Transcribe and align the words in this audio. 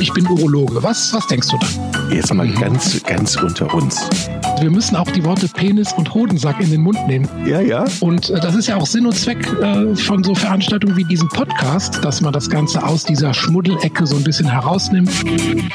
ich 0.00 0.12
bin 0.12 0.26
Urologe. 0.26 0.82
Was, 0.82 1.12
was 1.14 1.26
denkst 1.26 1.48
du 1.48 1.56
dann? 1.58 2.10
Jetzt 2.12 2.32
mal 2.32 2.48
ganz, 2.48 3.02
ganz 3.04 3.36
unter 3.36 3.72
uns. 3.74 4.08
Wir 4.60 4.70
müssen 4.70 4.96
auch 4.96 5.10
die 5.10 5.24
Worte 5.24 5.48
Penis 5.48 5.92
und 5.92 6.12
Hodensack 6.14 6.60
in 6.60 6.70
den 6.70 6.82
Mund 6.82 6.98
nehmen. 7.06 7.28
Ja, 7.46 7.60
ja. 7.60 7.84
Und 8.00 8.30
äh, 8.30 8.40
das 8.40 8.54
ist 8.54 8.66
ja 8.66 8.76
auch 8.76 8.86
Sinn 8.86 9.06
und 9.06 9.14
Zweck 9.14 9.46
äh, 9.60 9.94
von 9.96 10.22
so 10.22 10.34
Veranstaltungen 10.34 10.96
wie 10.96 11.04
diesem 11.04 11.28
Podcast, 11.28 12.04
dass 12.04 12.20
man 12.20 12.32
das 12.32 12.48
Ganze 12.50 12.82
aus 12.82 13.04
dieser 13.04 13.34
Schmuddelecke 13.34 14.06
so 14.06 14.16
ein 14.16 14.24
bisschen 14.24 14.50
herausnimmt. 14.50 15.10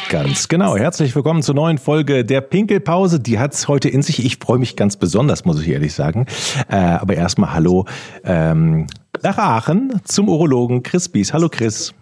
Ganz 0.09 0.47
genau. 0.47 0.75
Herzlich 0.75 1.15
willkommen 1.15 1.41
zur 1.41 1.55
neuen 1.55 1.77
Folge 1.77 2.25
der 2.25 2.41
Pinkelpause. 2.41 3.19
Die 3.19 3.39
hat 3.39 3.53
es 3.53 3.67
heute 3.67 3.89
in 3.89 4.01
sich. 4.01 4.23
Ich 4.23 4.37
freue 4.37 4.59
mich 4.59 4.75
ganz 4.75 4.97
besonders, 4.97 5.45
muss 5.45 5.61
ich 5.61 5.67
ehrlich 5.67 5.93
sagen. 5.93 6.25
Äh, 6.69 6.75
aber 6.75 7.15
erstmal 7.15 7.53
Hallo 7.53 7.85
ähm, 8.23 8.87
nach 9.23 9.37
Aachen 9.37 10.01
zum 10.05 10.29
Urologen 10.29 10.83
Chris 10.83 11.09
Bies. 11.09 11.33
Hallo 11.33 11.49
Chris. 11.49 11.93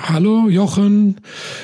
Hallo 0.00 0.48
Jochen. 0.48 1.16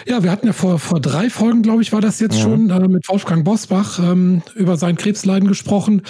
Ja, 0.07 0.25
wir 0.25 0.33
hatten 0.33 0.49
ja 0.49 0.53
vor, 0.53 0.81
vor 0.81 1.01
drei 1.01 1.31
Folgen, 1.31 1.63
glaube 1.63 1.83
ich, 1.83 1.93
war 1.93 2.01
das 2.01 2.19
jetzt 2.19 2.37
mhm. 2.39 2.43
schon, 2.43 2.71
äh, 2.71 2.89
mit 2.89 3.09
Wolfgang 3.09 3.45
Bosbach 3.45 4.01
ähm, 4.01 4.43
über 4.57 4.77
sein 4.77 4.97
Krebsleiden 4.97 5.49
gesprochen. 5.49 6.03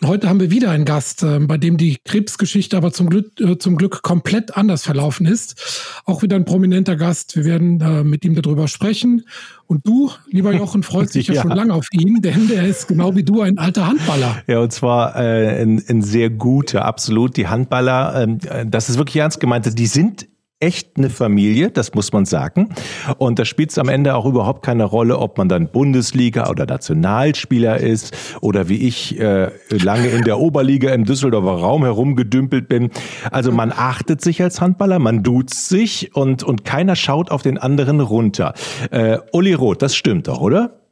Und 0.00 0.08
heute 0.08 0.28
haben 0.28 0.38
wir 0.38 0.52
wieder 0.52 0.70
einen 0.70 0.84
Gast, 0.84 1.24
äh, 1.24 1.40
bei 1.40 1.58
dem 1.58 1.76
die 1.76 1.98
Krebsgeschichte 2.04 2.76
aber 2.76 2.92
zum 2.92 3.10
Glück, 3.10 3.40
äh, 3.40 3.58
zum 3.58 3.76
Glück 3.76 4.02
komplett 4.02 4.56
anders 4.56 4.84
verlaufen 4.84 5.26
ist. 5.26 6.00
Auch 6.04 6.22
wieder 6.22 6.36
ein 6.36 6.44
prominenter 6.44 6.94
Gast. 6.94 7.34
Wir 7.34 7.44
werden 7.44 7.80
äh, 7.80 8.04
mit 8.04 8.24
ihm 8.24 8.36
darüber 8.36 8.68
sprechen. 8.68 9.24
Und 9.66 9.84
du, 9.84 10.12
lieber 10.28 10.52
Jochen, 10.52 10.84
freust 10.84 11.16
dich 11.16 11.26
ja, 11.28 11.34
ja, 11.34 11.42
schon 11.42 11.50
lange 11.50 11.74
auf 11.74 11.88
ihn, 11.90 12.20
denn 12.22 12.50
er 12.54 12.68
ist 12.68 12.86
genau 12.86 13.16
wie 13.16 13.24
du 13.24 13.40
ein 13.40 13.58
alter 13.58 13.88
Handballer. 13.88 14.42
Ja, 14.46 14.60
und 14.60 14.72
zwar 14.72 15.16
äh, 15.16 15.62
ein, 15.62 15.82
ein 15.88 16.02
sehr 16.02 16.30
guter, 16.30 16.84
absolut. 16.84 17.36
Die 17.36 17.48
Handballer, 17.48 18.22
ähm, 18.22 18.38
das 18.70 18.88
ist 18.88 18.96
wirklich 18.96 19.16
ernst 19.16 19.40
gemeint. 19.40 19.76
Die 19.76 19.86
sind 19.86 20.28
echt 20.64 20.96
eine 20.96 21.10
Familie, 21.10 21.70
das 21.70 21.94
muss 21.94 22.12
man 22.12 22.24
sagen. 22.24 22.70
Und 23.18 23.38
da 23.38 23.44
spielt 23.44 23.70
es 23.70 23.78
am 23.78 23.88
Ende 23.88 24.14
auch 24.14 24.24
überhaupt 24.24 24.64
keine 24.64 24.84
Rolle, 24.84 25.18
ob 25.18 25.36
man 25.36 25.48
dann 25.48 25.68
Bundesliga 25.68 26.48
oder 26.48 26.64
Nationalspieler 26.64 27.78
ist 27.78 28.16
oder 28.40 28.68
wie 28.68 28.86
ich 28.88 29.20
äh, 29.20 29.50
lange 29.68 30.08
in 30.08 30.22
der 30.22 30.38
Oberliga 30.38 30.92
im 30.94 31.04
Düsseldorfer 31.04 31.60
Raum 31.60 31.84
herumgedümpelt 31.84 32.68
bin. 32.68 32.90
Also 33.30 33.52
man 33.52 33.72
achtet 33.72 34.22
sich 34.22 34.42
als 34.42 34.60
Handballer, 34.62 34.98
man 34.98 35.22
duzt 35.22 35.68
sich 35.68 36.16
und, 36.16 36.42
und 36.42 36.64
keiner 36.64 36.96
schaut 36.96 37.30
auf 37.30 37.42
den 37.42 37.58
anderen 37.58 38.00
runter. 38.00 38.54
Äh, 38.90 39.18
Uli 39.32 39.52
Roth, 39.52 39.82
das 39.82 39.94
stimmt 39.94 40.28
doch, 40.28 40.40
oder? 40.40 40.83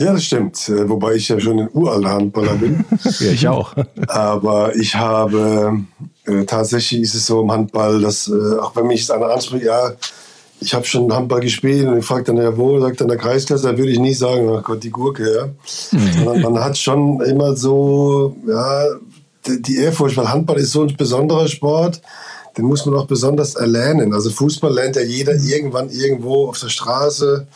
Ja, 0.00 0.14
das 0.14 0.24
stimmt. 0.24 0.68
Äh, 0.68 0.88
wobei 0.88 1.14
ich 1.14 1.28
ja 1.28 1.38
schon 1.38 1.60
ein 1.60 1.68
uralter 1.72 2.10
Handballer 2.10 2.54
bin. 2.54 2.84
ja, 3.20 3.30
ich 3.30 3.46
auch. 3.46 3.74
Aber 4.08 4.74
ich 4.74 4.94
habe 4.94 5.84
äh, 6.24 6.44
tatsächlich 6.44 7.02
ist 7.02 7.14
es 7.14 7.26
so 7.26 7.42
im 7.42 7.52
Handball, 7.52 8.00
dass 8.00 8.26
äh, 8.28 8.58
auch 8.58 8.74
wenn 8.76 8.86
mich 8.86 9.12
einer 9.12 9.26
anspricht, 9.26 9.64
ja, 9.64 9.92
ich 10.60 10.74
habe 10.74 10.84
schon 10.84 11.12
Handball 11.12 11.40
gespielt 11.40 11.86
und 11.86 11.98
ich 11.98 12.04
frage 12.04 12.24
dann, 12.24 12.36
jawohl, 12.36 12.80
sagt 12.80 13.00
dann 13.00 13.08
der 13.08 13.16
Kreisklasse, 13.16 13.66
da 13.66 13.78
würde 13.78 13.92
ich 13.92 13.98
nie 13.98 14.14
sagen, 14.14 14.48
ach 14.50 14.62
Gott, 14.62 14.82
die 14.82 14.90
Gurke, 14.90 15.34
ja. 15.34 15.46
Mhm. 15.90 16.12
Sondern 16.24 16.52
man 16.52 16.64
hat 16.64 16.78
schon 16.78 17.20
immer 17.22 17.56
so, 17.56 18.36
ja, 18.46 18.84
die 19.46 19.76
Ehrfurcht, 19.76 20.16
weil 20.16 20.28
Handball 20.28 20.58
ist 20.58 20.72
so 20.72 20.82
ein 20.82 20.96
besonderer 20.96 21.48
Sport, 21.48 22.00
den 22.56 22.66
muss 22.66 22.84
man 22.84 22.96
auch 22.96 23.06
besonders 23.06 23.54
erlernen. 23.54 24.12
Also 24.12 24.30
Fußball 24.30 24.72
lernt 24.72 24.96
ja 24.96 25.02
jeder 25.02 25.34
irgendwann 25.34 25.88
irgendwo 25.90 26.48
auf 26.48 26.58
der 26.58 26.68
Straße, 26.68 27.46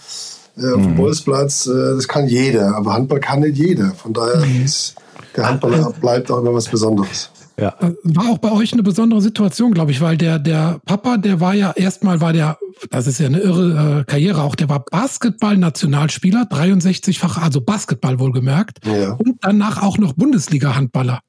äh, 0.56 0.72
auf 0.72 0.82
dem 0.82 0.92
mhm. 0.92 0.96
Bolzplatz, 0.96 1.66
äh, 1.66 1.94
das 1.94 2.08
kann 2.08 2.26
jeder, 2.26 2.76
aber 2.76 2.94
Handball 2.94 3.20
kann 3.20 3.40
nicht 3.40 3.56
jeder. 3.56 3.92
Von 3.92 4.12
daher 4.12 4.44
mhm. 4.44 4.64
ist 4.64 4.96
der 5.36 5.48
Handball 5.48 5.92
bleibt 6.00 6.30
auch 6.30 6.38
immer 6.38 6.54
was 6.54 6.68
Besonderes. 6.68 7.30
Ja. 7.58 7.74
Äh, 7.80 7.92
war 8.02 8.30
auch 8.30 8.38
bei 8.38 8.50
euch 8.50 8.72
eine 8.72 8.82
besondere 8.82 9.20
Situation, 9.20 9.74
glaube 9.74 9.92
ich, 9.92 10.00
weil 10.00 10.16
der, 10.16 10.38
der 10.38 10.80
Papa, 10.86 11.16
der 11.16 11.40
war 11.40 11.54
ja 11.54 11.72
erstmal, 11.72 12.20
war 12.20 12.32
der, 12.32 12.58
das 12.90 13.06
ist 13.06 13.20
ja 13.20 13.26
eine 13.26 13.40
irre 13.40 14.00
äh, 14.00 14.04
Karriere 14.04 14.42
auch, 14.42 14.54
der 14.54 14.68
war 14.68 14.84
Basketball-Nationalspieler, 14.84 16.48
63-fach, 16.50 17.40
also 17.40 17.60
Basketball 17.60 18.18
wohlgemerkt, 18.18 18.78
ja. 18.84 19.12
und 19.12 19.38
danach 19.40 19.82
auch 19.82 19.98
noch 19.98 20.14
Bundesliga-Handballer. 20.14 21.20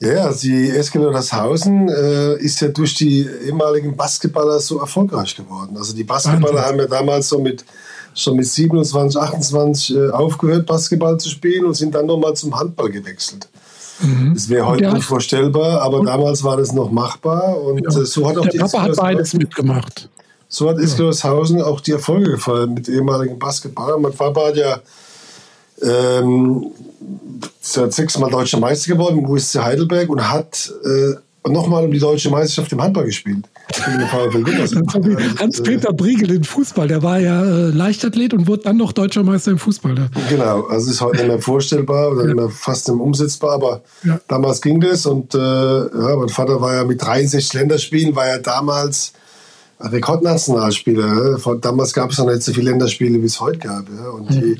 Ja, 0.00 0.24
also 0.24 0.48
die 0.48 0.70
SG 0.70 0.98
Nordhausen 0.98 1.88
äh, 1.88 2.36
ist 2.38 2.60
ja 2.60 2.68
durch 2.68 2.94
die 2.94 3.26
ehemaligen 3.46 3.96
Basketballer 3.96 4.60
so 4.60 4.80
erfolgreich 4.80 5.36
geworden. 5.36 5.76
Also 5.76 5.94
die 5.94 6.04
Basketballer 6.04 6.56
Wahnsinn. 6.56 6.64
haben 6.64 6.78
ja 6.78 6.86
damals 6.86 7.28
so 7.28 7.38
mit 7.38 7.64
schon 8.16 8.36
mit 8.36 8.46
27, 8.46 9.20
28 9.20 9.96
äh, 9.96 10.10
aufgehört, 10.10 10.66
Basketball 10.66 11.18
zu 11.18 11.28
spielen 11.28 11.66
und 11.66 11.74
sind 11.74 11.94
dann 11.94 12.06
nochmal 12.06 12.34
zum 12.34 12.58
Handball 12.58 12.90
gewechselt. 12.90 13.48
Mhm. 14.00 14.32
Das 14.34 14.48
wäre 14.48 14.66
heute 14.66 14.92
nicht 14.92 15.04
vorstellbar, 15.04 15.82
aber 15.82 16.04
damals 16.04 16.42
war 16.42 16.56
das 16.56 16.72
noch 16.72 16.90
machbar. 16.90 17.60
Und 17.60 17.84
ja. 17.84 18.00
Äh, 18.00 18.06
so 18.06 18.26
hat 18.26 18.38
auch 18.38 18.42
der 18.42 18.52
die 18.52 18.58
Papa 18.58 18.82
hat 18.82 18.96
beides 18.96 19.34
mitgemacht. 19.34 20.08
So 20.48 20.68
hat 20.70 20.78
Isgershausen 20.78 21.60
auch 21.60 21.80
die 21.80 21.92
Erfolge 21.92 22.32
gefallen 22.32 22.74
mit 22.74 22.88
ehemaligen 22.88 23.38
Basketballern. 23.38 24.00
Mein 24.00 24.12
Papa 24.12 24.48
hat 24.48 24.56
ja 24.56 24.80
ähm, 25.82 26.70
sechsmal 27.60 28.30
deutscher 28.30 28.58
Meister 28.58 28.92
geworden 28.92 29.18
im 29.18 29.28
USC 29.28 29.58
Heidelberg 29.58 30.08
und 30.08 30.26
hat 30.30 30.72
äh, 30.84 31.50
nochmal 31.50 31.84
um 31.84 31.90
die 31.90 31.98
deutsche 31.98 32.30
Meisterschaft 32.30 32.72
im 32.72 32.82
Handball 32.82 33.04
gespielt. 33.04 33.44
Hans-Peter 35.38 35.92
Briegel 35.92 36.30
im 36.30 36.44
Fußball, 36.44 36.88
der 36.88 37.02
war 37.02 37.18
ja 37.18 37.44
äh, 37.44 37.70
Leichtathlet 37.70 38.32
und 38.32 38.46
wurde 38.46 38.62
dann 38.62 38.76
noch 38.76 38.92
deutscher 38.92 39.22
Meister 39.22 39.50
im 39.50 39.58
Fußball. 39.58 39.94
Ne? 39.94 40.08
Genau, 40.28 40.66
also 40.66 40.90
ist 40.90 41.00
heute 41.00 41.18
nicht 41.18 41.28
mehr 41.28 41.40
vorstellbar 41.40 42.12
oder 42.12 42.28
ja. 42.28 42.34
mehr 42.34 42.48
fast 42.48 42.88
nicht 42.88 42.96
mehr 42.96 43.04
umsetzbar, 43.04 43.54
aber 43.54 43.82
ja. 44.04 44.20
damals 44.28 44.60
ging 44.60 44.80
das 44.80 45.04
und 45.06 45.34
äh, 45.34 45.38
ja, 45.38 46.16
mein 46.16 46.28
Vater 46.28 46.60
war 46.60 46.74
ja 46.74 46.84
mit 46.84 47.02
63 47.02 47.52
Länderspielen, 47.54 48.14
war 48.14 48.28
ja 48.28 48.38
damals 48.38 49.12
Rekordnationalspieler. 49.80 51.38
Damals 51.60 51.92
gab 51.92 52.10
es 52.10 52.18
noch 52.18 52.26
nicht 52.26 52.42
so 52.42 52.52
viele 52.52 52.70
Länderspiele, 52.70 53.20
wie 53.20 53.26
es 53.26 53.40
heute 53.40 53.58
gab. 53.58 53.84
Ja? 53.88 54.10
Und 54.10 54.30
die 54.30 54.58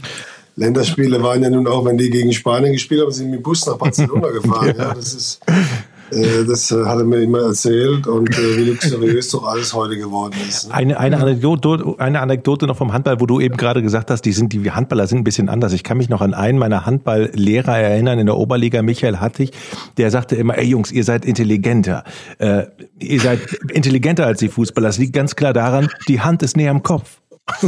Länderspiele 0.56 1.22
waren 1.22 1.42
ja 1.42 1.50
nun 1.50 1.66
auch, 1.66 1.84
wenn 1.84 1.98
die 1.98 2.10
gegen 2.10 2.32
Spanien 2.32 2.72
gespielt 2.72 3.02
haben, 3.02 3.12
sind 3.12 3.30
mit 3.30 3.40
dem 3.40 3.42
Bus 3.42 3.66
nach 3.66 3.76
Barcelona 3.76 4.28
gefahren. 4.32 4.74
ja. 4.76 4.94
Das 4.94 5.14
ist 5.14 5.40
äh, 5.46 5.52
das 6.10 6.70
äh, 6.70 6.84
hat 6.84 6.98
er 6.98 7.04
mir 7.04 7.22
immer 7.22 7.40
erzählt 7.40 8.06
und 8.06 8.30
äh, 8.30 8.56
wie 8.56 8.70
luxuriös 8.70 9.30
doch 9.30 9.44
alles 9.44 9.74
heute 9.74 9.96
geworden 9.96 10.34
ist. 10.48 10.68
Ne? 10.68 10.74
Eine, 10.74 11.00
eine, 11.00 11.18
Anekdote, 11.18 11.94
eine 11.98 12.20
Anekdote 12.20 12.66
noch 12.66 12.76
vom 12.76 12.92
Handball, 12.92 13.20
wo 13.20 13.26
du 13.26 13.40
eben 13.40 13.56
gerade 13.56 13.82
gesagt 13.82 14.10
hast, 14.10 14.22
die, 14.22 14.32
sind, 14.32 14.52
die 14.52 14.70
Handballer 14.70 15.06
sind 15.06 15.18
ein 15.18 15.24
bisschen 15.24 15.48
anders. 15.48 15.72
Ich 15.72 15.82
kann 15.82 15.96
mich 15.96 16.08
noch 16.08 16.20
an 16.20 16.34
einen 16.34 16.58
meiner 16.58 16.86
Handballlehrer 16.86 17.78
erinnern 17.78 18.18
in 18.18 18.26
der 18.26 18.36
Oberliga, 18.36 18.82
Michael 18.82 19.18
Hattig, 19.18 19.50
der 19.96 20.10
sagte 20.10 20.36
immer, 20.36 20.56
ey 20.58 20.66
Jungs, 20.66 20.92
ihr 20.92 21.04
seid 21.04 21.24
intelligenter. 21.24 22.04
Äh, 22.38 22.64
ihr 23.00 23.20
seid 23.20 23.40
intelligenter 23.72 24.26
als 24.26 24.38
die 24.38 24.48
Fußballer. 24.48 24.88
Das 24.88 24.98
liegt 24.98 25.12
ganz 25.12 25.34
klar 25.34 25.52
daran, 25.52 25.88
die 26.08 26.20
Hand 26.20 26.42
ist 26.42 26.56
näher 26.56 26.70
am 26.70 26.82
Kopf. 26.82 27.20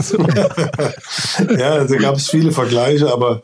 ja, 1.56 1.84
da 1.84 1.96
gab 1.98 2.16
es 2.16 2.28
viele 2.28 2.50
Vergleiche, 2.50 3.12
aber 3.12 3.42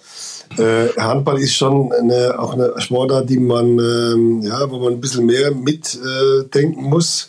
äh, 0.58 0.88
Handball 1.00 1.38
ist 1.38 1.54
schon 1.54 1.92
eine, 1.92 2.38
auch 2.38 2.54
eine 2.54 2.80
Sportart, 2.80 3.28
die 3.28 3.38
man, 3.38 3.78
ähm, 3.78 4.42
ja, 4.42 4.70
wo 4.70 4.78
man 4.78 4.94
ein 4.94 5.00
bisschen 5.00 5.26
mehr 5.26 5.52
mitdenken 5.52 6.84
äh, 6.84 6.88
muss 6.88 7.28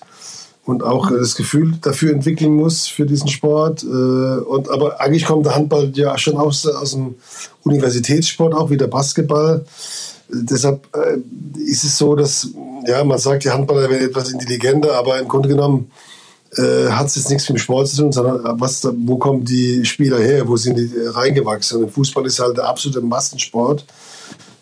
und 0.66 0.84
auch 0.84 1.12
äh, 1.12 1.18
das 1.18 1.36
Gefühl 1.36 1.74
dafür 1.82 2.12
entwickeln 2.12 2.54
muss 2.54 2.88
für 2.88 3.06
diesen 3.06 3.28
Sport. 3.28 3.84
Äh, 3.84 3.88
und, 3.88 4.70
aber 4.70 5.00
eigentlich 5.00 5.26
kommt 5.26 5.46
der 5.46 5.56
Handball 5.56 5.92
ja 5.94 6.18
schon 6.18 6.38
aus, 6.38 6.66
aus 6.66 6.92
dem 6.92 7.16
Universitätssport, 7.64 8.54
auch 8.54 8.70
wie 8.70 8.78
der 8.78 8.88
Basketball. 8.88 9.66
Deshalb 10.30 10.88
äh, 10.96 11.18
ist 11.62 11.84
es 11.84 11.98
so, 11.98 12.16
dass 12.16 12.50
ja, 12.88 13.04
man 13.04 13.18
sagt, 13.18 13.44
die 13.44 13.52
Handballer 13.52 13.90
werden 13.90 14.08
etwas 14.10 14.32
intelligenter, 14.32 14.98
aber 14.98 15.20
im 15.20 15.28
Grunde 15.28 15.50
genommen 15.50 15.92
äh, 16.58 16.90
hat 16.90 17.08
es 17.08 17.16
jetzt 17.16 17.30
nichts 17.30 17.50
mit 17.50 17.58
dem 17.58 17.62
Sport 17.62 17.88
zu 17.88 17.98
tun, 17.98 18.12
sondern 18.12 18.60
was, 18.60 18.88
wo 18.98 19.18
kommen 19.18 19.44
die 19.44 19.86
Spieler 19.86 20.20
her, 20.20 20.48
wo 20.48 20.56
sind 20.58 20.78
die 20.78 20.90
reingewachsen? 21.06 21.84
Und 21.84 21.92
Fußball 21.92 22.26
ist 22.26 22.40
halt 22.40 22.58
der 22.58 22.68
absolute 22.68 23.02
Massensport. 23.02 23.86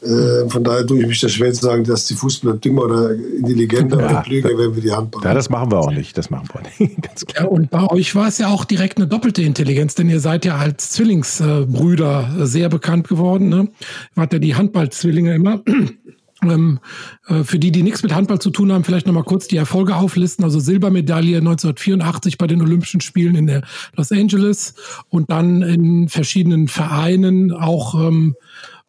Äh, 0.03 0.49
von 0.49 0.63
daher 0.63 0.85
tue 0.85 0.99
ich 0.99 1.07
mich 1.07 1.21
da 1.21 1.29
schwer 1.29 1.53
zu 1.53 1.61
sagen, 1.61 1.83
dass 1.85 2.05
die 2.05 2.13
Fußballer 2.13 2.57
dümmer 2.57 2.83
oder 2.83 3.13
intelligenter 3.13 3.99
ja, 3.99 4.09
oder 4.09 4.21
klüger 4.21 4.49
werden 4.49 4.75
wie 4.75 4.81
die 4.81 4.91
Handballer. 4.91 5.27
Ja, 5.27 5.33
das 5.33 5.49
machen 5.49 5.71
wir 5.71 5.79
auch 5.79 5.91
nicht. 5.91 6.17
Das 6.17 6.29
machen 6.29 6.49
wir 6.51 6.61
nicht. 6.61 7.01
Ganz 7.01 7.25
klar. 7.25 7.45
Ja, 7.45 7.49
und 7.49 7.69
bei 7.69 7.87
euch 7.89 8.13
war 8.13 8.27
es 8.27 8.37
ja 8.37 8.49
auch 8.49 8.65
direkt 8.65 8.97
eine 8.97 9.07
doppelte 9.07 9.41
Intelligenz, 9.43 9.95
denn 9.95 10.09
ihr 10.09 10.19
seid 10.19 10.43
ja 10.43 10.57
als 10.57 10.89
Zwillingsbrüder 10.91 12.31
sehr 12.41 12.67
bekannt 12.67 13.07
geworden. 13.07 13.47
Ne? 13.47 13.61
Ihr 13.61 13.67
wart 14.15 14.33
ja 14.33 14.39
die 14.39 14.55
Handballzwillinge 14.55 15.33
immer. 15.33 15.61
Ähm, 16.51 16.79
äh, 17.27 17.43
für 17.43 17.59
die, 17.59 17.71
die 17.71 17.83
nichts 17.83 18.03
mit 18.03 18.13
Handball 18.13 18.39
zu 18.39 18.49
tun 18.49 18.71
haben, 18.71 18.83
vielleicht 18.83 19.07
nochmal 19.07 19.23
kurz 19.23 19.47
die 19.47 19.57
Erfolge 19.57 19.95
auflisten. 19.95 20.43
Also 20.43 20.59
Silbermedaille 20.59 21.37
1984 21.37 22.37
bei 22.37 22.47
den 22.47 22.61
Olympischen 22.61 23.01
Spielen 23.01 23.35
in 23.35 23.47
der 23.47 23.63
Los 23.95 24.11
Angeles 24.11 24.75
und 25.09 25.31
dann 25.31 25.61
in 25.61 26.09
verschiedenen 26.09 26.67
Vereinen 26.67 27.51
auch 27.51 27.95
ähm, 27.95 28.35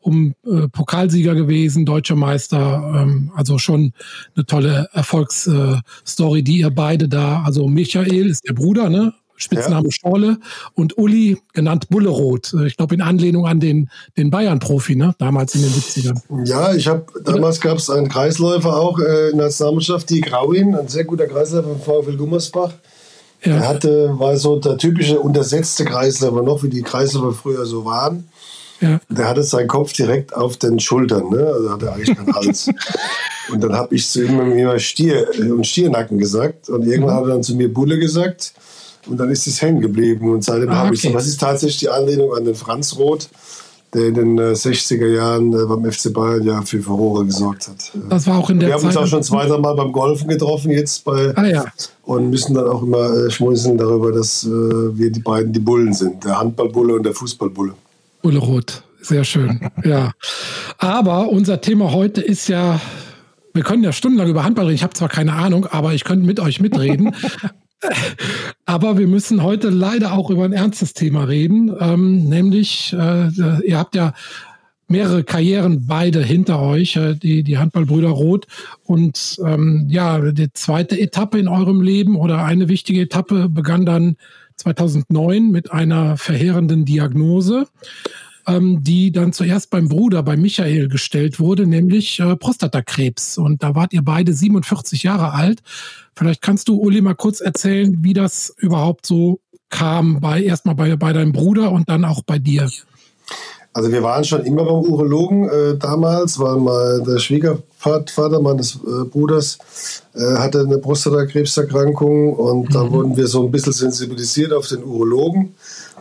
um 0.05 0.35
äh, 0.45 0.69
Pokalsieger 0.69 1.35
gewesen, 1.35 1.87
deutscher 1.87 2.17
Meister. 2.17 2.93
Ähm, 2.95 3.33
also 3.35 3.59
schon 3.59 3.93
eine 4.37 4.45
tolle 4.45 4.89
Erfolgsstory, 4.93 6.41
äh, 6.41 6.43
die 6.43 6.59
ihr 6.59 6.71
beide 6.71 7.09
da. 7.09 7.43
Also 7.43 7.69
Michael 7.69 8.27
ist 8.27 8.47
der 8.47 8.53
Bruder, 8.53 8.91
ne? 8.91 9.15
Spitzname 9.37 9.89
ja. 9.89 9.93
Schorle 9.93 10.39
und 10.75 10.97
Uli, 10.97 11.39
genannt 11.53 11.89
Bullerot. 11.89 12.55
Äh, 12.55 12.67
ich 12.67 12.77
glaube 12.77 12.95
in 12.95 13.03
Anlehnung 13.03 13.47
an 13.47 13.61
den, 13.61 13.91
den 14.17 14.31
Bayern-Profi, 14.31 14.97
ne? 14.97 15.15
damals 15.19 15.55
in 15.55 15.63
den 15.63 15.73
70ern. 15.73 16.21
Ja, 16.45 16.75
ich 16.75 16.87
habe 16.87 17.07
damals 17.25 17.61
gab 17.61 17.79
es 17.79 17.91
einen 17.91 18.09
Kreisläufer 18.09 18.77
auch 18.77 18.99
äh, 18.99 19.31
in 19.31 19.39
der 19.39 19.47
Nationalmannschaft, 19.47 20.11
die 20.11 20.21
Grauin, 20.21 20.75
ein 20.75 20.89
sehr 20.89 21.05
guter 21.05 21.27
Kreisläufer 21.27 21.77
von 21.77 21.81
VfL 21.81 22.17
Gummersbach. 22.17 22.73
Ja. 23.43 23.57
Er 23.57 23.69
hatte, 23.69 24.19
war 24.19 24.37
so 24.37 24.59
der 24.59 24.79
typische 24.79 25.19
untersetzte 25.21 25.85
Kreisläufer 25.85 26.43
noch, 26.43 26.63
wie 26.63 26.71
die 26.71 26.83
Kreisläufer 26.83 27.33
früher 27.33 27.67
so 27.67 27.85
waren. 27.85 28.29
Ja. 28.81 29.01
Der 29.09 29.29
hatte 29.29 29.43
seinen 29.43 29.69
Kopf 29.69 29.93
direkt 29.93 30.35
auf 30.35 30.57
den 30.57 30.81
Schultern, 30.81 31.31
ne? 31.31 31.47
also 31.47 31.71
hatte 31.71 31.93
eigentlich 31.93 32.17
keinen 32.17 32.35
Hals. 32.35 32.69
und 33.53 33.63
dann 33.63 33.73
habe 33.75 33.95
ich 33.95 34.09
zu 34.09 34.25
ihm 34.25 34.41
immer 34.53 34.79
Stier 34.79 35.29
und 35.39 35.67
Stiernacken 35.67 36.19
gesagt. 36.19 36.69
Und 36.69 36.87
irgendwann 36.87 37.15
mhm. 37.15 37.19
hat 37.19 37.25
er 37.25 37.29
dann 37.35 37.43
zu 37.43 37.55
mir 37.55 37.73
Bulle 37.73 37.99
gesagt. 37.99 38.55
Und 39.07 39.19
dann 39.19 39.31
ist 39.31 39.47
es 39.47 39.61
hängen 39.61 39.81
geblieben. 39.81 40.31
Und 40.31 40.45
seitdem 40.45 40.71
ah, 40.71 40.77
habe 40.77 40.95
ich 40.95 41.03
so, 41.03 41.11
das 41.11 41.27
ist 41.27 41.41
tatsächlich 41.41 41.79
die 41.79 41.89
Anlehnung 41.89 42.35
an 42.35 42.45
den 42.45 42.55
Franz 42.55 42.97
Roth, 42.97 43.29
der 43.93 44.07
in 44.07 44.15
den 44.15 44.41
60er 44.41 45.05
äh, 45.05 45.15
Jahren 45.17 45.53
äh, 45.53 45.65
beim 45.67 45.91
FC 45.91 46.13
Bayern 46.13 46.43
ja 46.43 46.63
für 46.63 46.81
Furore 46.81 47.25
gesorgt 47.25 47.69
hat. 47.69 47.93
Das 48.09 48.27
war 48.27 48.39
auch 48.39 48.51
in 48.51 48.61
der 48.61 48.71
Wir 48.71 48.77
Zeit. 48.77 48.83
Haben 48.83 48.89
uns 48.89 48.97
auch 48.97 49.07
schon 49.07 49.23
zwei, 49.23 49.47
drei 49.47 49.59
Mal 49.59 49.75
beim 49.75 49.93
Golfen 49.93 50.29
getroffen 50.29 50.71
jetzt 50.71 51.05
bei 51.05 51.33
ah, 51.37 51.45
ja. 51.45 51.65
und 52.03 52.31
müssen 52.31 52.55
dann 52.55 52.67
auch 52.67 52.83
immer 52.83 53.13
äh, 53.15 53.31
schmunzeln 53.31 53.79
darüber, 53.79 54.11
dass 54.13 54.45
wir 54.45 55.11
die 55.11 55.21
beiden 55.21 55.53
die 55.53 55.61
Bullen 55.61 55.93
sind, 55.93 56.25
der 56.25 56.39
Handballbulle 56.39 56.95
und 56.95 57.05
der 57.05 57.15
Fußballbulle. 57.15 57.75
Bulle 58.23 58.39
Roth, 58.39 58.83
sehr 59.01 59.25
schön. 59.25 59.61
ja. 59.85 60.13
Aber 60.79 61.29
unser 61.29 61.61
Thema 61.61 61.93
heute 61.93 62.21
ist 62.21 62.49
ja 62.49 62.81
wir 63.55 63.63
können 63.63 63.85
ja 63.85 63.93
stundenlang 63.93 64.29
über 64.29 64.43
Handball 64.43 64.67
reden. 64.67 64.75
Ich 64.75 64.83
habe 64.83 64.95
zwar 64.95 65.09
keine 65.09 65.33
Ahnung, 65.35 65.67
aber 65.67 65.95
ich 65.95 66.03
könnte 66.03 66.27
mit 66.27 66.41
euch 66.41 66.61
mitreden. 66.61 67.15
Aber 68.65 68.99
wir 68.99 69.07
müssen 69.07 69.43
heute 69.43 69.71
leider 69.71 70.13
auch 70.13 70.31
über 70.31 70.45
ein 70.45 70.53
ernstes 70.53 70.95
Thema 70.95 71.25
reden, 71.25 71.75
ähm, 71.79 72.25
nämlich 72.29 72.93
äh, 72.93 73.29
ihr 73.67 73.79
habt 73.79 73.95
ja 73.95 74.13
mehrere 74.89 75.25
Karrieren 75.25 75.87
beide 75.87 76.23
hinter 76.23 76.61
euch, 76.61 76.97
äh, 76.97 77.15
die, 77.15 77.43
die 77.43 77.59
Handballbrüder 77.59 78.09
Roth. 78.09 78.47
Und 78.85 79.39
ähm, 79.45 79.87
ja, 79.89 80.19
die 80.33 80.53
zweite 80.53 80.99
Etappe 80.99 81.39
in 81.39 81.49
eurem 81.49 81.81
Leben 81.81 82.17
oder 82.17 82.45
eine 82.45 82.69
wichtige 82.69 83.03
Etappe 83.03 83.49
begann 83.49 83.87
dann 83.87 84.17
2009 84.57 85.51
mit 85.51 85.73
einer 85.73 86.17
verheerenden 86.17 86.85
Diagnose, 86.85 87.67
ähm, 88.47 88.83
die 88.83 89.13
dann 89.13 89.33
zuerst 89.33 89.71
beim 89.71 89.89
Bruder, 89.89 90.23
bei 90.23 90.37
Michael 90.37 90.89
gestellt 90.89 91.41
wurde, 91.41 91.67
nämlich 91.67 92.21
äh, 92.21 92.37
Prostatakrebs. 92.37 93.39
Und 93.39 93.63
da 93.63 93.75
wart 93.75 93.93
ihr 93.93 94.03
beide 94.03 94.33
47 94.33 95.03
Jahre 95.03 95.33
alt. 95.33 95.63
Vielleicht 96.17 96.43
kannst 96.43 96.69
du, 96.69 96.81
Uli, 96.81 97.01
mal 97.01 97.15
kurz 97.15 97.41
erzählen, 97.41 98.05
wie 98.05 98.13
das 98.13 98.55
überhaupt 98.59 99.07
so 99.07 99.41
kam, 99.71 100.21
bei 100.21 100.43
erstmal 100.43 100.75
bei, 100.75 100.95
bei 100.97 101.13
deinem 101.13 101.33
Bruder 101.33 101.73
und 101.73 101.89
dann 101.89 102.05
auch 102.05 102.23
bei 102.23 102.39
dir. 102.39 102.71
Also 103.75 103.91
wir 103.91 104.05
waren 104.05 104.23
schon 104.23 104.45
immer 104.45 104.65
beim 104.65 104.89
Urologen 104.89 105.49
äh, 105.49 105.77
damals, 105.77 106.39
weil 106.39 106.57
mal 106.57 107.03
der 107.03 107.19
Schwiegervater 107.19 108.41
meines 108.41 108.77
äh, 108.77 109.05
Bruders 109.05 109.59
äh, 110.15 110.37
hatte 110.37 110.61
eine 110.61 110.79
Prostatakrebserkrankung 110.79 112.35
und 112.35 112.69
mhm. 112.69 112.73
da 112.73 112.89
wurden 112.91 113.17
wir 113.17 113.27
so 113.27 113.45
ein 113.45 113.51
bisschen 113.51 113.73
sensibilisiert 113.73 114.53
auf 114.53 114.69
den 114.69 114.85
Urologen. 114.85 115.55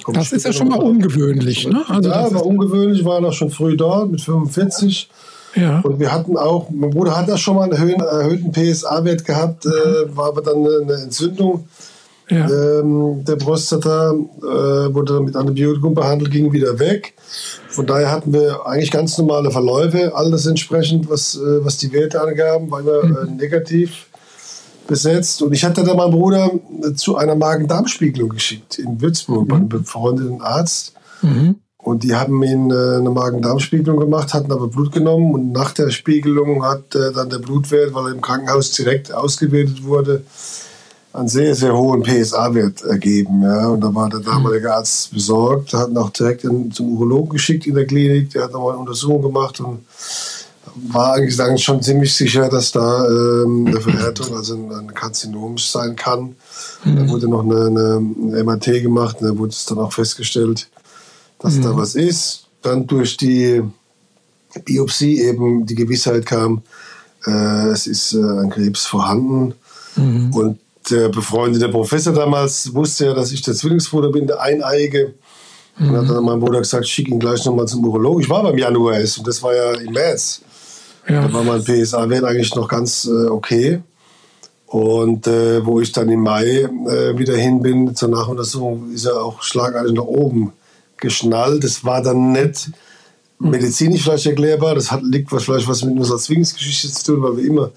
Kommt 0.03 0.17
das 0.17 0.31
ist 0.31 0.45
ja 0.45 0.53
schon 0.53 0.67
mal 0.67 0.79
ungewöhnlich, 0.79 1.67
ne? 1.67 1.83
Also 1.87 2.09
ja, 2.09 2.31
war 2.31 2.45
ungewöhnlich, 2.45 3.03
war 3.05 3.19
noch 3.21 3.33
schon 3.33 3.49
früh 3.49 3.75
dort 3.75 4.11
mit 4.11 4.21
45. 4.21 5.09
Ja. 5.55 5.79
Und 5.81 5.99
wir 5.99 6.11
hatten 6.11 6.37
auch, 6.37 6.69
mein 6.69 6.91
Bruder 6.91 7.17
hat 7.17 7.27
da 7.27 7.37
schon 7.37 7.55
mal 7.55 7.71
einen 7.73 7.99
erhöhten 7.99 8.51
PSA-Wert 8.51 9.25
gehabt, 9.25 9.65
äh, 9.65 10.15
war 10.15 10.27
aber 10.27 10.41
dann 10.41 10.57
eine 10.57 10.93
Entzündung 11.01 11.67
ja. 12.29 12.49
ähm, 12.49 13.23
der 13.25 13.35
Prostata, 13.35 14.11
äh, 14.13 14.93
wurde 14.93 15.13
dann 15.13 15.25
mit 15.25 15.35
Antibiotikum 15.35 15.93
behandelt, 15.93 16.31
ging 16.31 16.51
wieder 16.51 16.77
weg. 16.79 17.13
Von 17.73 17.87
daher 17.87 18.11
hatten 18.11 18.31
wir 18.33 18.67
eigentlich 18.67 18.91
ganz 18.91 19.17
normale 19.17 19.49
Verläufe, 19.49 20.15
alles 20.15 20.45
entsprechend, 20.45 21.09
was, 21.09 21.35
äh, 21.35 21.65
was 21.65 21.77
die 21.77 21.91
Werte 21.91 22.21
angaben, 22.21 22.69
war 22.69 22.81
immer 22.81 23.03
äh, 23.03 23.25
mhm. 23.25 23.37
negativ 23.37 24.07
besetzt. 24.85 25.41
Und 25.41 25.53
ich 25.53 25.63
hatte 25.63 25.83
dann 25.83 25.97
meinen 25.97 26.11
Bruder 26.11 26.51
zu 26.95 27.17
einer 27.17 27.33
Magen-Darm-Spiegelung 27.33 28.29
geschickt 28.29 28.77
in 28.77 29.01
Würzburg 29.01 29.45
mhm. 29.45 29.47
bei 29.47 29.55
einem 29.55 29.69
befreundeten 29.69 30.41
Arzt. 30.41 30.93
Mhm. 31.23 31.55
Und 31.77 32.03
die 32.03 32.15
haben 32.15 32.43
ihn 32.43 32.69
äh, 32.69 32.97
eine 32.97 33.09
Magen-Darm-Spiegelung 33.09 33.99
gemacht, 33.99 34.35
hatten 34.35 34.51
aber 34.51 34.67
Blut 34.67 34.91
genommen 34.91 35.33
und 35.33 35.51
nach 35.51 35.71
der 35.71 35.89
Spiegelung 35.89 36.63
hat 36.63 36.93
äh, 36.93 37.11
dann 37.11 37.31
der 37.31 37.39
Blutwert, 37.39 37.95
weil 37.95 38.05
er 38.05 38.13
im 38.13 38.21
Krankenhaus 38.21 38.71
direkt 38.71 39.11
ausgewertet 39.11 39.83
wurde, 39.83 40.23
einen 41.13 41.27
sehr, 41.27 41.53
sehr 41.53 41.77
hohen 41.77 42.01
PSA-Wert 42.01 42.81
ergeben. 42.83 43.43
Ja. 43.43 43.67
Und 43.67 43.81
da 43.81 43.93
war 43.93 44.09
der 44.09 44.19
damalige 44.19 44.73
Arzt 44.73 45.13
besorgt, 45.13 45.73
hat 45.73 45.89
ihn 45.89 45.97
auch 45.97 46.09
direkt 46.09 46.43
in, 46.43 46.71
zum 46.71 46.89
Urologen 46.89 47.29
geschickt 47.29 47.67
in 47.67 47.75
der 47.75 47.85
Klinik, 47.85 48.31
der 48.31 48.45
hat 48.45 48.51
nochmal 48.51 48.71
eine 48.71 48.79
Untersuchung 48.79 49.21
gemacht 49.21 49.59
und 49.59 49.85
war 50.75 51.13
eigentlich 51.13 51.35
sagen, 51.35 51.57
schon 51.59 51.83
ziemlich 51.83 52.15
sicher, 52.15 52.49
dass 52.49 52.71
da 52.71 53.07
ähm, 53.07 53.67
eine 53.67 53.79
Verhärtung, 53.79 54.35
also 54.35 54.55
ein, 54.55 54.93
Karzinom 54.93 55.59
sein 55.59 55.95
kann. 55.95 56.35
Mhm. 56.83 56.95
Da 56.95 57.07
wurde 57.09 57.27
noch 57.27 57.43
eine, 57.43 57.67
eine 57.67 58.43
MRT 58.43 58.81
gemacht 58.81 59.17
und 59.21 59.27
da 59.27 59.37
wurde 59.37 59.51
es 59.51 59.65
dann 59.65 59.77
auch 59.77 59.93
festgestellt, 59.93 60.67
dass 61.37 61.55
mhm. 61.55 61.61
da 61.61 61.77
was 61.77 61.93
ist. 61.93 62.47
Dann 62.63 62.87
durch 62.87 63.17
die 63.17 63.61
Biopsie 64.65 65.21
eben 65.21 65.67
die 65.67 65.75
Gewissheit 65.75 66.25
kam, 66.25 66.63
äh, 67.27 67.67
es 67.67 67.85
ist 67.85 68.13
äh, 68.13 68.17
ein 68.17 68.49
Krebs 68.49 68.87
vorhanden. 68.87 69.53
Mhm. 69.95 70.33
Und 70.33 70.59
der 70.89 71.09
befreundete 71.09 71.69
Professor 71.69 72.13
damals 72.13 72.73
wusste 72.73 73.05
ja, 73.05 73.13
dass 73.13 73.31
ich 73.31 73.41
der 73.41 73.53
Zwillingsbruder 73.53 74.09
bin, 74.09 74.27
der 74.27 74.41
Eineiige. 74.41 75.13
Mhm. 75.77 75.89
Und 75.89 75.97
hat 75.97 76.15
dann 76.15 76.23
mein 76.23 76.39
Bruder 76.39 76.59
gesagt, 76.59 76.87
schick 76.87 77.07
ihn 77.07 77.19
gleich 77.19 77.43
nochmal 77.45 77.67
zum 77.67 77.83
Urologen. 77.85 78.21
Ich 78.21 78.29
war 78.29 78.43
beim 78.43 78.57
Januar 78.57 78.99
erst 78.99 79.17
und 79.17 79.27
das 79.27 79.41
war 79.41 79.55
ja 79.55 79.71
im 79.73 79.93
März. 79.93 80.41
Ja. 81.07 81.27
Da 81.27 81.33
war 81.33 81.43
mein 81.43 81.63
PSA-Wert 81.63 82.23
eigentlich 82.23 82.55
noch 82.55 82.67
ganz 82.67 83.05
äh, 83.05 83.27
okay. 83.27 83.81
Und 84.67 85.27
äh, 85.27 85.65
wo 85.65 85.81
ich 85.81 85.91
dann 85.91 86.09
im 86.09 86.21
Mai 86.21 86.45
äh, 86.45 87.17
wieder 87.17 87.35
hin 87.35 87.61
bin 87.61 87.95
zur 87.95 88.09
Nachuntersuchung, 88.09 88.91
ist 88.91 89.05
er 89.05 89.21
auch 89.21 89.43
schlagartig 89.43 89.93
nach 89.93 90.03
oben 90.03 90.53
geschnallt. 90.97 91.63
Das 91.63 91.85
war 91.85 92.01
dann 92.01 92.31
nicht 92.31 92.71
medizinisch 93.37 94.03
vielleicht 94.03 94.25
erklärbar. 94.25 94.75
Das 94.75 94.91
hat, 94.91 95.03
liegt 95.03 95.29
vielleicht 95.29 95.67
was 95.67 95.83
mit 95.83 95.97
unserer 95.97 96.17
Zwillingsgeschichte 96.17 96.91
zu 96.91 97.13
tun, 97.13 97.23
weil 97.23 97.37
wir 97.37 97.45
immer 97.45 97.71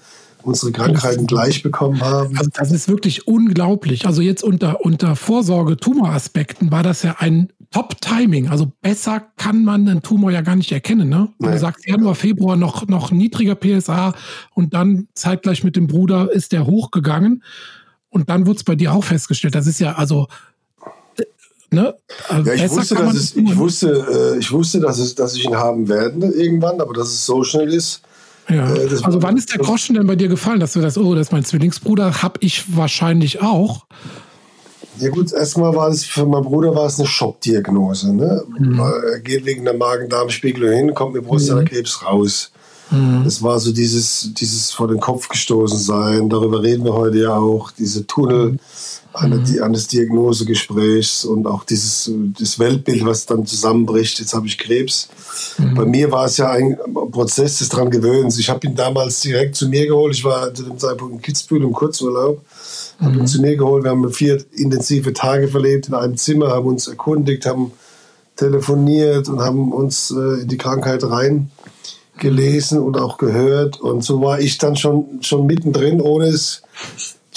unsere 0.47 0.71
Krankheiten 0.71 1.27
gleich 1.27 1.61
bekommen 1.61 2.01
haben. 2.01 2.37
Also 2.37 2.49
das 2.53 2.71
ist 2.71 2.87
wirklich 2.87 3.27
unglaublich. 3.27 4.05
Also 4.05 4.21
jetzt 4.21 4.43
unter, 4.43 4.81
unter 4.81 5.15
Vorsorge-Tumoraspekten 5.15 6.71
war 6.71 6.83
das 6.83 7.03
ja 7.03 7.17
ein 7.19 7.51
Top-Timing. 7.71 8.47
Also 8.47 8.71
besser 8.81 9.21
kann 9.35 9.65
man 9.65 9.87
einen 9.87 10.01
Tumor 10.01 10.31
ja 10.31 10.41
gar 10.41 10.55
nicht 10.55 10.71
erkennen. 10.71 11.09
Ne? 11.09 11.27
Nee. 11.37 11.51
Du 11.51 11.59
sagst 11.59 11.85
Januar, 11.85 12.15
Februar 12.15 12.55
noch, 12.55 12.87
noch 12.87 13.11
niedriger 13.11 13.55
PSA 13.55 14.13
und 14.53 14.73
dann 14.73 15.07
zeitgleich 15.13 15.65
mit 15.65 15.75
dem 15.75 15.87
Bruder 15.87 16.31
ist 16.31 16.53
der 16.53 16.65
hochgegangen. 16.65 17.43
Und 18.09 18.29
dann 18.29 18.47
wird 18.47 18.57
es 18.57 18.63
bei 18.63 18.75
dir 18.75 18.93
auch 18.93 19.03
festgestellt. 19.03 19.53
Das 19.53 19.67
ist 19.67 19.79
ja 19.79 19.95
also 19.95 20.27
Ne? 21.69 21.93
Also 22.29 22.49
ja, 22.49 22.63
ich 22.63 22.71
wusste, 22.71 22.95
dass 22.95 23.13
es, 23.13 23.35
ich, 23.35 23.57
wusste, 23.57 24.35
äh, 24.35 24.39
ich 24.39 24.49
wusste, 24.53 24.79
dass, 24.79 24.99
es, 24.99 25.15
dass 25.15 25.35
ich 25.35 25.43
ihn 25.43 25.55
haben 25.57 25.89
werde 25.89 26.27
irgendwann, 26.27 26.79
aber 26.79 26.93
dass 26.93 27.09
es 27.09 27.25
so 27.25 27.43
schnell 27.43 27.73
ist. 27.73 28.01
Ja. 28.49 28.73
Äh, 28.73 28.89
also 29.03 29.21
wann 29.21 29.37
ist 29.37 29.51
der 29.51 29.59
Groschen 29.59 29.95
denn 29.95 30.07
bei 30.07 30.15
dir 30.15 30.27
gefallen, 30.27 30.59
dass 30.59 30.73
du 30.73 30.81
das, 30.81 30.97
oh, 30.97 31.15
das 31.15 31.27
ist 31.27 31.31
mein 31.31 31.45
Zwillingsbruder, 31.45 32.21
habe 32.21 32.39
ich 32.41 32.75
wahrscheinlich 32.75 33.41
auch. 33.41 33.85
Ja 34.99 35.09
gut, 35.09 35.31
erstmal 35.31 35.75
war 35.75 35.89
es 35.89 36.05
für 36.05 36.25
meinen 36.25 36.43
Bruder 36.43 36.73
war 36.73 36.87
es 36.87 36.97
eine 36.97 37.07
Schockdiagnose. 37.07 38.13
Ne? 38.13 38.43
Mhm. 38.57 38.79
Er 38.79 39.19
geht 39.19 39.45
wegen 39.45 39.63
der 39.63 39.75
Magen-Darm-Spiegelung 39.75 40.71
hin, 40.71 40.93
kommt 40.93 41.13
mit 41.13 41.25
Prostatakrebs 41.25 42.01
mhm. 42.01 42.07
raus. 42.07 42.51
Mhm. 42.89 43.21
Das 43.23 43.43
war 43.43 43.59
so 43.59 43.71
dieses, 43.71 44.33
dieses 44.33 44.71
vor 44.71 44.87
den 44.87 44.99
Kopf 44.99 45.27
gestoßen 45.27 45.77
sein. 45.77 46.29
Darüber 46.29 46.63
reden 46.63 46.83
wir 46.83 46.93
heute 46.93 47.19
ja 47.19 47.35
auch. 47.35 47.71
Diese 47.71 48.07
Tunnel. 48.07 48.53
Mhm 48.53 48.59
eine, 49.17 49.37
mhm. 49.37 49.63
eines 49.63 49.87
Diagnosegesprächs 49.87 51.25
und 51.25 51.47
auch 51.47 51.63
dieses 51.63 52.11
das 52.39 52.59
Weltbild, 52.59 53.05
was 53.05 53.25
dann 53.25 53.45
zusammenbricht. 53.45 54.19
Jetzt 54.19 54.33
habe 54.33 54.47
ich 54.47 54.57
Krebs. 54.57 55.09
Mhm. 55.57 55.75
Bei 55.75 55.85
mir 55.85 56.11
war 56.11 56.25
es 56.25 56.37
ja 56.37 56.49
ein 56.51 56.77
Prozess 57.11 57.59
des 57.59 57.69
dran 57.69 57.89
Gewöhnens. 57.89 58.37
Ich 58.37 58.49
habe 58.49 58.65
ihn 58.67 58.75
damals 58.75 59.21
direkt 59.21 59.55
zu 59.55 59.67
mir 59.69 59.87
geholt. 59.87 60.15
Ich 60.15 60.23
war 60.23 60.53
zu 60.53 60.63
dem 60.63 60.77
Zeitpunkt 60.77 61.15
in 61.15 61.21
Kitzbühel 61.21 61.63
im 61.63 61.73
Kurzurlaub. 61.73 62.41
Habe 62.99 63.13
mhm. 63.13 63.19
ihn 63.19 63.27
zu 63.27 63.41
mir 63.41 63.55
geholt. 63.55 63.83
Wir 63.83 63.91
haben 63.91 64.11
vier 64.11 64.43
intensive 64.53 65.13
Tage 65.13 65.47
verlebt 65.47 65.87
in 65.87 65.93
einem 65.93 66.17
Zimmer, 66.17 66.49
haben 66.49 66.67
uns 66.67 66.87
erkundigt, 66.87 67.45
haben 67.45 67.71
telefoniert 68.35 69.29
und 69.29 69.41
haben 69.41 69.71
uns 69.71 70.11
äh, 70.11 70.41
in 70.41 70.47
die 70.47 70.57
Krankheit 70.57 71.03
reingelesen 71.03 72.79
und 72.79 72.97
auch 72.97 73.17
gehört. 73.17 73.81
Und 73.81 74.03
so 74.03 74.21
war 74.21 74.39
ich 74.39 74.57
dann 74.57 74.75
schon, 74.75 75.19
schon 75.21 75.47
mittendrin, 75.47 75.99
ohne 76.01 76.27
es 76.27 76.61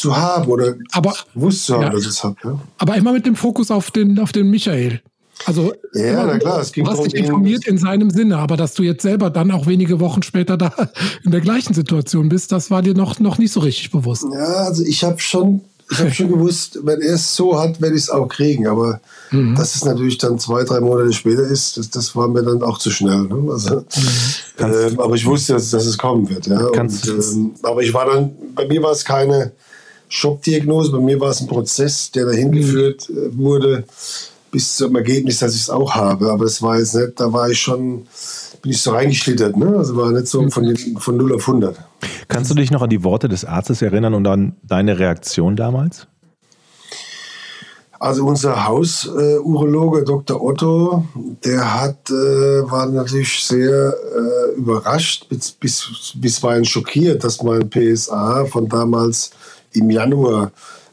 zu 0.00 0.16
haben 0.16 0.50
oder 0.50 0.74
aber, 0.92 1.14
gewusst 1.34 1.66
zu 1.66 1.74
haben, 1.74 1.82
ja. 1.82 1.90
dass 1.90 2.02
ich 2.02 2.08
es 2.08 2.24
habe. 2.24 2.36
Ja. 2.42 2.58
Aber 2.78 2.96
immer 2.96 3.12
mit 3.12 3.26
dem 3.26 3.36
Fokus 3.36 3.70
auf 3.70 3.90
den, 3.90 4.18
auf 4.18 4.32
den 4.32 4.50
Michael. 4.50 5.00
Also 5.46 5.72
ja, 5.94 6.26
na 6.26 6.38
klar, 6.38 6.60
es 6.60 6.72
ging 6.72 6.84
du 6.84 6.90
hast 6.90 7.04
dich 7.04 7.14
informiert 7.14 7.66
in 7.66 7.78
seinem 7.78 8.10
Sinne, 8.10 8.38
aber 8.38 8.56
dass 8.56 8.74
du 8.74 8.82
jetzt 8.82 9.02
selber 9.02 9.30
dann 9.30 9.50
auch 9.50 9.66
wenige 9.66 9.98
Wochen 10.00 10.22
später 10.22 10.56
da 10.56 10.72
in 11.24 11.30
der 11.30 11.40
gleichen 11.40 11.74
Situation 11.74 12.28
bist, 12.28 12.52
das 12.52 12.70
war 12.70 12.82
dir 12.82 12.94
noch, 12.94 13.18
noch 13.20 13.38
nicht 13.38 13.52
so 13.52 13.60
richtig 13.60 13.90
bewusst. 13.90 14.26
Ja, 14.32 14.66
also 14.66 14.84
ich 14.84 15.02
habe 15.02 15.18
schon, 15.18 15.62
ich 15.90 15.98
habe 15.98 16.10
schon 16.10 16.28
gewusst, 16.32 16.80
wenn 16.82 17.00
er 17.00 17.14
es 17.14 17.34
so 17.34 17.58
hat, 17.58 17.80
werde 17.80 17.96
ich 17.96 18.02
es 18.02 18.10
auch 18.10 18.28
kriegen. 18.28 18.66
Aber 18.66 19.00
mhm. 19.30 19.54
dass 19.54 19.74
es 19.76 19.84
natürlich 19.84 20.18
dann 20.18 20.38
zwei, 20.38 20.62
drei 20.64 20.80
Monate 20.80 21.12
später 21.12 21.42
ist, 21.42 21.78
das, 21.78 21.88
das 21.88 22.14
war 22.14 22.28
mir 22.28 22.42
dann 22.42 22.62
auch 22.62 22.78
zu 22.78 22.90
schnell. 22.90 23.22
Ne? 23.22 23.50
Also, 23.50 23.76
mhm. 23.76 23.84
ähm, 24.58 25.00
aber 25.00 25.14
ich 25.14 25.24
wusste, 25.24 25.54
dass, 25.54 25.70
dass 25.70 25.86
es 25.86 25.96
kommen 25.96 26.28
wird. 26.28 26.48
Ja? 26.48 26.66
Und, 26.66 27.08
ähm, 27.08 27.52
aber 27.62 27.80
ich 27.82 27.94
war 27.94 28.04
dann, 28.04 28.32
bei 28.54 28.66
mir 28.66 28.82
war 28.82 28.92
es 28.92 29.04
keine 29.04 29.52
Schockdiagnose. 30.10 30.92
Bei 30.92 30.98
mir 30.98 31.18
war 31.18 31.30
es 31.30 31.40
ein 31.40 31.46
Prozess, 31.46 32.10
der 32.10 32.26
dahin 32.26 32.48
mhm. 32.48 32.52
geführt 32.52 33.08
äh, 33.08 33.36
wurde, 33.36 33.84
bis 34.50 34.76
zum 34.76 34.94
Ergebnis, 34.96 35.38
dass 35.38 35.54
ich 35.54 35.62
es 35.62 35.70
auch 35.70 35.94
habe. 35.94 36.30
Aber 36.30 36.44
es 36.44 36.60
war 36.60 36.78
jetzt 36.78 36.94
nicht, 36.94 37.18
da 37.18 37.32
war 37.32 37.48
ich 37.48 37.58
schon, 37.58 38.06
bin 38.60 38.72
ich 38.72 38.82
so 38.82 38.90
reingeschlittert. 38.90 39.56
Ne? 39.56 39.74
Also 39.78 39.96
war 39.96 40.10
nicht 40.10 40.26
so 40.26 40.46
von, 40.50 40.76
von 40.98 41.16
0 41.16 41.34
auf 41.36 41.48
100. 41.48 41.76
Kannst 42.28 42.50
du 42.50 42.54
dich 42.54 42.70
noch 42.70 42.82
an 42.82 42.90
die 42.90 43.04
Worte 43.04 43.28
des 43.28 43.44
Arztes 43.44 43.80
erinnern 43.80 44.14
und 44.14 44.26
an 44.26 44.56
deine 44.62 44.98
Reaktion 44.98 45.56
damals? 45.56 46.06
Also 48.00 48.24
unser 48.24 48.66
Hausurologe 48.66 50.00
äh, 50.00 50.04
Dr. 50.04 50.42
Otto, 50.42 51.04
der 51.44 51.82
hat, 51.82 52.08
äh, 52.08 52.14
war 52.14 52.86
natürlich 52.86 53.44
sehr 53.44 53.94
überrascht, 54.56 55.28
bis, 55.28 55.52
bis, 55.52 56.14
bisweilen 56.14 56.64
schockiert, 56.64 57.22
dass 57.22 57.42
mein 57.42 57.68
PSA 57.68 58.46
von 58.46 58.68
damals 58.68 59.32
im 59.72 59.90
Januar 59.90 60.52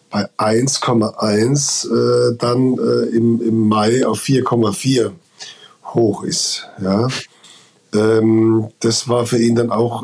bei 0.09 0.27
1,1 0.37 1.87
äh, 1.87 2.37
dann 2.37 2.77
äh, 2.77 3.15
im, 3.15 3.41
im 3.41 3.67
Mai 3.67 4.05
auf 4.05 4.21
4,4 4.21 5.11
hoch 5.93 6.23
ist. 6.23 6.67
Ja. 6.81 7.07
Ähm, 7.93 8.69
das 8.79 9.07
war 9.07 9.25
für 9.25 9.37
ihn 9.37 9.55
dann 9.55 9.71
auch, 9.71 10.03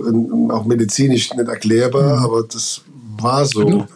auch 0.49 0.65
medizinisch 0.65 1.33
nicht 1.33 1.47
erklärbar, 1.47 2.19
mhm. 2.19 2.25
aber 2.25 2.43
das 2.43 2.81
war 3.19 3.45
so. 3.45 3.65
Genau. 3.65 3.87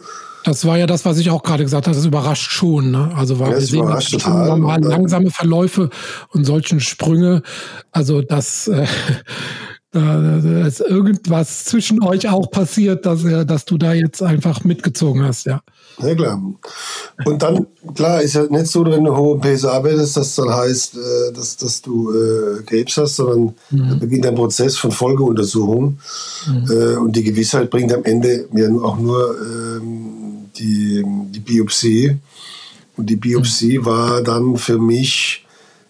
Das 0.44 0.64
war 0.64 0.78
ja 0.78 0.86
das, 0.86 1.04
was 1.04 1.18
ich 1.18 1.30
auch 1.30 1.42
gerade 1.42 1.64
gesagt 1.64 1.86
habe. 1.86 1.96
Das 1.96 2.06
überrascht 2.06 2.50
schon. 2.50 2.90
Ne? 2.90 3.12
Also 3.14 3.38
weil 3.38 3.50
ja, 3.50 3.58
wir 3.58 3.66
sehen 3.66 4.00
schon 4.00 4.46
normal 4.46 4.82
langsame 4.82 5.30
Verläufe 5.30 5.90
und 6.30 6.44
solchen 6.44 6.80
Sprünge. 6.80 7.42
Also 7.92 8.22
das, 8.22 8.68
äh, 8.68 8.86
da, 10.00 10.40
da 10.40 10.66
ist 10.66 10.80
irgendwas 10.80 11.64
zwischen 11.64 12.02
euch 12.02 12.28
auch 12.28 12.50
passiert, 12.50 13.06
dass, 13.06 13.22
dass 13.46 13.64
du 13.64 13.78
da 13.78 13.92
jetzt 13.92 14.22
einfach 14.22 14.64
mitgezogen 14.64 15.24
hast, 15.24 15.46
ja. 15.46 15.62
Ja, 16.00 16.14
klar. 16.14 16.42
Und 17.24 17.42
dann, 17.42 17.66
klar, 17.94 18.22
ist 18.22 18.34
ja 18.34 18.44
nicht 18.44 18.68
so, 18.68 18.84
wenn 18.84 19.04
du 19.04 19.16
hohe 19.16 19.40
PSA 19.40 19.80
bist, 19.80 19.98
dass 19.98 20.12
das 20.12 20.34
dann 20.36 20.50
heißt, 20.50 20.96
äh, 20.96 21.32
dass, 21.32 21.56
dass 21.56 21.82
du 21.82 22.12
äh, 22.12 22.62
Krebs 22.64 22.96
hast, 22.96 23.16
sondern 23.16 23.54
mhm. 23.70 23.88
da 23.90 23.94
beginnt 23.96 24.26
ein 24.26 24.34
Prozess 24.34 24.76
von 24.76 24.92
Folgeuntersuchung. 24.92 25.98
Mhm. 26.46 26.70
Äh, 26.70 26.96
und 26.96 27.16
die 27.16 27.24
Gewissheit 27.24 27.70
bringt 27.70 27.92
am 27.92 28.04
Ende 28.04 28.48
mir 28.52 28.70
auch 28.82 28.98
nur 28.98 29.36
ähm, 29.40 30.48
die, 30.56 31.04
die 31.30 31.40
Biopsie. 31.40 32.16
Und 32.96 33.10
die 33.10 33.16
Biopsie 33.16 33.78
mhm. 33.78 33.84
war 33.86 34.22
dann 34.22 34.56
für 34.56 34.78
mich, 34.78 35.44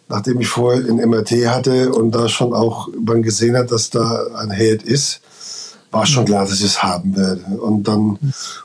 nachdem 0.09 0.41
ich 0.41 0.49
vorher 0.49 0.85
ein 0.89 0.97
MRT 0.97 1.47
hatte 1.49 1.93
und 1.93 2.13
da 2.13 2.29
schon 2.29 2.53
auch 2.53 2.89
man 3.05 3.23
gesehen 3.23 3.57
hat, 3.57 3.71
dass 3.71 3.91
da 3.91 4.27
ein 4.37 4.51
Herd 4.51 4.83
ist, 4.83 5.21
war 5.91 6.05
schon 6.05 6.27
klar, 6.27 6.45
dass 6.45 6.61
ich 6.61 6.67
es 6.67 6.83
haben 6.83 7.17
werde. 7.17 7.41
Und 7.61 7.89
dann, 7.89 8.19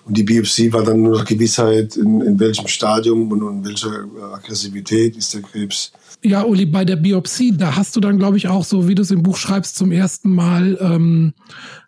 und 0.06 0.18
die 0.18 0.24
Biopsie 0.24 0.74
war 0.74 0.84
dann 0.84 1.02
nur 1.02 1.18
noch 1.18 1.26
Gewissheit, 1.26 1.96
in, 1.96 2.22
in 2.22 2.40
welchem 2.40 2.68
Stadium 2.68 3.32
und 3.32 3.42
in 3.42 3.66
welcher 3.66 4.06
Aggressivität 4.34 5.16
ist 5.16 5.34
der 5.34 5.42
Krebs. 5.42 5.92
Ja, 6.22 6.44
Uli, 6.44 6.66
bei 6.66 6.86
der 6.86 6.96
Biopsie, 6.96 7.56
da 7.56 7.76
hast 7.76 7.96
du 7.96 8.00
dann, 8.00 8.18
glaube 8.18 8.38
ich, 8.38 8.48
auch 8.48 8.64
so, 8.64 8.88
wie 8.88 8.96
du 8.96 9.02
es 9.02 9.12
im 9.12 9.24
Buch 9.24 9.38
schreibst, 9.38 9.76
zum 9.76 9.92
ersten 9.92 10.34
Mal 10.34 10.78
ähm, 10.80 11.34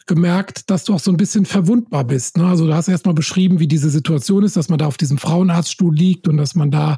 gemerkt, 0.08 0.70
dass 0.70 0.84
du 0.84 0.94
auch 0.94 1.00
so 1.00 1.12
ein 1.12 1.18
bisschen 1.18 1.46
verwundbar 1.46 2.04
bist. 2.04 2.38
Ne? 2.38 2.46
Also 2.46 2.68
du 2.68 2.74
hast 2.74 2.88
erst 2.88 3.06
mal 3.06 3.14
beschrieben, 3.14 3.60
wie 3.60 3.68
diese 3.68 3.90
Situation 3.90 4.44
ist, 4.44 4.58
dass 4.58 4.70
man 4.70 4.78
da 4.78 4.88
auf 4.88 4.98
diesem 4.98 5.18
Frauenarztstuhl 5.18 5.94
liegt 5.94 6.28
und 6.28 6.38
dass 6.38 6.56
man 6.56 6.70
da 6.70 6.98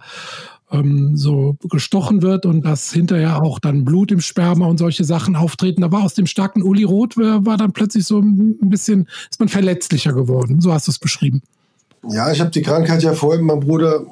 ähm, 0.72 1.16
so 1.16 1.56
gestochen 1.70 2.22
wird 2.22 2.46
und 2.46 2.66
dass 2.66 2.92
hinterher 2.92 3.42
auch 3.42 3.60
dann 3.60 3.86
Blut 3.86 4.12
im 4.12 4.20
Sperma 4.20 4.68
und 4.68 4.78
solche 4.78 5.04
Sachen 5.04 5.36
auftreten. 5.36 5.82
Da 5.82 5.92
war 5.92 6.04
aus 6.04 6.14
dem 6.14 6.26
starken 6.26 6.62
Uli 6.62 6.84
Roth, 6.84 7.18
war 7.18 7.58
dann 7.58 7.74
plötzlich 7.74 8.06
so 8.06 8.20
ein 8.20 8.70
bisschen, 8.70 9.08
ist 9.30 9.40
man 9.40 9.50
verletzlicher 9.50 10.14
geworden. 10.14 10.62
So 10.62 10.74
hast 10.74 10.88
du 10.88 10.92
es 10.92 11.00
beschrieben. 11.00 11.42
Ja, 12.10 12.32
ich 12.32 12.40
habe 12.40 12.52
die 12.52 12.62
Krankheit 12.62 13.04
ja 13.04 13.14
vorher 13.14 13.42
mit 13.42 13.48
meinem 13.48 13.62
Bruder 13.62 14.06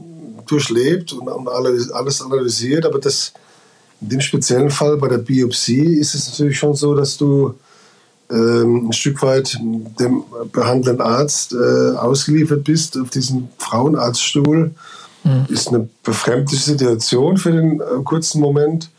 durchlebt 0.47 1.13
und, 1.13 1.27
und 1.27 1.47
alles 1.47 2.21
analysiert, 2.21 2.85
aber 2.85 2.99
das 2.99 3.33
in 4.01 4.09
dem 4.09 4.21
speziellen 4.21 4.69
Fall 4.69 4.97
bei 4.97 5.07
der 5.07 5.17
Biopsie 5.17 5.97
ist 5.97 6.13
es 6.15 6.29
natürlich 6.29 6.57
schon 6.57 6.75
so, 6.75 6.95
dass 6.95 7.17
du 7.17 7.55
ähm, 8.29 8.87
ein 8.87 8.93
Stück 8.93 9.21
weit 9.21 9.57
dem 9.99 10.23
behandelnden 10.51 11.05
Arzt 11.05 11.53
äh, 11.53 11.95
ausgeliefert 11.95 12.63
bist 12.63 12.97
auf 12.97 13.09
diesem 13.09 13.49
Frauenarztstuhl 13.57 14.71
Mhm. 15.25 15.45
Ist 15.49 15.69
eine 15.69 15.89
befremdliche 16.03 16.63
Situation 16.63 17.37
für 17.37 17.51
den 17.51 17.81
äh, 17.81 18.03
kurzen 18.03 18.39
Moment. 18.39 18.89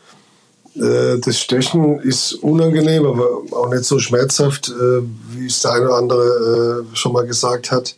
Äh, 0.75 1.19
das 1.19 1.39
Stechen 1.39 1.99
ist 1.99 2.33
unangenehm, 2.33 3.05
aber 3.05 3.27
auch 3.51 3.69
nicht 3.69 3.85
so 3.85 3.97
schmerzhaft, 3.97 4.69
äh, 4.69 5.01
wie 5.31 5.47
es 5.47 5.61
der 5.61 5.71
eine 5.71 5.85
oder 5.85 5.95
andere 5.95 6.83
äh, 6.91 6.95
schon 6.95 7.13
mal 7.13 7.25
gesagt 7.25 7.71
hat. 7.71 7.95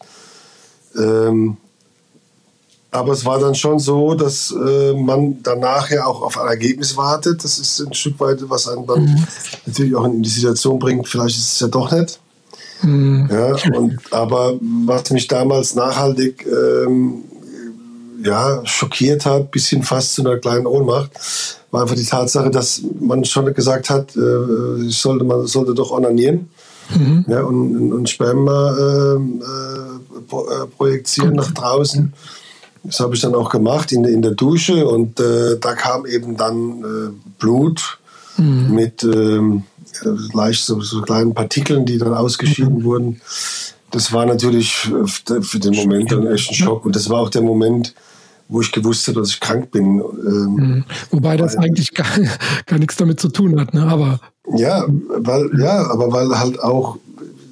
Ähm, 0.95 1.57
aber 2.91 3.13
es 3.13 3.25
war 3.25 3.39
dann 3.39 3.55
schon 3.55 3.79
so, 3.79 4.15
dass 4.15 4.51
äh, 4.51 4.93
man 4.93 5.41
danach 5.43 5.89
ja 5.89 6.05
auch 6.05 6.21
auf 6.21 6.39
ein 6.39 6.48
Ergebnis 6.48 6.98
wartet. 6.98 7.43
Das 7.43 7.59
ist 7.59 7.79
ein 7.81 7.93
Stück 7.93 8.19
weit, 8.19 8.38
was 8.50 8.67
einen 8.67 8.88
dann 8.88 9.03
mhm. 9.03 9.27
natürlich 9.65 9.95
auch 9.95 10.05
in 10.05 10.24
die 10.24 10.29
Situation 10.29 10.79
bringt, 10.79 11.07
vielleicht 11.07 11.38
ist 11.38 11.53
es 11.53 11.59
ja 11.59 11.67
doch 11.67 11.91
nicht. 11.91 12.19
Mhm. 12.81 13.29
Ja, 13.31 13.55
und, 13.77 14.00
aber 14.12 14.57
was 14.62 15.09
mich 15.12 15.27
damals 15.27 15.75
nachhaltig 15.75 16.48
ähm, 16.48 17.24
ja, 18.23 18.61
schockiert 18.65 19.25
hat, 19.25 19.51
bis 19.51 19.69
hin 19.69 19.83
fast 19.83 20.15
zu 20.15 20.21
einer 20.21 20.38
kleinen 20.38 20.65
Ohnmacht, 20.65 21.11
war 21.71 21.83
einfach 21.83 21.95
die 21.95 22.05
Tatsache, 22.05 22.49
dass 22.49 22.81
man 22.99 23.23
schon 23.25 23.53
gesagt 23.53 23.89
hat, 23.89 24.15
äh, 24.15 24.89
sollte, 24.89 25.23
man 25.23 25.47
sollte 25.47 25.73
doch 25.73 25.91
onanieren 25.91 26.49
mhm. 26.95 27.25
ja, 27.27 27.43
und, 27.43 27.93
und 27.93 28.09
Sperma 28.09 28.75
äh, 28.77 29.15
äh, 29.15 30.67
projizieren 30.77 31.35
nach 31.35 31.51
draußen. 31.51 32.13
Das 32.83 32.99
habe 32.99 33.15
ich 33.15 33.21
dann 33.21 33.35
auch 33.35 33.49
gemacht 33.49 33.91
in, 33.91 34.05
in 34.05 34.21
der 34.21 34.31
Dusche 34.31 34.88
und 34.88 35.19
äh, 35.19 35.57
da 35.59 35.73
kam 35.73 36.05
eben 36.05 36.38
dann 36.38 36.83
äh, 36.83 37.09
Blut 37.38 37.99
mhm. 38.38 38.73
mit 38.73 39.03
ähm, 39.03 39.63
leicht 40.33 40.63
so, 40.63 40.79
so, 40.81 41.01
kleinen 41.01 41.33
Partikeln, 41.33 41.85
die 41.85 41.97
dann 41.97 42.13
ausgeschieden 42.13 42.79
mhm. 42.79 42.83
wurden. 42.83 43.21
Das 43.91 44.13
war 44.13 44.25
natürlich 44.25 44.71
für 44.71 45.59
den 45.59 45.75
Moment 45.75 46.11
dann 46.11 46.27
echt 46.27 46.51
ein 46.51 46.55
Schock 46.55 46.85
und 46.85 46.95
das 46.95 47.09
war 47.09 47.21
auch 47.21 47.29
der 47.29 47.41
Moment, 47.41 47.95
wo 48.49 48.61
ich 48.61 48.71
gewusst 48.71 49.07
habe, 49.07 49.21
dass 49.21 49.29
ich 49.29 49.39
krank 49.39 49.71
bin. 49.71 50.01
Ähm, 50.01 50.55
mhm. 50.55 50.85
Wobei 51.11 51.37
das 51.37 51.55
weil, 51.55 51.65
eigentlich 51.65 51.93
gar, 51.93 52.07
gar 52.65 52.79
nichts 52.79 52.97
damit 52.97 53.19
zu 53.19 53.29
tun 53.29 53.59
hat, 53.59 53.73
ne? 53.73 53.83
Aber 53.83 54.19
ja, 54.55 54.85
weil 54.87 55.49
ja, 55.59 55.89
aber 55.89 56.11
weil 56.11 56.37
halt 56.37 56.59
auch 56.61 56.97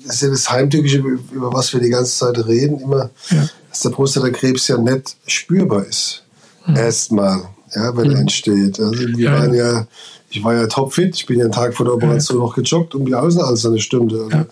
das 0.06 0.16
ist 0.16 0.22
ja 0.22 0.30
das 0.30 0.50
Heimtückische, 0.50 1.00
über 1.32 1.54
was 1.54 1.74
wir 1.74 1.82
die 1.82 1.90
ganze 1.90 2.18
Zeit 2.18 2.48
reden, 2.48 2.80
immer, 2.80 3.10
ja. 3.30 3.48
dass 3.70 3.82
der 3.82 3.90
Prostatakrebs 3.90 4.68
ja 4.70 4.78
nicht 4.78 5.18
spürbar 5.28 5.86
ist. 5.86 6.24
Mhm. 6.66 6.76
Erstmal, 6.78 7.42
ja, 7.76 7.96
wenn 7.96 8.08
mhm. 8.08 8.16
er 8.16 8.22
entsteht. 8.22 8.80
Also 8.80 9.00
wir 9.00 9.18
ja, 9.18 9.34
waren 9.34 9.54
ja, 9.54 9.86
ich 10.30 10.44
war 10.44 10.54
ja 10.54 10.68
topfit, 10.68 11.16
ich 11.16 11.26
bin 11.26 11.40
ja 11.40 11.46
einen 11.46 11.52
Tag 11.52 11.74
vor 11.74 11.86
der 11.86 11.94
Operation 11.94 12.38
noch 12.40 12.56
gejoggt 12.56 12.96
um 12.96 13.06
die 13.06 13.16
Außenalster 13.16 13.70
eine 13.70 13.80
Stunde. 13.80 14.30
Also, 14.32 14.46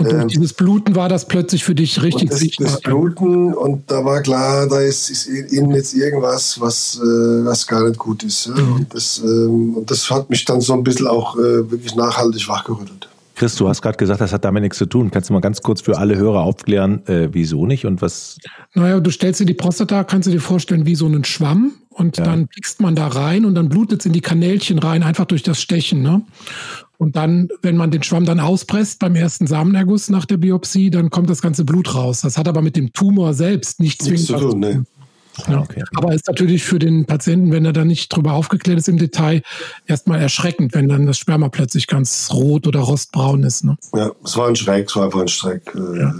und 0.00 0.12
durch 0.12 0.22
ähm, 0.22 0.28
dieses 0.28 0.52
Bluten 0.52 0.94
war 0.94 1.08
das 1.08 1.26
plötzlich 1.26 1.64
für 1.64 1.74
dich 1.74 2.02
richtig 2.02 2.30
das, 2.30 2.40
sichtbar. 2.40 2.68
Das 2.68 2.80
Bluten 2.80 3.54
und 3.54 3.90
da 3.90 4.04
war 4.04 4.22
klar, 4.22 4.66
da 4.66 4.80
ist, 4.80 5.10
ist 5.10 5.26
innen 5.26 5.72
jetzt 5.72 5.94
irgendwas, 5.94 6.60
was, 6.60 6.98
äh, 7.02 7.44
was 7.44 7.66
gar 7.66 7.86
nicht 7.86 7.98
gut 7.98 8.22
ist. 8.22 8.46
Ja? 8.46 8.62
Mhm. 8.62 8.72
Und, 8.72 8.94
das, 8.94 9.20
ähm, 9.22 9.76
und 9.76 9.90
das 9.90 10.10
hat 10.10 10.30
mich 10.30 10.44
dann 10.44 10.60
so 10.60 10.72
ein 10.72 10.82
bisschen 10.82 11.06
auch 11.06 11.36
äh, 11.36 11.70
wirklich 11.70 11.94
nachhaltig 11.94 12.48
wachgerüttelt. 12.48 13.08
Chris, 13.34 13.56
du 13.56 13.68
hast 13.68 13.80
gerade 13.80 13.96
gesagt, 13.96 14.20
das 14.20 14.34
hat 14.34 14.44
damit 14.44 14.62
nichts 14.62 14.76
zu 14.76 14.84
tun. 14.84 15.10
Kannst 15.10 15.30
du 15.30 15.32
mal 15.32 15.40
ganz 15.40 15.62
kurz 15.62 15.80
für 15.80 15.96
alle 15.96 16.16
Hörer 16.16 16.40
aufklären, 16.40 17.06
äh, 17.06 17.28
wieso 17.32 17.64
nicht 17.64 17.86
und 17.86 18.02
was? 18.02 18.36
Naja, 18.74 19.00
du 19.00 19.10
stellst 19.10 19.40
dir 19.40 19.46
die 19.46 19.54
Prostata, 19.54 20.04
kannst 20.04 20.28
du 20.28 20.30
dir 20.30 20.40
vorstellen, 20.40 20.84
wie 20.84 20.94
so 20.94 21.06
einen 21.06 21.24
Schwamm 21.24 21.72
und 21.88 22.18
ja. 22.18 22.24
dann 22.24 22.48
pickst 22.48 22.82
man 22.82 22.94
da 22.94 23.06
rein 23.06 23.46
und 23.46 23.54
dann 23.54 23.70
blutet 23.70 24.00
es 24.00 24.06
in 24.06 24.12
die 24.12 24.20
Kanälchen 24.20 24.78
rein, 24.78 25.02
einfach 25.02 25.24
durch 25.24 25.42
das 25.42 25.60
Stechen. 25.60 26.02
Ne? 26.02 26.20
Und 27.00 27.16
dann, 27.16 27.48
wenn 27.62 27.78
man 27.78 27.90
den 27.90 28.02
Schwamm 28.02 28.26
dann 28.26 28.40
auspresst 28.40 28.98
beim 28.98 29.16
ersten 29.16 29.46
Samenerguss 29.46 30.10
nach 30.10 30.26
der 30.26 30.36
Biopsie, 30.36 30.90
dann 30.90 31.08
kommt 31.08 31.30
das 31.30 31.40
ganze 31.40 31.64
Blut 31.64 31.94
raus. 31.94 32.20
Das 32.20 32.36
hat 32.36 32.46
aber 32.46 32.60
mit 32.60 32.76
dem 32.76 32.92
Tumor 32.92 33.32
selbst 33.32 33.80
nichts, 33.80 34.04
nichts 34.04 34.26
zu 34.26 34.36
tun. 34.36 34.60
Nee. 34.60 34.80
Ja. 35.48 35.60
Okay. 35.60 35.82
Aber 35.96 36.12
ist 36.12 36.26
natürlich 36.26 36.62
für 36.62 36.78
den 36.78 37.06
Patienten, 37.06 37.52
wenn 37.52 37.64
er 37.64 37.72
da 37.72 37.86
nicht 37.86 38.14
drüber 38.14 38.34
aufgeklärt 38.34 38.78
ist 38.78 38.88
im 38.90 38.98
Detail, 38.98 39.40
erstmal 39.86 40.20
erschreckend, 40.20 40.74
wenn 40.74 40.90
dann 40.90 41.06
das 41.06 41.16
Sperma 41.16 41.48
plötzlich 41.48 41.86
ganz 41.86 42.28
rot 42.34 42.66
oder 42.66 42.80
rostbraun 42.80 43.44
ist. 43.44 43.64
Ne? 43.64 43.78
Ja, 43.94 44.10
es 44.22 44.36
war 44.36 44.48
ein 44.48 44.56
Schreck, 44.56 44.88
es 44.90 44.94
war 44.94 45.04
einfach 45.06 45.22
ein 45.22 45.28
Schreck. 45.28 45.72
Äh, 45.74 46.00
ja. 46.00 46.14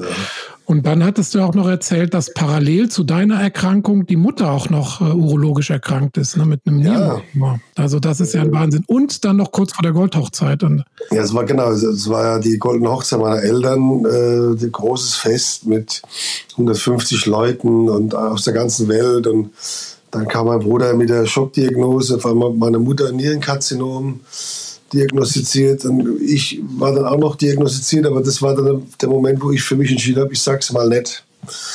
Und 0.71 0.87
dann 0.87 1.05
hattest 1.05 1.35
du 1.35 1.41
auch 1.41 1.53
noch 1.53 1.67
erzählt, 1.67 2.15
dass 2.15 2.33
parallel 2.33 2.89
zu 2.89 3.03
deiner 3.03 3.43
Erkrankung 3.43 4.07
die 4.07 4.15
Mutter 4.15 4.53
auch 4.53 4.71
noch 4.71 5.01
äh, 5.01 5.13
urologisch 5.13 5.71
erkrankt 5.71 6.17
ist, 6.17 6.37
ne, 6.37 6.47
mit 6.47 6.61
einem 6.65 6.79
ja. 6.79 7.21
Also 7.75 7.99
das 7.99 8.21
ist 8.21 8.35
ja 8.35 8.43
ein 8.43 8.53
Wahnsinn. 8.53 8.85
Und 8.87 9.25
dann 9.25 9.39
noch 9.39 9.51
kurz 9.51 9.73
vor 9.73 9.83
der 9.83 9.91
Goldhochzeit. 9.91 10.63
Und 10.63 10.85
ja, 11.11 11.23
es 11.23 11.35
war 11.35 11.45
genau, 11.45 11.73
es 11.73 12.09
war 12.09 12.23
ja 12.23 12.39
die 12.39 12.57
goldene 12.57 12.89
Hochzeit 12.89 13.19
meiner 13.19 13.43
Eltern, 13.43 14.05
äh, 14.05 14.65
ein 14.65 14.71
großes 14.71 15.17
Fest 15.17 15.67
mit 15.67 16.03
150 16.53 17.27
Leuten 17.27 17.89
und 17.89 18.15
aus 18.15 18.45
der 18.45 18.55
ganzen 18.55 18.87
Welt. 18.87 19.27
Und 19.27 19.51
dann 20.13 20.29
kam 20.29 20.47
mein 20.47 20.61
Bruder 20.61 20.95
mit 20.95 21.11
der 21.11 21.27
Schockdiagnose, 21.27 22.21
vor 22.21 22.31
allem 22.31 22.59
meine 22.61 22.79
Mutter 22.79 23.11
Nierenkarzinom 23.11 24.21
diagnostiziert. 24.93 25.85
Und 25.85 26.21
ich 26.21 26.61
war 26.77 26.93
dann 26.93 27.05
auch 27.05 27.19
noch 27.19 27.37
diagnostiziert, 27.37 28.07
aber 28.07 28.23
das 28.23 28.43
war 28.43 28.55
dann 28.55 28.83
der 29.01 29.09
Moment, 29.09 29.43
wo 29.43 29.51
ich 29.51 29.63
für 29.63 29.77
mich 29.77 29.91
entschieden 29.91 30.23
habe, 30.23 30.33
ich 30.33 30.41
sag's 30.41 30.73
mal 30.73 30.89
nicht. 30.89 31.25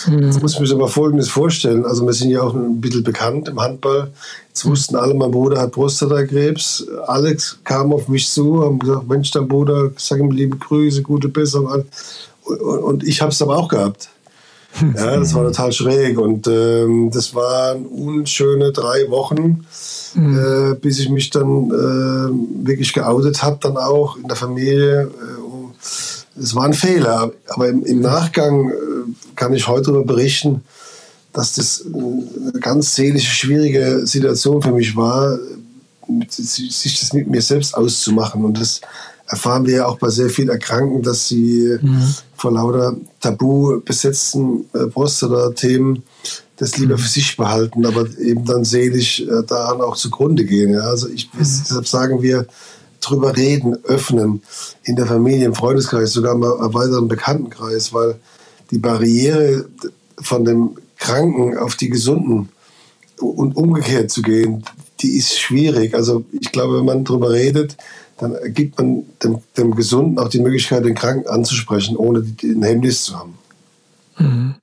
Mhm. 0.08 0.24
Jetzt 0.24 0.42
muss 0.42 0.54
ich 0.54 0.60
mir 0.60 0.72
aber 0.74 0.88
Folgendes 0.88 1.30
vorstellen. 1.30 1.86
Also 1.86 2.06
wir 2.06 2.14
sind 2.14 2.30
ja 2.30 2.42
auch 2.42 2.54
ein 2.54 2.80
bisschen 2.80 3.04
bekannt 3.04 3.48
im 3.48 3.60
Handball. 3.60 4.12
Jetzt 4.50 4.66
wussten 4.66 4.96
alle, 4.96 5.14
mein 5.14 5.32
Bruder 5.32 5.60
hat 5.60 5.72
Prostatakrebs. 5.72 6.88
Alex 7.08 7.60
kam 7.64 7.92
auf 7.92 8.08
mich 8.08 8.30
zu, 8.30 8.64
haben 8.64 8.80
gesagt, 8.80 9.08
Mensch, 9.08 9.32
dein 9.32 9.48
Bruder, 9.48 9.92
sag 9.98 10.20
ihm 10.20 10.32
liebe 10.32 10.58
Grüße, 10.58 11.02
gute 11.02 11.30
Besserung. 11.30 11.86
Und 12.44 13.04
ich 13.04 13.22
habe 13.22 13.32
es 13.32 13.42
aber 13.42 13.58
auch 13.58 13.68
gehabt. 13.68 14.10
Ja, 14.96 15.17
das 15.17 15.34
war 15.34 15.44
total 15.44 15.72
schräg 15.72 16.20
und 16.20 16.48
ähm, 16.48 17.10
das 17.12 17.34
waren 17.34 17.86
unschöne 17.86 18.72
drei 18.72 19.10
Wochen, 19.10 19.65
mhm. 20.13 20.38
äh, 20.38 20.75
bis 20.75 21.00
ich 21.00 21.10
mich 21.10 21.29
dann 21.29 21.72
äh, 21.72 22.65
wirklich 22.67 22.94
geoutet 22.94 23.41
habe, 23.41 23.58
dann 23.62 23.77
auch 23.77 24.17
in 24.17 24.27
der 24.27 24.36
Familie. 24.36 25.03
Äh, 25.03 26.41
es 26.41 26.53
war 26.53 26.65
ein 26.65 26.74
Fehler, 26.74 27.32
aber 27.48 27.70
im, 27.70 27.86
im 27.86 28.01
Nachgang 28.01 28.70
äh, 28.70 28.74
kann 29.36 29.53
ich 29.53 29.67
heute 29.67 29.91
darüber 29.91 30.13
berichten, 30.15 30.63
dass 31.32 31.53
das 31.53 31.86
eine 31.86 32.60
ganz 32.60 32.96
seelische, 32.96 33.32
schwierige 33.32 34.05
Situation 34.05 34.62
für 34.62 34.72
mich 34.72 34.96
war, 34.96 35.38
sich 36.29 37.00
das 37.00 37.13
mit 37.13 37.29
mir 37.29 37.41
selbst 37.41 37.75
auszumachen 37.75 38.46
und 38.46 38.60
das 38.60 38.82
erfahren 39.27 39.65
wir 39.65 39.75
ja 39.75 39.86
auch 39.88 39.98
bei 39.98 40.10
sehr 40.10 40.29
vielen 40.29 40.50
Erkrankten, 40.50 41.01
dass 41.01 41.27
sie 41.27 41.77
mhm. 41.82 42.13
vor 42.36 42.51
lauter 42.51 42.96
tabu 43.20 43.82
besetzten 43.82 44.65
äh, 44.74 44.88
Prostata-Themen 44.88 46.03
das 46.58 46.77
lieber 46.77 46.98
für 46.98 47.08
sich 47.08 47.36
behalten, 47.36 47.86
aber 47.86 48.08
eben 48.17 48.46
dann 48.46 48.63
seelisch 48.63 49.20
äh, 49.22 49.44
daran 49.46 49.82
auch 49.82 49.98
zugrunde 49.98 50.46
gehen. 50.46 50.74
Ja? 50.74 50.82
Also 50.82 51.10
ich, 51.10 51.34
mhm. 51.34 51.39
deshalb 51.39 51.88
sagen 51.88 52.22
wir, 52.22 52.48
drüber 53.01 53.36
reden, 53.36 53.77
öffnen 53.84 54.41
in 54.84 54.96
der 54.96 55.05
Familie, 55.05 55.46
im 55.46 55.53
Freundeskreis, 55.53 56.13
sogar 56.13 56.34
im 56.34 56.44
erweiterten 56.44 57.08
Bekanntenkreis, 57.08 57.94
weil 57.94 58.15
die 58.72 58.79
Barriere 58.79 59.65
von 60.22 60.44
dem 60.44 60.77
Kranken 60.98 61.58
auf 61.58 61.75
die 61.75 61.89
Gesunden 61.89 62.50
und 63.20 63.55
umgekehrt 63.55 64.12
zu 64.12 64.22
gehen, 64.22 64.63
die 65.01 65.17
ist 65.17 65.38
schwierig. 65.38 65.94
Also 65.94 66.24
ich 66.32 66.51
glaube, 66.51 66.79
wenn 66.79 66.86
man 66.86 67.03
darüber 67.03 67.32
redet, 67.32 67.77
dann 68.18 68.36
gibt 68.54 68.78
man 68.78 69.04
dem, 69.24 69.40
dem 69.58 69.76
Gesunden 69.76 70.20
auch 70.20 70.30
die 70.30 70.40
Möglichkeit, 70.40 70.86
den 70.86 70.96
Kranken 70.96 71.28
anzusprechen, 71.28 71.98
ohne 71.98 72.20
ein 72.44 72.64
Hemmnis 72.64 73.04
zu 73.04 73.18
haben. 73.18 73.34
Mhm. 74.18 74.56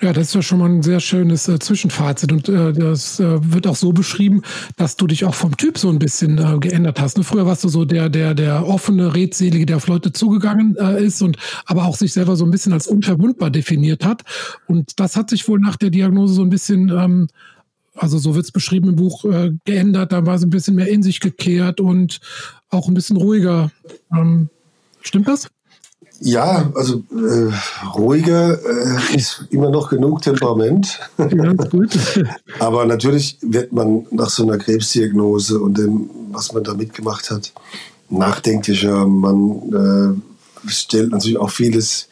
Ja, 0.00 0.12
das 0.12 0.28
ist 0.28 0.34
ja 0.34 0.42
schon 0.42 0.60
mal 0.60 0.70
ein 0.70 0.82
sehr 0.82 1.00
schönes 1.00 1.48
äh, 1.48 1.58
Zwischenfazit 1.58 2.30
und 2.30 2.48
äh, 2.48 2.72
das 2.72 3.18
äh, 3.18 3.52
wird 3.52 3.66
auch 3.66 3.74
so 3.74 3.92
beschrieben, 3.92 4.42
dass 4.76 4.96
du 4.96 5.08
dich 5.08 5.24
auch 5.24 5.34
vom 5.34 5.56
Typ 5.56 5.76
so 5.76 5.88
ein 5.88 5.98
bisschen 5.98 6.38
äh, 6.38 6.58
geändert 6.60 7.00
hast. 7.00 7.18
Ne? 7.18 7.24
Früher 7.24 7.46
warst 7.46 7.64
du 7.64 7.68
so 7.68 7.84
der, 7.84 8.08
der, 8.08 8.34
der 8.34 8.64
offene, 8.64 9.14
redselige, 9.14 9.66
der 9.66 9.78
auf 9.78 9.88
Leute 9.88 10.12
zugegangen 10.12 10.76
äh, 10.76 11.02
ist 11.02 11.20
und 11.20 11.36
aber 11.66 11.84
auch 11.84 11.96
sich 11.96 12.12
selber 12.12 12.36
so 12.36 12.44
ein 12.44 12.52
bisschen 12.52 12.72
als 12.72 12.86
unverwundbar 12.86 13.50
definiert 13.50 14.04
hat. 14.04 14.22
Und 14.68 15.00
das 15.00 15.16
hat 15.16 15.30
sich 15.30 15.48
wohl 15.48 15.58
nach 15.58 15.76
der 15.76 15.90
Diagnose 15.90 16.34
so 16.34 16.42
ein 16.42 16.50
bisschen 16.50 16.90
ähm, 16.90 17.26
also 17.98 18.18
so 18.18 18.34
wird 18.34 18.44
es 18.44 18.52
beschrieben 18.52 18.88
im 18.88 18.96
Buch, 18.96 19.24
äh, 19.24 19.52
geändert. 19.64 20.12
Da 20.12 20.26
war 20.26 20.38
sie 20.38 20.46
ein 20.46 20.50
bisschen 20.50 20.74
mehr 20.74 20.88
in 20.88 21.02
sich 21.02 21.20
gekehrt 21.20 21.80
und 21.80 22.20
auch 22.70 22.88
ein 22.88 22.94
bisschen 22.94 23.16
ruhiger. 23.16 23.70
Ähm, 24.12 24.48
stimmt 25.02 25.28
das? 25.28 25.48
Ja, 26.20 26.72
also 26.74 27.04
äh, 27.12 27.52
ruhiger 27.94 28.58
äh, 28.58 29.16
ist 29.16 29.44
immer 29.50 29.70
noch 29.70 29.88
genug 29.88 30.22
Temperament. 30.22 30.98
Ganz 31.16 31.70
gut. 31.70 31.96
Aber 32.58 32.84
natürlich 32.86 33.38
wird 33.40 33.72
man 33.72 34.06
nach 34.10 34.28
so 34.28 34.42
einer 34.42 34.58
Krebsdiagnose 34.58 35.60
und 35.60 35.78
dem, 35.78 36.10
was 36.32 36.52
man 36.52 36.64
da 36.64 36.74
mitgemacht 36.74 37.30
hat, 37.30 37.52
nachdenklicher. 38.10 39.06
Man 39.06 40.18
äh, 40.66 40.70
stellt 40.70 41.12
natürlich 41.12 41.38
auch 41.38 41.50
vieles 41.50 42.08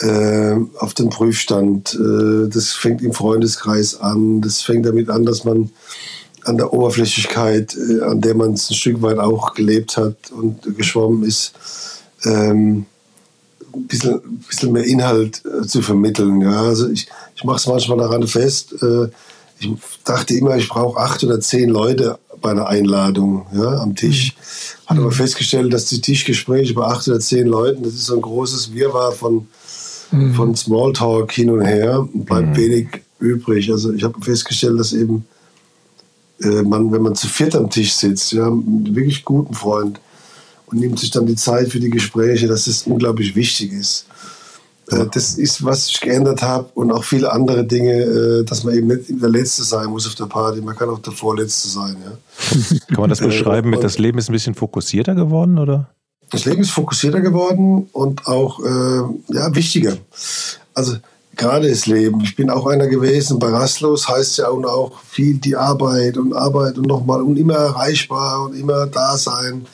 äh, 0.00 0.56
auf 0.78 0.94
den 0.94 1.10
Prüfstand. 1.10 1.94
Äh, 1.94 2.48
das 2.48 2.72
fängt 2.72 3.02
im 3.02 3.12
Freundeskreis 3.12 4.00
an. 4.00 4.40
Das 4.40 4.62
fängt 4.62 4.86
damit 4.86 5.10
an, 5.10 5.24
dass 5.24 5.44
man 5.44 5.70
an 6.44 6.56
der 6.56 6.72
Oberflächlichkeit, 6.72 7.76
äh, 7.76 8.02
an 8.02 8.20
der 8.20 8.34
man 8.34 8.52
ein 8.52 8.56
Stück 8.56 9.02
weit 9.02 9.18
auch 9.18 9.54
gelebt 9.54 9.96
hat 9.96 10.16
und 10.30 10.76
geschwommen 10.76 11.24
ist, 11.24 11.52
ähm, 12.24 12.86
ein 13.72 13.86
bisschen, 13.86 14.20
bisschen 14.48 14.72
mehr 14.72 14.84
Inhalt 14.84 15.42
äh, 15.44 15.66
zu 15.66 15.82
vermitteln. 15.82 16.40
Ja. 16.40 16.62
Also 16.62 16.88
ich, 16.88 17.08
ich 17.36 17.44
mache 17.44 17.58
es 17.58 17.66
manchmal 17.66 17.98
daran 17.98 18.26
fest. 18.26 18.74
Äh, 18.82 19.08
ich 19.58 19.70
dachte 20.04 20.34
immer, 20.34 20.56
ich 20.56 20.68
brauche 20.68 20.98
acht 20.98 21.22
oder 21.22 21.40
zehn 21.40 21.68
Leute 21.68 22.18
bei 22.40 22.50
einer 22.50 22.66
Einladung 22.66 23.46
ja, 23.52 23.78
am 23.78 23.94
Tisch. 23.94 24.34
Mhm. 24.34 24.90
Hat 24.90 24.98
aber 24.98 25.12
festgestellt, 25.12 25.72
dass 25.72 25.86
die 25.86 26.00
Tischgespräche 26.00 26.74
bei 26.74 26.84
acht 26.84 27.06
oder 27.06 27.20
zehn 27.20 27.46
Leuten, 27.46 27.82
das 27.82 27.92
ist 27.92 28.06
so 28.06 28.14
ein 28.14 28.22
großes 28.22 28.72
Wirrwarr 28.72 29.12
von 29.12 29.46
mhm. 30.10 30.34
von 30.34 30.56
Smalltalk 30.56 31.32
hin 31.32 31.50
und 31.50 31.62
her 31.62 32.08
bleibt 32.12 32.50
mhm. 32.50 32.56
wenig 32.56 32.88
übrig. 33.18 33.70
Also 33.70 33.92
ich 33.92 34.04
habe 34.04 34.20
festgestellt, 34.20 34.78
dass 34.78 34.92
eben 34.92 35.24
äh, 36.42 36.62
man, 36.62 36.90
wenn 36.92 37.02
man 37.02 37.14
zu 37.14 37.28
viert 37.28 37.54
am 37.54 37.70
Tisch 37.70 37.92
sitzt, 37.92 38.32
ja, 38.32 38.50
mit 38.50 38.94
wirklich 38.94 39.24
guten 39.24 39.54
Freund 39.54 40.00
und 40.66 40.80
nimmt 40.80 40.98
sich 40.98 41.10
dann 41.10 41.26
die 41.26 41.36
Zeit 41.36 41.68
für 41.68 41.80
die 41.80 41.90
Gespräche, 41.90 42.46
dass 42.46 42.64
das 42.64 42.86
unglaublich 42.86 43.34
wichtig 43.34 43.72
ist. 43.72 44.06
Äh, 44.88 45.06
das 45.12 45.34
ist, 45.34 45.64
was 45.64 45.88
ich 45.88 46.00
geändert 46.00 46.42
habe 46.42 46.68
und 46.74 46.90
auch 46.92 47.04
viele 47.04 47.32
andere 47.32 47.64
Dinge, 47.64 47.92
äh, 47.92 48.44
dass 48.44 48.64
man 48.64 48.74
eben 48.74 48.86
nicht 48.88 49.04
der 49.08 49.28
Letzte 49.28 49.62
sein 49.64 49.86
muss 49.86 50.06
auf 50.06 50.14
der 50.14 50.26
Party, 50.26 50.60
man 50.60 50.76
kann 50.76 50.88
auch 50.88 51.00
der 51.00 51.12
Vorletzte 51.12 51.68
sein. 51.68 51.96
Ja. 52.04 52.78
Kann 52.88 53.00
man 53.00 53.10
das 53.10 53.20
beschreiben 53.20 53.70
mit, 53.70 53.84
das 53.84 53.98
Leben 53.98 54.18
ist 54.18 54.28
ein 54.28 54.32
bisschen 54.32 54.54
fokussierter 54.54 55.14
geworden, 55.14 55.58
oder? 55.58 55.90
Das 56.30 56.44
Leben 56.44 56.62
ist 56.62 56.70
fokussierter 56.70 57.20
geworden 57.20 57.88
und 57.92 58.26
auch 58.26 58.60
äh, 58.60 59.34
ja, 59.34 59.54
wichtiger. 59.54 59.96
Also 60.74 60.96
gerade 61.36 61.68
das 61.68 61.86
Leben. 61.86 62.20
Ich 62.20 62.36
bin 62.36 62.50
auch 62.50 62.66
einer 62.66 62.86
gewesen, 62.86 63.38
bei 63.38 63.48
Rastlos 63.48 64.08
heißt 64.08 64.38
ja 64.38 64.48
auch 64.48 64.92
viel 65.08 65.38
die 65.38 65.56
Arbeit 65.56 66.16
und 66.18 66.34
Arbeit 66.34 66.78
und 66.78 66.86
nochmal 66.86 67.22
und 67.22 67.36
immer 67.36 67.54
erreichbar 67.54 68.44
und 68.44 68.54
immer 68.54 68.86
da 68.86 69.16
sein. 69.16 69.66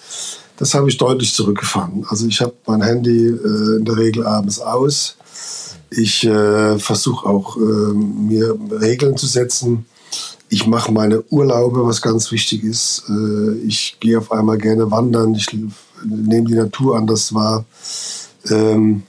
Das 0.57 0.73
habe 0.75 0.89
ich 0.89 0.97
deutlich 0.97 1.35
zurückgefahren. 1.35 2.07
Also 2.09 2.27
ich 2.27 2.41
habe 2.41 2.55
mein 2.67 2.83
Handy 2.83 3.27
äh, 3.27 3.77
in 3.77 3.85
der 3.85 3.97
Regel 3.97 4.27
abends 4.27 4.59
aus. 4.59 5.17
Ich 5.91 6.25
äh, 6.25 6.79
versuche 6.79 7.29
auch 7.29 7.57
äh, 7.57 7.61
mir 7.61 8.57
Regeln 8.81 9.17
zu 9.17 9.27
setzen. 9.27 9.87
Ich 10.49 10.67
mache 10.67 10.93
meine 10.93 11.23
Urlaube, 11.31 11.87
was 11.87 12.01
ganz 12.01 12.31
wichtig 12.33 12.65
ist. 12.65 13.05
Äh, 13.09 13.59
ich 13.67 13.97
gehe 14.01 14.19
auf 14.19 14.33
einmal 14.33 14.59
gerne 14.59 14.91
wandern. 14.91 15.35
Ich 15.35 15.47
nehme 16.07 16.49
die 16.49 16.55
Natur 16.55 16.97
anders 16.97 17.35
wahr. 17.35 17.65
Ähm, 18.51 19.03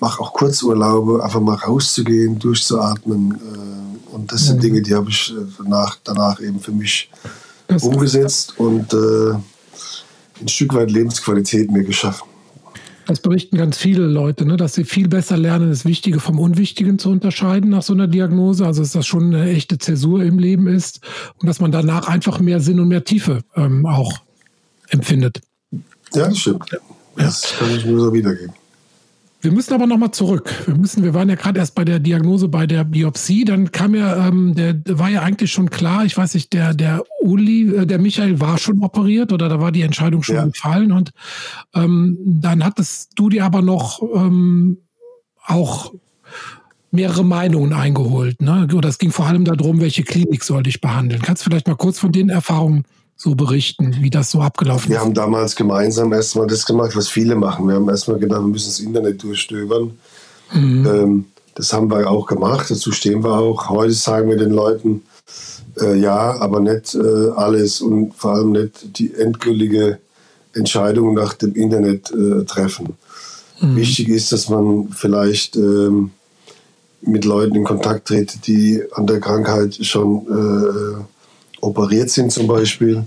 mache 0.00 0.20
auch 0.20 0.32
Kurzurlaube, 0.32 1.22
einfach 1.22 1.40
mal 1.40 1.56
rauszugehen, 1.56 2.38
durchzuatmen. 2.38 3.32
Äh, 3.32 4.14
und 4.14 4.32
das 4.32 4.46
sind 4.46 4.56
mhm. 4.56 4.60
Dinge, 4.60 4.82
die 4.82 4.94
habe 4.94 5.10
ich 5.10 5.32
danach, 5.58 5.96
äh, 5.96 6.00
danach 6.04 6.40
eben 6.40 6.60
für 6.60 6.72
mich 6.72 7.10
das 7.68 7.82
umgesetzt 7.82 8.54
und 8.58 8.92
äh, 8.92 9.34
ein 10.40 10.48
Stück 10.48 10.74
weit 10.74 10.90
Lebensqualität 10.90 11.70
mir 11.70 11.84
geschaffen. 11.84 12.24
Das 13.06 13.20
berichten 13.20 13.56
ganz 13.56 13.76
viele 13.76 14.06
Leute, 14.06 14.46
ne, 14.46 14.56
dass 14.56 14.74
sie 14.74 14.84
viel 14.84 15.08
besser 15.08 15.36
lernen, 15.36 15.70
das 15.70 15.84
Wichtige 15.84 16.20
vom 16.20 16.38
Unwichtigen 16.38 16.98
zu 16.98 17.10
unterscheiden 17.10 17.70
nach 17.70 17.82
so 17.82 17.92
einer 17.92 18.06
Diagnose. 18.06 18.64
Also 18.64 18.82
dass 18.82 18.92
das 18.92 19.06
schon 19.06 19.34
eine 19.34 19.50
echte 19.50 19.78
Zäsur 19.78 20.22
im 20.22 20.38
Leben 20.38 20.68
ist 20.68 21.00
und 21.38 21.48
dass 21.48 21.60
man 21.60 21.72
danach 21.72 22.06
einfach 22.06 22.38
mehr 22.38 22.60
Sinn 22.60 22.78
und 22.78 22.88
mehr 22.88 23.02
Tiefe 23.02 23.40
ähm, 23.56 23.84
auch 23.84 24.20
empfindet. 24.88 25.40
Ja, 26.14 26.28
das 26.28 26.38
stimmt. 26.38 26.70
Ja. 26.70 26.78
Das 27.16 27.54
kann 27.58 27.70
ich 27.70 27.84
nur 27.84 28.00
so 28.00 28.12
wiedergeben. 28.12 28.52
Wir 29.42 29.52
müssen 29.52 29.72
aber 29.72 29.86
nochmal 29.86 30.10
zurück. 30.10 30.52
Wir 30.66 30.74
müssen, 30.74 31.02
wir 31.02 31.14
waren 31.14 31.30
ja 31.30 31.34
gerade 31.34 31.58
erst 31.58 31.74
bei 31.74 31.84
der 31.84 31.98
Diagnose, 31.98 32.48
bei 32.48 32.66
der 32.66 32.84
Biopsie. 32.84 33.46
Dann 33.46 33.72
kam 33.72 33.94
ja, 33.94 34.28
ähm, 34.28 34.54
der, 34.54 34.76
war 34.86 35.08
ja 35.08 35.22
eigentlich 35.22 35.50
schon 35.50 35.70
klar. 35.70 36.04
Ich 36.04 36.16
weiß 36.16 36.34
nicht, 36.34 36.52
der 36.52 36.74
der 36.74 37.02
Uli, 37.22 37.74
äh, 37.74 37.86
der 37.86 37.98
Michael 37.98 38.38
war 38.38 38.58
schon 38.58 38.82
operiert 38.82 39.32
oder 39.32 39.48
da 39.48 39.58
war 39.58 39.72
die 39.72 39.80
Entscheidung 39.80 40.22
schon 40.22 40.36
ja. 40.36 40.44
gefallen 40.44 40.92
und 40.92 41.12
ähm, 41.74 42.18
dann 42.22 42.62
hattest 42.62 43.12
du 43.14 43.30
dir 43.30 43.46
aber 43.46 43.62
noch 43.62 44.02
ähm, 44.14 44.78
auch 45.46 45.94
mehrere 46.90 47.24
Meinungen 47.24 47.72
eingeholt. 47.72 48.42
Ne? 48.42 48.68
Und 48.70 48.84
das 48.84 48.98
ging 48.98 49.10
vor 49.10 49.26
allem 49.26 49.44
darum, 49.44 49.80
welche 49.80 50.02
Klinik 50.02 50.44
soll 50.44 50.64
dich 50.64 50.82
behandeln. 50.82 51.22
Kannst 51.22 51.46
du 51.46 51.50
vielleicht 51.50 51.68
mal 51.68 51.76
kurz 51.76 51.98
von 51.98 52.12
den 52.12 52.28
Erfahrungen 52.28 52.84
so 53.20 53.34
berichten, 53.34 53.96
wie 54.00 54.08
das 54.08 54.30
so 54.30 54.40
abgelaufen 54.40 54.88
wir 54.88 54.96
ist? 54.96 55.02
Wir 55.02 55.04
haben 55.04 55.12
damals 55.12 55.54
gemeinsam 55.54 56.10
erstmal 56.14 56.46
das 56.46 56.64
gemacht, 56.64 56.96
was 56.96 57.08
viele 57.08 57.34
machen. 57.34 57.68
Wir 57.68 57.74
haben 57.74 57.88
erstmal 57.90 58.18
gedacht, 58.18 58.40
wir 58.40 58.48
müssen 58.48 58.70
das 58.70 58.80
Internet 58.80 59.22
durchstöbern. 59.22 59.90
Mhm. 60.54 60.86
Ähm, 60.86 61.24
das 61.54 61.70
haben 61.74 61.90
wir 61.90 62.10
auch 62.10 62.26
gemacht, 62.26 62.70
dazu 62.70 62.92
stehen 62.92 63.22
wir 63.22 63.36
auch. 63.38 63.68
Heute 63.68 63.92
sagen 63.92 64.30
wir 64.30 64.38
den 64.38 64.52
Leuten, 64.52 65.02
äh, 65.78 65.98
ja, 65.98 66.40
aber 66.40 66.60
nicht 66.60 66.94
äh, 66.94 67.28
alles 67.36 67.82
und 67.82 68.14
vor 68.14 68.36
allem 68.36 68.52
nicht 68.52 68.98
die 68.98 69.12
endgültige 69.12 69.98
Entscheidung 70.54 71.12
nach 71.12 71.34
dem 71.34 71.54
Internet 71.54 72.10
äh, 72.12 72.44
treffen. 72.46 72.96
Mhm. 73.60 73.76
Wichtig 73.76 74.08
ist, 74.08 74.32
dass 74.32 74.48
man 74.48 74.88
vielleicht 74.92 75.56
ähm, 75.56 76.12
mit 77.02 77.26
Leuten 77.26 77.54
in 77.54 77.64
Kontakt 77.64 78.08
tritt, 78.08 78.46
die 78.46 78.82
an 78.92 79.06
der 79.06 79.20
Krankheit 79.20 79.74
schon 79.84 80.26
äh, 80.26 81.04
operiert 81.60 82.10
sind 82.10 82.32
zum 82.32 82.46
Beispiel, 82.46 83.04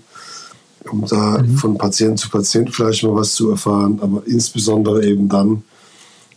um 0.91 1.05
da 1.05 1.41
mhm. 1.41 1.57
von 1.57 1.77
Patient 1.77 2.19
zu 2.19 2.29
Patient 2.29 2.73
vielleicht 2.73 3.03
mal 3.03 3.15
was 3.15 3.33
zu 3.33 3.51
erfahren, 3.51 3.99
aber 4.01 4.23
insbesondere 4.25 5.05
eben 5.05 5.29
dann, 5.29 5.63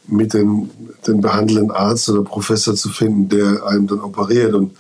mit 0.09 0.35
dem, 0.35 0.70
dem 1.07 1.20
behandelnden 1.20 1.70
Arzt 1.70 2.09
oder 2.09 2.22
Professor 2.22 2.74
zu 2.74 2.88
finden, 2.90 3.29
der 3.29 3.66
einem 3.66 3.87
dann 3.87 4.00
operiert. 4.00 4.55
Und 4.55 4.76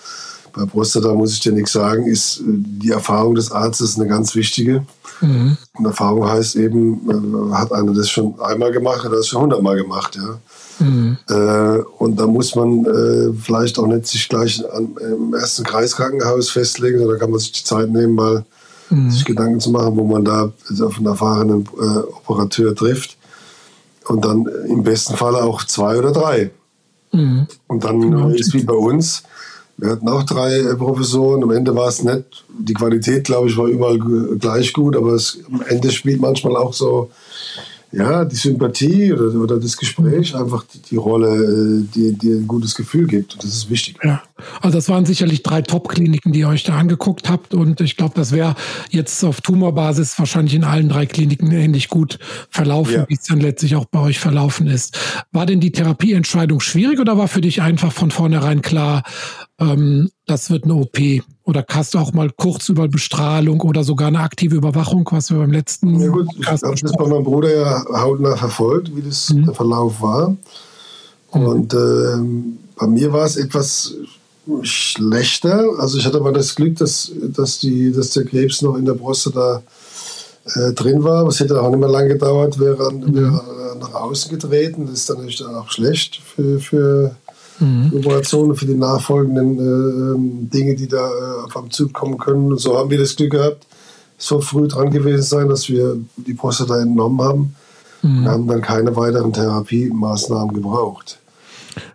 bei 0.52 0.64
Prostata 0.64 1.12
muss 1.12 1.32
ich 1.32 1.40
dir 1.40 1.52
nichts 1.52 1.72
sagen, 1.72 2.06
ist 2.06 2.40
äh, 2.40 2.44
die 2.46 2.90
Erfahrung 2.90 3.34
des 3.34 3.50
Arztes 3.50 3.98
eine 3.98 4.08
ganz 4.08 4.34
wichtige. 4.34 4.86
Mhm. 5.20 5.56
Und 5.74 5.84
Erfahrung 5.84 6.28
heißt 6.28 6.56
eben, 6.56 7.50
äh, 7.50 7.54
hat 7.54 7.72
einer 7.72 7.92
das 7.92 8.10
schon 8.10 8.40
einmal 8.40 8.72
gemacht, 8.72 9.04
hat 9.04 9.12
er 9.12 9.18
das 9.18 9.28
schon 9.28 9.42
hundertmal 9.42 9.76
gemacht, 9.76 10.16
ja. 10.16 10.38
Mhm. 10.78 11.16
Äh, 11.28 11.78
und 11.98 12.18
da 12.20 12.26
muss 12.26 12.54
man 12.54 12.84
äh, 12.84 13.32
vielleicht 13.40 13.78
auch 13.78 13.86
nicht 13.86 14.06
sich 14.06 14.28
gleich 14.28 14.62
an, 14.72 14.96
im 15.00 15.34
ersten 15.34 15.64
Kreiskrankenhaus 15.64 16.50
festlegen, 16.50 16.98
sondern 16.98 17.18
kann 17.18 17.30
man 17.30 17.40
sich 17.40 17.52
die 17.52 17.64
Zeit 17.64 17.90
nehmen, 17.90 18.14
mal 18.14 18.44
mhm. 18.90 19.10
sich 19.10 19.24
Gedanken 19.24 19.60
zu 19.60 19.70
machen, 19.70 19.96
wo 19.96 20.04
man 20.04 20.24
da 20.24 20.52
auf 20.82 20.96
einen 20.96 21.06
erfahrenen 21.06 21.68
äh, 21.80 21.98
Operateur 22.28 22.74
trifft. 22.74 23.16
Und 24.06 24.24
dann 24.24 24.46
im 24.68 24.84
besten 24.84 25.16
Fall 25.16 25.34
auch 25.34 25.64
zwei 25.64 25.98
oder 25.98 26.12
drei. 26.12 26.50
Mhm. 27.12 27.46
Und 27.66 27.84
dann 27.84 28.00
genau. 28.00 28.28
ist 28.28 28.54
wie 28.54 28.62
bei 28.62 28.74
uns, 28.74 29.24
wir 29.78 29.90
hatten 29.90 30.08
auch 30.08 30.22
drei 30.22 30.58
äh, 30.58 30.74
Professoren. 30.74 31.42
Am 31.42 31.50
Ende 31.50 31.74
war 31.74 31.88
es 31.88 32.02
nett. 32.02 32.44
Die 32.58 32.74
Qualität, 32.74 33.24
glaube 33.24 33.48
ich, 33.48 33.56
war 33.56 33.66
überall 33.66 33.98
gleich 34.38 34.72
gut, 34.72 34.96
aber 34.96 35.12
es, 35.12 35.38
am 35.50 35.62
Ende 35.62 35.90
spielt 35.90 36.20
manchmal 36.20 36.56
auch 36.56 36.72
so 36.72 37.10
ja, 37.96 38.24
die 38.26 38.36
Sympathie 38.36 39.12
oder, 39.12 39.34
oder 39.40 39.58
das 39.58 39.76
Gespräch 39.76 40.34
einfach 40.36 40.64
die, 40.64 40.78
die 40.80 40.96
Rolle, 40.96 41.28
äh, 41.28 41.84
die 41.94 42.12
dir 42.12 42.36
ein 42.36 42.46
gutes 42.46 42.74
Gefühl 42.74 43.06
gibt. 43.06 43.34
Und 43.34 43.42
das 43.42 43.50
ist 43.50 43.70
wichtig. 43.70 43.96
Ja, 44.04 44.22
also 44.60 44.76
das 44.76 44.88
waren 44.90 45.06
sicherlich 45.06 45.42
drei 45.42 45.62
Top-Kliniken, 45.62 46.32
die 46.32 46.40
ihr 46.40 46.48
euch 46.48 46.64
da 46.64 46.76
angeguckt 46.76 47.30
habt. 47.30 47.54
Und 47.54 47.80
ich 47.80 47.96
glaube, 47.96 48.12
das 48.14 48.32
wäre 48.32 48.54
jetzt 48.90 49.24
auf 49.24 49.40
Tumorbasis 49.40 50.18
wahrscheinlich 50.18 50.54
in 50.54 50.64
allen 50.64 50.90
drei 50.90 51.06
Kliniken 51.06 51.50
ähnlich 51.50 51.88
gut 51.88 52.18
verlaufen, 52.50 52.94
ja. 52.94 53.04
wie 53.08 53.14
es 53.14 53.22
dann 53.22 53.40
letztlich 53.40 53.76
auch 53.76 53.86
bei 53.86 54.00
euch 54.00 54.18
verlaufen 54.18 54.66
ist. 54.66 54.98
War 55.32 55.46
denn 55.46 55.60
die 55.60 55.72
Therapieentscheidung 55.72 56.60
schwierig 56.60 57.00
oder 57.00 57.16
war 57.16 57.28
für 57.28 57.40
dich 57.40 57.62
einfach 57.62 57.92
von 57.92 58.10
vornherein 58.10 58.60
klar, 58.60 59.04
ähm, 59.58 60.10
das 60.26 60.50
wird 60.50 60.64
eine 60.64 60.74
OP? 60.74 60.98
Oder 61.44 61.64
hast 61.70 61.94
du 61.94 61.98
auch 61.98 62.12
mal 62.12 62.30
kurz 62.36 62.68
über 62.68 62.88
Bestrahlung 62.88 63.60
oder 63.60 63.84
sogar 63.84 64.08
eine 64.08 64.20
aktive 64.20 64.56
Überwachung, 64.56 65.08
was 65.12 65.30
wir 65.30 65.38
beim 65.38 65.52
letzten. 65.52 65.98
Ja, 66.00 66.08
gut, 66.08 66.26
ich 66.38 66.46
habe 66.46 66.74
das 66.74 66.92
bei 66.92 67.06
meinem 67.06 67.24
Bruder 67.24 67.54
ja 67.54 67.84
hautnah 68.02 68.36
verfolgt, 68.36 68.94
wie 68.94 69.02
das 69.02 69.30
mhm. 69.30 69.46
der 69.46 69.54
Verlauf 69.54 70.02
war. 70.02 70.30
Mhm. 71.32 71.46
Und 71.46 71.74
äh, 71.74 72.56
bei 72.78 72.86
mir 72.86 73.12
war 73.12 73.24
es 73.24 73.36
etwas 73.36 73.94
schlechter. 74.62 75.64
Also 75.78 75.98
ich 75.98 76.06
hatte 76.06 76.18
aber 76.18 76.32
das 76.32 76.54
Glück, 76.54 76.76
dass, 76.76 77.10
dass, 77.28 77.58
die, 77.58 77.92
dass 77.92 78.10
der 78.10 78.24
Krebs 78.24 78.62
noch 78.62 78.76
in 78.76 78.84
der 78.84 78.94
Prostata 78.94 79.62
äh, 80.54 80.72
drin 80.72 81.02
war. 81.02 81.26
Es 81.26 81.40
hätte 81.40 81.60
auch 81.60 81.70
nicht 81.70 81.80
mehr 81.80 81.88
lange 81.88 82.08
gedauert, 82.08 82.58
wäre, 82.58 82.92
mhm. 82.92 83.14
wäre 83.14 83.76
nach 83.80 83.94
außen 83.94 84.30
getreten. 84.30 84.86
Das 84.86 85.00
ist 85.00 85.10
dann 85.10 85.18
natürlich 85.18 85.44
auch 85.44 85.70
schlecht 85.70 86.16
für, 86.16 86.58
für 86.60 87.16
mhm. 87.58 87.92
Operationen 87.94 88.56
für 88.56 88.66
die 88.66 88.74
nachfolgenden 88.74 89.58
äh, 89.58 90.14
ähm, 90.14 90.50
Dinge, 90.50 90.74
die 90.74 90.88
da 90.88 91.08
äh, 91.08 91.44
auf 91.44 91.56
einem 91.56 91.70
Zug 91.70 91.92
kommen 91.92 92.18
können. 92.18 92.52
Und 92.52 92.60
so 92.60 92.76
haben 92.76 92.90
wir 92.90 92.98
das 92.98 93.16
Glück 93.16 93.32
gehabt, 93.32 93.66
so 94.18 94.40
früh 94.40 94.68
dran 94.68 94.90
gewesen 94.90 95.22
sein, 95.22 95.48
dass 95.48 95.68
wir 95.68 95.96
die 96.16 96.34
Prostata 96.34 96.80
entnommen 96.80 97.20
haben. 97.20 97.54
Mhm. 98.02 98.22
Wir 98.22 98.30
haben 98.30 98.46
dann 98.46 98.62
keine 98.62 98.96
weiteren 98.96 99.32
Therapiemaßnahmen 99.32 100.54
gebraucht. 100.54 101.18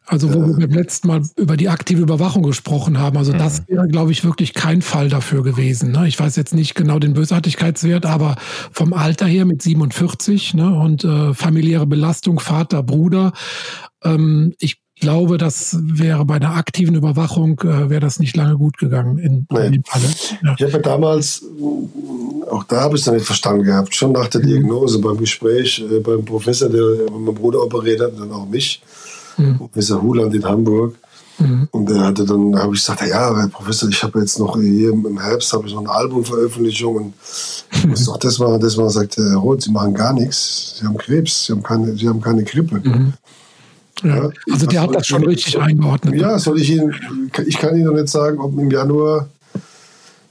Also 0.06 0.34
wo 0.34 0.45
wir 0.45 0.67
beim 0.67 0.78
letzten 0.78 1.08
Mal 1.08 1.21
über 1.38 1.56
die 1.56 1.69
aktive 1.69 2.02
Überwachung 2.02 2.43
gesprochen 2.43 3.00
haben, 3.00 3.17
also 3.17 3.32
das 3.32 3.62
mhm. 3.62 3.65
wäre, 3.67 3.88
glaube 3.88 4.12
ich, 4.12 4.24
wirklich 4.24 4.54
kein 4.54 4.82
Fall 4.82 5.08
dafür 5.10 5.41
gewesen. 5.41 5.91
Ne? 5.91 6.08
Ich 6.08 6.19
weiß 6.19 6.36
jetzt 6.36 6.54
nicht 6.54 6.76
genau 6.76 7.00
den 7.00 7.13
Bösartigkeitswert, 7.13 8.06
aber 8.06 8.36
vom 8.71 8.93
Alter 8.93 9.26
her 9.26 9.45
mit 9.45 9.62
47 9.62 10.54
ne? 10.54 10.76
und 10.78 11.06
äh, 11.06 11.34
familiäre 11.34 11.88
Belastung, 11.88 12.39
Vater, 12.39 12.84
Bruder. 12.84 13.32
Ähm, 14.04 14.54
ich 14.60 14.81
glaube, 15.02 15.38
das 15.38 15.78
wäre 15.82 16.24
bei 16.24 16.36
einer 16.36 16.56
aktiven 16.56 16.96
Überwachung, 16.96 17.60
äh, 17.60 17.90
wäre 17.90 18.00
das 18.00 18.20
nicht 18.20 18.38
lange 18.38 18.56
gut 18.56 18.78
gegangen 18.78 19.18
in, 19.18 19.46
nee. 19.50 19.66
in 19.66 19.72
dem 19.74 19.84
Falle. 19.84 20.06
Ja. 20.44 20.56
Ich 20.58 20.74
habe 20.74 20.82
damals, 20.82 21.44
auch 22.50 22.64
da 22.64 22.82
habe 22.82 22.96
ich 22.96 23.02
es 23.02 23.06
dann 23.06 23.16
nicht 23.16 23.26
verstanden 23.26 23.64
gehabt, 23.64 23.94
schon 23.94 24.14
nach 24.14 24.28
der 24.28 24.42
mhm. 24.42 24.48
Diagnose, 24.48 25.00
beim 25.00 25.18
Gespräch 25.18 25.84
äh, 25.92 26.00
beim 26.00 26.24
Professor, 26.24 26.70
der 26.70 27.12
meinen 27.12 27.36
Bruder 27.36 27.62
operiert 27.62 28.00
hat, 28.00 28.18
dann 28.18 28.32
auch 28.32 28.48
mich, 28.48 28.82
mhm. 29.38 29.58
Professor 29.58 30.02
Huland 30.02 30.34
in 30.34 30.46
Hamburg. 30.46 30.96
Mhm. 31.40 31.68
Und 31.72 31.90
der 31.90 32.02
hatte 32.02 32.24
dann, 32.24 32.56
habe 32.56 32.76
ich 32.76 32.82
gesagt, 32.82 33.02
ja, 33.02 33.36
Herr 33.36 33.48
Professor, 33.48 33.90
ich 33.90 34.04
habe 34.04 34.20
jetzt 34.20 34.38
noch 34.40 34.56
hier 34.60 34.92
im 34.92 35.20
Herbst 35.20 35.52
habe 35.54 35.68
ich 35.68 35.74
noch 35.74 35.82
eine 35.82 35.90
Albumveröffentlichung 35.90 36.96
und 36.96 37.14
ich 37.74 37.88
muss 37.88 38.06
doch 38.06 38.18
das 38.18 38.38
machen, 38.38 38.60
das 38.60 38.78
machen. 38.78 38.90
Sagt 38.90 39.18
Herr 39.18 39.38
Roth, 39.38 39.64
Sie 39.64 39.72
machen 39.72 39.94
gar 39.94 40.14
nichts. 40.14 40.76
Sie 40.80 40.86
haben 40.86 40.98
Krebs, 40.98 41.46
Sie 41.46 41.54
haben 41.54 41.64
keine, 41.64 41.98
Sie 41.98 42.08
haben 42.08 42.22
keine 42.22 42.44
Grippe. 42.44 42.82
Mhm. 42.84 43.14
Ja, 44.04 44.30
also 44.51 44.65
der 44.65 44.82
hat 44.82 44.95
das 44.95 45.08
schon 45.08 45.23
richtig 45.23 45.60
eingeordnet. 45.60 46.15
Ja, 46.15 46.39
soll 46.39 46.60
ich 46.60 46.71
Ihnen, 46.71 46.93
ich 47.45 47.58
kann 47.58 47.75
Ihnen 47.75 47.86
noch 47.86 47.93
nicht 47.93 48.10
sagen, 48.10 48.39
ob 48.39 48.58
im 48.58 48.71
Januar, 48.71 49.30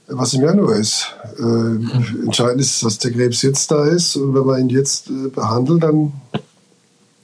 was 0.07 0.33
im 0.33 0.41
Januar 0.41 0.75
ist. 0.75 1.15
Äh, 1.37 1.41
mhm. 1.43 2.23
Entscheidend 2.25 2.61
ist, 2.61 2.83
dass 2.83 2.97
der 2.97 3.11
Krebs 3.11 3.41
jetzt 3.41 3.71
da 3.71 3.85
ist 3.85 4.15
und 4.17 4.33
wenn 4.33 4.45
man 4.45 4.59
ihn 4.61 4.69
jetzt 4.69 5.09
äh, 5.09 5.29
behandelt, 5.29 5.83
dann 5.83 6.11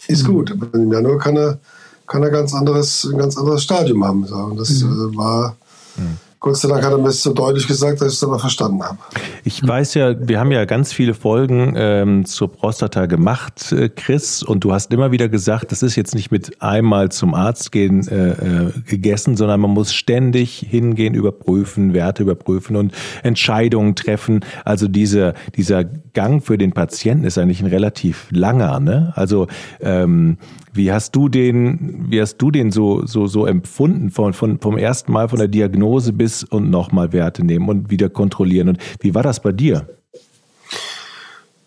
ist 0.07 0.23
mhm. 0.23 0.31
gut. 0.31 0.51
Aber 0.51 0.73
im 0.73 0.91
Januar 0.91 1.17
kann 1.17 1.35
er, 1.35 1.59
kann 2.05 2.23
er 2.23 2.29
ganz 2.29 2.53
anderes, 2.53 3.05
ein 3.05 3.17
ganz 3.17 3.37
anderes 3.37 3.63
Stadium 3.63 4.05
haben. 4.05 4.23
Und 4.23 4.57
das 4.57 4.69
mhm. 4.81 5.11
äh, 5.13 5.17
war 5.17 5.57
mhm. 5.97 6.17
Sei 6.39 6.69
Dank 6.69 6.83
hat 6.83 6.91
er 6.91 6.97
mir 6.97 7.05
das 7.05 7.23
so 7.23 7.33
deutlich 7.33 7.67
gesagt, 7.67 7.99
dass 7.99 8.09
ich 8.09 8.13
es 8.13 8.23
aber 8.23 8.39
verstanden 8.39 8.83
habe. 8.83 8.97
Ich 9.43 9.65
weiß 9.67 9.95
ja, 9.95 10.15
wir 10.19 10.39
haben 10.39 10.51
ja 10.51 10.65
ganz 10.65 10.93
viele 10.93 11.13
Folgen 11.13 11.73
ähm, 11.75 12.25
zur 12.25 12.51
Prostata 12.51 13.07
gemacht, 13.07 13.71
äh, 13.71 13.89
Chris, 13.89 14.43
und 14.43 14.63
du 14.63 14.71
hast 14.71 14.93
immer 14.93 15.11
wieder 15.11 15.29
gesagt, 15.29 15.71
das 15.71 15.81
ist 15.81 15.95
jetzt 15.95 16.13
nicht 16.13 16.31
mit 16.31 16.61
einmal 16.61 17.09
zum 17.11 17.33
Arzt 17.33 17.71
gehen 17.71 18.07
äh, 18.07 18.31
äh, 18.31 18.71
gegessen, 18.85 19.35
sondern 19.35 19.59
man 19.59 19.71
muss 19.71 19.93
ständig 19.93 20.65
hingehen, 20.69 21.15
überprüfen, 21.15 21.93
Werte 21.93 22.23
überprüfen 22.23 22.75
und 22.75 22.93
Entscheidungen 23.23 23.95
treffen. 23.95 24.41
Also 24.63 24.87
diese, 24.87 25.33
dieser 25.55 25.85
Gang 25.85 26.43
für 26.43 26.57
den 26.57 26.71
Patienten 26.71 27.25
ist 27.25 27.37
eigentlich 27.37 27.61
ein 27.61 27.67
relativ 27.67 28.27
langer. 28.31 28.79
Ne? 28.79 29.11
Also 29.15 29.47
ähm, 29.81 30.37
wie 30.73 30.91
hast 30.91 31.15
du 31.15 31.27
den, 31.27 32.05
wie 32.09 32.21
hast 32.21 32.37
du 32.37 32.51
den 32.51 32.71
so, 32.71 33.05
so, 33.05 33.25
so 33.25 33.45
empfunden 33.45 34.11
von, 34.11 34.33
von, 34.33 34.59
vom 34.59 34.77
ersten 34.77 35.11
Mal 35.11 35.27
von 35.27 35.39
der 35.39 35.47
Diagnose 35.47 36.13
bis 36.13 36.26
und 36.43 36.69
nochmal 36.69 37.13
Werte 37.13 37.43
nehmen 37.43 37.69
und 37.69 37.89
wieder 37.89 38.09
kontrollieren? 38.09 38.69
Und 38.69 38.77
wie 38.99 39.15
war 39.15 39.23
das 39.23 39.41
bei 39.41 39.51
dir? 39.51 39.87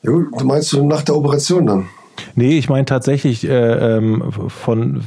Ja, 0.02 0.12
du 0.12 0.44
meinst 0.44 0.72
nach 0.74 1.02
der 1.02 1.16
Operation 1.16 1.66
dann? 1.66 1.88
Nee, 2.34 2.58
ich 2.58 2.68
meine 2.68 2.84
tatsächlich 2.84 3.44
äh, 3.44 3.96
ähm, 3.96 4.32
von, 4.32 4.50
von, 4.56 5.02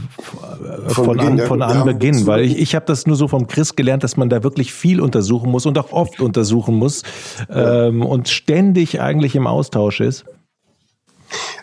von, 0.87 1.17
Beginn, 1.17 1.39
an, 1.41 1.47
von 1.47 1.59
ja, 1.59 1.67
Anbeginn, 1.67 2.25
weil 2.27 2.41
ich, 2.41 2.57
ich 2.57 2.75
habe 2.75 2.85
das 2.85 3.07
nur 3.07 3.15
so 3.15 3.27
vom 3.27 3.47
Chris 3.47 3.75
gelernt, 3.75 4.03
dass 4.03 4.17
man 4.17 4.29
da 4.29 4.43
wirklich 4.43 4.73
viel 4.73 4.99
untersuchen 4.99 5.49
muss 5.49 5.65
und 5.65 5.77
auch 5.77 5.91
oft 5.91 6.21
untersuchen 6.21 6.75
muss 6.75 7.03
ähm, 7.49 8.01
und 8.05 8.29
ständig 8.29 9.01
eigentlich 9.01 9.35
im 9.35 9.47
Austausch 9.47 10.01
ist. 10.01 10.25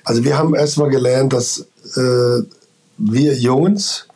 Also 0.04 0.24
wir 0.24 0.38
haben 0.38 0.54
erstmal 0.54 0.90
gelernt, 0.90 1.32
dass 1.32 1.66
äh, 1.96 2.42
wir 2.98 3.36
Jungs 3.36 4.06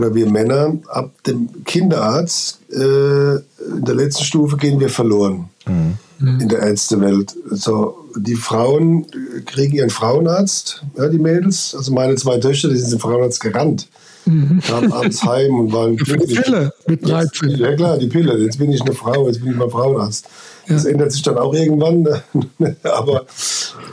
oder 0.00 0.14
wir 0.14 0.30
Männer 0.30 0.78
ab 0.88 1.12
dem 1.24 1.64
Kinderarzt 1.64 2.60
äh, 2.72 3.34
in 3.36 3.84
der 3.84 3.94
letzten 3.94 4.24
Stufe 4.24 4.56
gehen 4.56 4.80
wir 4.80 4.88
verloren 4.88 5.48
mhm. 5.66 6.40
in 6.40 6.48
der 6.48 6.60
Ärztewelt. 6.60 7.34
So, 7.50 7.96
die 8.16 8.36
Frauen 8.36 9.06
kriegen 9.46 9.76
ihren 9.76 9.90
Frauenarzt, 9.90 10.82
ja, 10.96 11.08
die 11.08 11.18
Mädels. 11.18 11.74
Also 11.76 11.92
meine 11.92 12.16
zwei 12.16 12.38
Töchter, 12.38 12.68
die 12.68 12.76
sind 12.76 12.90
zum 12.90 13.00
Frauenarzt 13.00 13.40
gerannt. 13.40 13.88
Mhm. 14.26 14.60
Kamen 14.60 14.92
abends 14.92 15.22
heim 15.24 15.58
und 15.58 15.72
waren 15.72 15.96
glücklich. 15.96 16.28
Die 16.28 16.42
Pille 16.42 16.72
mit 16.86 17.08
13. 17.08 17.50
Ja 17.50 17.74
klar, 17.74 17.98
die 17.98 18.08
Pille. 18.08 18.36
Jetzt 18.38 18.58
bin 18.58 18.70
ich 18.70 18.80
eine 18.82 18.94
Frau, 18.94 19.26
jetzt 19.26 19.40
bin 19.40 19.52
ich 19.52 19.56
mal 19.56 19.70
Frauenarzt. 19.70 20.26
Ja. 20.66 20.74
Das 20.74 20.84
ändert 20.84 21.12
sich 21.12 21.22
dann 21.22 21.38
auch 21.38 21.54
irgendwann. 21.54 22.06
Aber 22.82 23.26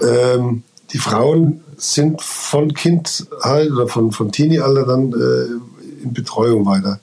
ähm, 0.02 0.63
die 0.91 1.00
Frauen 1.00 1.62
sind 1.78 2.22
von 2.22 2.74
Kindheit 2.74 3.72
oder 3.72 3.88
von, 3.88 4.12
von 4.12 4.32
Teenie-Alter 4.32 4.86
dann 4.86 5.13
äh, 5.13 5.77
in 6.08 6.13
Betreuung 6.13 6.65
weiter. 6.65 7.00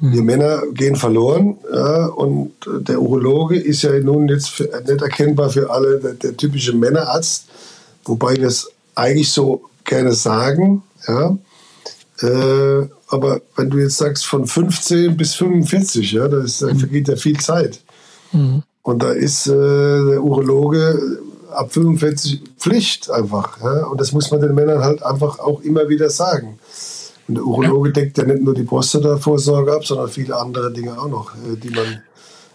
Mhm. 0.00 0.12
Wir 0.12 0.22
Männer 0.22 0.62
gehen 0.72 0.96
verloren 0.96 1.56
ja, 1.72 2.06
und 2.06 2.52
der 2.66 3.00
Urologe 3.00 3.58
ist 3.58 3.82
ja 3.82 3.98
nun 4.00 4.28
jetzt 4.28 4.50
für, 4.50 4.64
nicht 4.86 5.02
erkennbar 5.02 5.50
für 5.50 5.70
alle 5.70 5.98
der, 5.98 6.14
der, 6.14 6.36
typische 6.36 6.74
Männerarzt, 6.74 7.46
wobei 8.04 8.36
wir 8.36 8.48
es 8.48 8.70
eigentlich 8.94 9.32
so 9.32 9.62
gerne 9.84 10.12
sagen. 10.12 10.82
Ja. 11.06 11.36
Äh, 12.22 12.88
aber 13.08 13.40
wenn 13.56 13.70
du 13.70 13.78
jetzt 13.78 13.96
sagst 13.96 14.26
von 14.26 14.46
15 14.46 15.16
bis 15.16 15.34
45, 15.34 16.12
ja, 16.12 16.28
da, 16.28 16.42
ist, 16.42 16.62
da 16.62 16.74
vergeht 16.74 17.08
ja 17.08 17.16
viel 17.16 17.40
Zeit. 17.40 17.80
Mhm. 18.32 18.62
Und 18.82 19.02
da 19.02 19.10
ist 19.10 19.46
äh, 19.46 19.50
der 19.50 20.22
Urologe 20.22 21.20
ab 21.52 21.72
45 21.72 22.42
Pflicht 22.58 23.10
einfach. 23.10 23.60
Ja? 23.62 23.86
Und 23.86 24.00
das 24.00 24.12
muss 24.12 24.30
man 24.30 24.40
den 24.40 24.54
Männern 24.54 24.82
halt 24.82 25.02
einfach 25.02 25.38
auch 25.38 25.60
immer 25.62 25.88
wieder 25.88 26.10
sagen. 26.10 26.58
Und 27.30 27.36
der 27.36 27.46
Urologe 27.46 27.92
deckt 27.92 28.18
ja 28.18 28.24
nicht 28.24 28.42
nur 28.42 28.54
die 28.54 28.64
Prostata-Vorsorge 28.64 29.72
ab, 29.72 29.86
sondern 29.86 30.08
viele 30.08 30.36
andere 30.36 30.72
Dinge 30.72 30.98
auch 30.98 31.08
noch, 31.08 31.32
äh, 31.36 31.56
die 31.56 31.70
man 31.70 32.02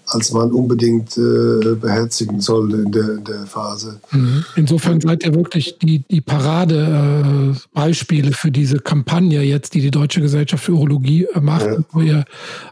als 0.07 0.31
man 0.31 0.51
unbedingt 0.51 1.17
äh, 1.17 1.75
beherzigen 1.75 2.39
sollte 2.39 2.77
in 2.77 2.91
der, 2.91 3.09
in 3.09 3.23
der 3.23 3.45
Phase. 3.45 3.99
Mhm. 4.11 4.45
Insofern 4.55 5.01
seid 5.01 5.25
ihr 5.25 5.33
wirklich 5.33 5.77
die, 5.79 5.99
die 5.99 6.21
Paradebeispiele 6.21 8.29
äh, 8.29 8.33
für 8.33 8.51
diese 8.51 8.79
Kampagne 8.79 9.41
jetzt, 9.41 9.73
die 9.73 9.81
die 9.81 9.91
Deutsche 9.91 10.21
Gesellschaft 10.21 10.63
für 10.63 10.73
Urologie 10.73 11.27
äh, 11.33 11.39
macht, 11.39 11.65
ja. 11.65 11.77
wo 11.91 12.01
ihr 12.01 12.25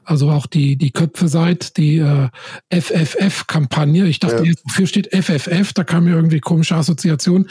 also 0.03 0.29
auch 0.29 0.45
die, 0.45 0.75
die 0.75 0.91
Köpfe 0.91 1.27
seid, 1.27 1.77
die 1.77 1.97
äh, 1.97 2.29
FFF-Kampagne. 2.69 4.05
Ich 4.07 4.19
dachte, 4.19 4.43
ja. 4.43 4.43
jetzt, 4.43 4.63
wofür 4.65 4.87
steht 4.87 5.13
FFF? 5.13 5.73
Da 5.73 5.83
kam 5.83 6.05
mir 6.05 6.15
irgendwie 6.15 6.39
komische 6.39 6.75
Assoziation. 6.75 7.47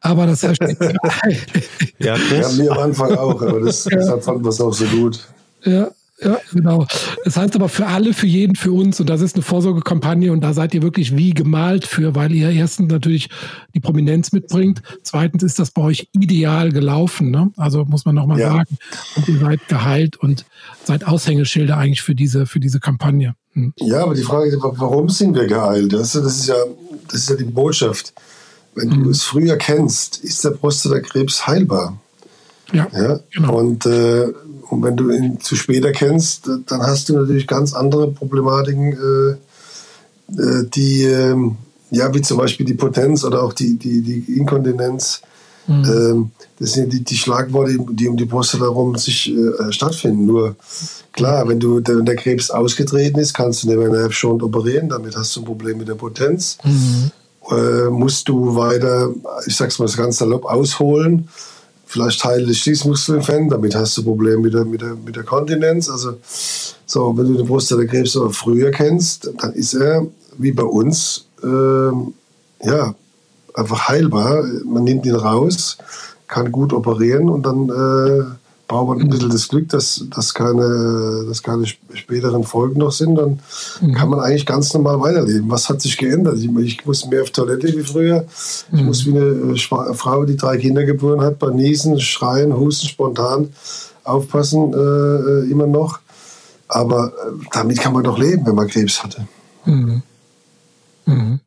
Aber 0.00 0.26
das 0.26 0.42
heißt, 0.42 0.60
ja, 1.98 2.16
ja, 2.16 2.48
mir 2.56 2.72
am 2.72 2.78
Anfang 2.78 3.14
auch, 3.14 3.40
aber 3.40 3.60
das, 3.60 3.84
ja. 3.84 3.96
deshalb 3.96 4.24
fand 4.24 4.42
man 4.42 4.50
es 4.50 4.60
auch 4.60 4.72
so 4.72 4.84
gut. 4.86 5.20
Ja, 5.64 5.90
ja, 6.24 6.38
genau. 6.52 6.86
Das 7.24 7.36
heißt 7.36 7.54
aber 7.56 7.68
für 7.68 7.86
alle, 7.86 8.14
für 8.14 8.26
jeden, 8.26 8.56
für 8.56 8.72
uns. 8.72 9.00
Und 9.00 9.10
das 9.10 9.20
ist 9.20 9.36
eine 9.36 9.42
Vorsorgekampagne. 9.42 10.32
Und 10.32 10.42
da 10.42 10.52
seid 10.52 10.74
ihr 10.74 10.82
wirklich 10.82 11.16
wie 11.16 11.34
gemalt 11.34 11.86
für, 11.86 12.14
weil 12.14 12.32
ihr 12.32 12.50
erstens 12.50 12.90
natürlich 12.90 13.28
die 13.74 13.80
Prominenz 13.80 14.32
mitbringt. 14.32 14.82
Zweitens 15.02 15.42
ist 15.42 15.58
das 15.58 15.70
bei 15.70 15.82
euch 15.82 16.08
ideal 16.12 16.72
gelaufen. 16.72 17.30
Ne? 17.30 17.50
Also 17.56 17.84
muss 17.84 18.04
man 18.04 18.14
nochmal 18.14 18.38
ja. 18.38 18.52
sagen. 18.52 18.78
Und 19.16 19.28
ihr 19.28 19.38
seid 19.38 19.68
geheilt 19.68 20.16
und 20.16 20.44
seid 20.84 21.06
Aushängeschilder 21.06 21.76
eigentlich 21.76 22.02
für 22.02 22.14
diese, 22.14 22.46
für 22.46 22.60
diese 22.60 22.80
Kampagne. 22.80 23.34
Hm. 23.52 23.72
Ja, 23.78 24.02
aber 24.02 24.14
die 24.14 24.22
Frage 24.22 24.48
ist, 24.48 24.58
warum 24.60 25.08
sind 25.08 25.34
wir 25.34 25.46
geheilt? 25.46 25.92
Das 25.92 26.14
ist 26.14 26.48
ja, 26.48 26.54
das 27.08 27.20
ist 27.20 27.30
ja 27.30 27.36
die 27.36 27.44
Botschaft. 27.44 28.12
Wenn 28.74 28.88
du 28.88 28.96
hm. 28.96 29.10
es 29.10 29.22
früher 29.22 29.56
kennst, 29.56 30.24
ist 30.24 30.44
der 30.44 30.50
Prostatakrebs 30.50 31.46
heilbar. 31.46 31.98
Ja, 32.72 32.88
ja? 32.92 33.20
genau. 33.30 33.58
Und 33.58 33.86
äh, 33.86 34.32
und 34.72 34.82
wenn 34.82 34.96
du 34.96 35.10
ihn 35.10 35.38
zu 35.38 35.54
spät 35.54 35.84
erkennst, 35.84 36.48
dann 36.66 36.80
hast 36.80 37.10
du 37.10 37.18
natürlich 37.18 37.46
ganz 37.46 37.74
andere 37.74 38.10
Problematiken, 38.10 38.92
äh, 38.92 40.40
äh, 40.40 40.66
die, 40.66 41.04
äh, 41.04 41.36
ja, 41.90 42.14
wie 42.14 42.22
zum 42.22 42.38
Beispiel 42.38 42.64
die 42.64 42.72
Potenz 42.72 43.22
oder 43.22 43.42
auch 43.42 43.52
die, 43.52 43.76
die, 43.76 44.00
die 44.00 44.38
Inkontinenz. 44.38 45.20
Mhm. 45.66 45.84
Ähm, 45.84 46.30
das 46.58 46.72
sind 46.72 46.90
die, 46.90 47.04
die 47.04 47.16
Schlagworte, 47.18 47.76
die 47.90 48.08
um 48.08 48.16
die 48.16 48.24
Prostata 48.24 48.64
herum 48.64 48.96
sich 48.96 49.30
äh, 49.30 49.70
stattfinden. 49.72 50.24
Nur 50.24 50.56
klar, 51.12 51.46
wenn, 51.48 51.60
du, 51.60 51.82
wenn 51.84 52.06
der 52.06 52.16
Krebs 52.16 52.50
ausgetreten 52.50 53.20
ist, 53.20 53.34
kannst 53.34 53.64
du 53.64 53.68
den 53.68 54.10
schon 54.10 54.40
operieren, 54.40 54.88
damit 54.88 55.14
hast 55.16 55.36
du 55.36 55.42
ein 55.42 55.44
Problem 55.44 55.76
mit 55.76 55.88
der 55.88 55.96
Potenz. 55.96 56.56
Mhm. 56.64 57.10
Äh, 57.50 57.90
musst 57.90 58.26
du 58.26 58.56
weiter, 58.56 59.10
ich 59.46 59.54
sag's 59.54 59.78
mal 59.78 59.88
ganz 59.88 60.16
salopp, 60.16 60.46
ausholen 60.46 61.28
vielleicht 61.92 62.20
Schließmuskels 62.20 63.16
entfernen, 63.18 63.50
damit 63.50 63.74
hast 63.74 63.96
du 63.98 64.02
Probleme 64.02 64.38
mit 64.38 64.54
der, 64.54 64.64
mit 64.64 64.80
der, 64.80 64.94
mit 64.94 65.14
der 65.14 65.24
Kontinenz. 65.24 65.90
Also, 65.90 66.14
so, 66.86 67.16
wenn 67.16 67.26
du 67.26 67.34
den 67.34 67.46
Prostatakrebs 67.46 68.16
aber 68.16 68.30
früher 68.30 68.70
kennst, 68.70 69.30
dann 69.38 69.52
ist 69.52 69.74
er, 69.74 70.06
wie 70.38 70.52
bei 70.52 70.62
uns, 70.62 71.26
ähm, 71.44 72.14
ja, 72.62 72.94
einfach 73.54 73.88
heilbar. 73.88 74.44
Man 74.64 74.84
nimmt 74.84 75.04
ihn 75.04 75.14
raus, 75.14 75.76
kann 76.28 76.50
gut 76.50 76.72
operieren 76.72 77.28
und 77.28 77.44
dann 77.44 77.68
äh, 77.68 78.24
braucht 78.72 78.88
man 78.88 79.00
ein 79.02 79.10
bisschen 79.10 79.30
das 79.30 79.48
Glück, 79.48 79.68
dass, 79.68 80.06
dass, 80.08 80.32
keine, 80.32 81.26
dass 81.28 81.42
keine 81.42 81.66
späteren 81.66 82.42
Folgen 82.42 82.78
noch 82.78 82.90
sind, 82.90 83.16
dann 83.16 83.40
mhm. 83.82 83.92
kann 83.92 84.08
man 84.08 84.20
eigentlich 84.20 84.46
ganz 84.46 84.72
normal 84.72 84.98
weiterleben. 85.00 85.50
Was 85.50 85.68
hat 85.68 85.82
sich 85.82 85.98
geändert? 85.98 86.38
Ich, 86.38 86.50
ich 86.56 86.86
muss 86.86 87.06
mehr 87.06 87.22
auf 87.22 87.30
Toilette 87.30 87.68
wie 87.68 87.82
früher. 87.82 88.24
Mhm. 88.70 88.78
Ich 88.78 88.84
muss 88.84 89.04
wie 89.04 89.10
eine 89.10 89.54
äh, 89.54 89.94
Frau, 89.94 90.24
die 90.24 90.38
drei 90.38 90.56
Kinder 90.56 90.84
geboren 90.84 91.20
hat, 91.20 91.38
bei 91.38 91.50
Niesen, 91.50 92.00
Schreien, 92.00 92.56
Husten 92.56 92.88
spontan 92.88 93.50
aufpassen, 94.04 94.72
äh, 94.72 94.76
äh 94.76 95.50
immer 95.50 95.66
noch. 95.66 96.00
Aber 96.68 97.08
äh, 97.08 97.46
damit 97.52 97.78
kann 97.78 97.92
man 97.92 98.04
doch 98.04 98.18
leben, 98.18 98.46
wenn 98.46 98.54
man 98.54 98.68
Krebs 98.68 99.04
hatte. 99.04 99.26
Mhm. 99.66 100.02
Mhm. 101.04 101.40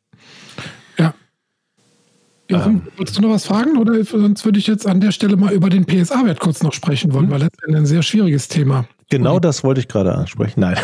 Jochen, 2.50 2.74
ähm, 2.74 2.82
wolltest 2.98 3.18
du 3.18 3.22
noch 3.22 3.32
was 3.32 3.46
fragen? 3.46 3.78
Oder 3.78 4.04
sonst 4.04 4.46
würde 4.46 4.60
ich 4.60 4.68
jetzt 4.68 4.86
an 4.86 5.00
der 5.00 5.12
Stelle 5.12 5.36
mal 5.36 5.52
über 5.52 5.70
den 5.70 5.86
PSA-Wert 5.86 6.40
kurz 6.40 6.62
noch 6.62 6.74
sprechen 6.74 7.14
wollen, 7.14 7.28
mhm. 7.28 7.32
weil 7.32 7.40
das 7.40 7.50
ist 7.50 7.76
ein 7.76 7.86
sehr 7.86 8.04
schwieriges 8.04 8.48
Thema. 8.48 8.86
Genau 9.10 9.40
das 9.40 9.64
wollte 9.64 9.80
ich 9.80 9.88
gerade 9.88 10.14
ansprechen. 10.14 10.60
Nein. 10.62 10.78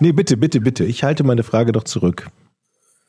nee, 0.00 0.12
bitte, 0.12 0.36
bitte, 0.36 0.60
bitte. 0.60 0.84
Ich 0.84 1.04
halte 1.04 1.24
meine 1.24 1.42
Frage 1.42 1.72
doch 1.72 1.84
zurück. 1.84 2.28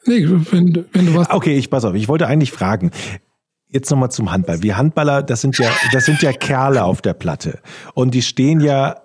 Nee, 0.06 0.28
wenn, 0.52 0.86
wenn 0.93 1.06
du 1.06 1.15
was. 1.15 1.30
Okay, 1.30 1.58
ich 1.58 1.70
pass 1.70 1.84
auf. 1.84 1.96
Ich 1.96 2.08
wollte 2.08 2.28
eigentlich 2.28 2.52
fragen. 2.52 2.91
Jetzt 3.70 3.91
nochmal 3.91 4.12
zum 4.12 4.32
Handball. 4.32 4.63
Wir 4.63 4.78
Handballer, 4.78 5.22
das 5.22 5.41
sind 5.41 5.58
ja, 5.58 5.70
das 5.91 6.06
sind 6.06 6.22
ja 6.22 6.32
Kerle 6.32 6.86
auf 6.86 7.02
der 7.02 7.13
Platte. 7.13 7.60
Und 7.93 8.13
die 8.13 8.22
stehen 8.22 8.62
ja 8.62 8.96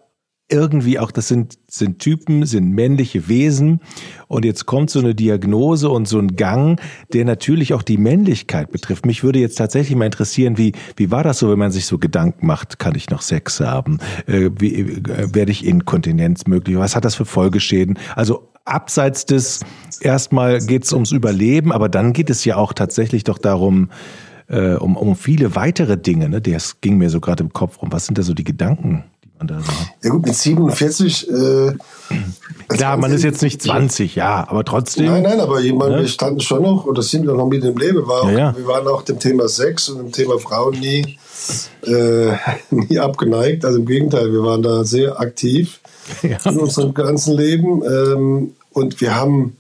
irgendwie 0.53 0.99
auch, 0.99 1.11
das 1.11 1.29
sind, 1.29 1.59
sind 1.67 1.99
Typen, 1.99 2.45
sind 2.45 2.71
männliche 2.71 3.29
Wesen. 3.29 3.81
Und 4.29 4.45
jetzt 4.45 4.67
kommt 4.67 4.91
so 4.91 5.01
eine 5.01 5.15
Diagnose 5.15 5.88
und 5.88 6.07
so 6.07 6.19
ein 6.19 6.37
Gang, 6.37 6.81
der 7.12 7.25
natürlich 7.25 7.75
auch 7.75 7.83
die 7.83 7.97
Männlichkeit 7.97 8.71
betrifft. 8.71 9.07
Mich 9.07 9.25
würde 9.25 9.38
jetzt 9.38 9.57
tatsächlich 9.57 9.97
mal 9.97 10.05
interessieren, 10.05 10.59
wie, 10.59 10.73
wie 10.97 11.11
war 11.11 11.25
das 11.25 11.38
so, 11.38 11.51
wenn 11.51 11.59
man 11.59 11.73
sich 11.73 11.87
so 11.87 11.99
Gedanken 11.99 12.47
macht, 12.47 12.79
kann 12.79 12.95
ich 12.95 13.11
noch 13.11 13.23
Sex 13.23 13.61
haben? 13.61 13.99
Äh, 14.27 14.51
wie, 14.59 14.75
äh, 14.75 15.35
werde 15.35 15.51
ich 15.51 15.65
Inkontinenz 15.65 16.47
möglich? 16.47 16.77
Was 16.77 16.95
hat 16.95 17.05
das 17.05 17.15
für 17.15 17.25
Folgeschäden? 17.25 17.99
Also 18.15 18.49
abseits 18.65 19.27
des, 19.27 19.61
erstmal 20.01 20.61
geht 20.61 20.85
es 20.85 20.93
ums 20.93 21.12
Überleben, 21.12 21.73
aber 21.73 21.88
dann 21.88 22.12
geht 22.12 22.31
es 22.31 22.45
ja 22.45 22.57
auch 22.57 22.73
tatsächlich 22.73 23.25
doch 23.25 23.38
darum, 23.38 23.91
äh, 24.49 24.75
um, 24.75 24.97
um 24.97 25.17
viele 25.17 25.57
weitere 25.57 25.97
Dinge. 25.97 26.29
Ne? 26.29 26.41
Das 26.41 26.81
ging 26.81 26.99
mir 26.99 27.11
so 27.11 27.21
gerade 27.21 27.43
im 27.43 27.53
Kopf 27.53 27.81
rum. 27.81 27.91
Was 27.93 28.07
sind 28.07 28.19
da 28.19 28.23
so 28.23 28.35
die 28.35 28.45
Gedanken? 28.45 29.05
Ja 30.03 30.11
gut, 30.11 30.27
mit 30.27 30.35
47. 30.35 31.29
Äh, 31.31 31.73
Klar, 32.69 32.97
man 32.97 33.13
ist 33.13 33.23
jetzt 33.23 33.43
nicht 33.43 33.63
20, 33.63 34.15
ja, 34.15 34.47
aber 34.49 34.65
trotzdem. 34.65 35.07
Nein, 35.07 35.23
nein, 35.23 35.41
aber 35.41 35.61
ich 35.61 35.73
meine, 35.73 35.97
ne? 35.97 36.01
wir 36.03 36.09
standen 36.09 36.41
schon 36.41 36.63
noch, 36.63 36.87
oder 36.87 37.03
sind 37.03 37.27
wir 37.27 37.35
noch 37.35 37.47
mit 37.47 37.63
dem 37.63 37.77
Leben. 37.77 38.07
War 38.07 38.23
auch, 38.23 38.31
ja, 38.31 38.39
ja. 38.39 38.57
Wir 38.57 38.67
waren 38.67 38.87
auch 38.89 39.03
dem 39.03 39.19
Thema 39.19 39.49
Sex 39.49 39.89
und 39.89 39.99
dem 39.99 40.13
Thema 40.13 40.39
Frauen 40.39 40.79
nie, 40.79 41.19
äh, 41.87 42.33
nie 42.71 42.99
abgeneigt. 42.99 43.65
Also 43.65 43.79
im 43.79 43.87
Gegenteil, 43.87 44.33
wir 44.33 44.43
waren 44.43 44.63
da 44.63 44.85
sehr 44.85 45.21
aktiv 45.21 45.81
ja. 46.23 46.39
in 46.51 46.59
unserem 46.59 46.95
ganzen 46.95 47.37
Leben. 47.37 47.83
Ähm, 47.85 48.53
und 48.73 49.01
wir 49.01 49.15
haben 49.15 49.57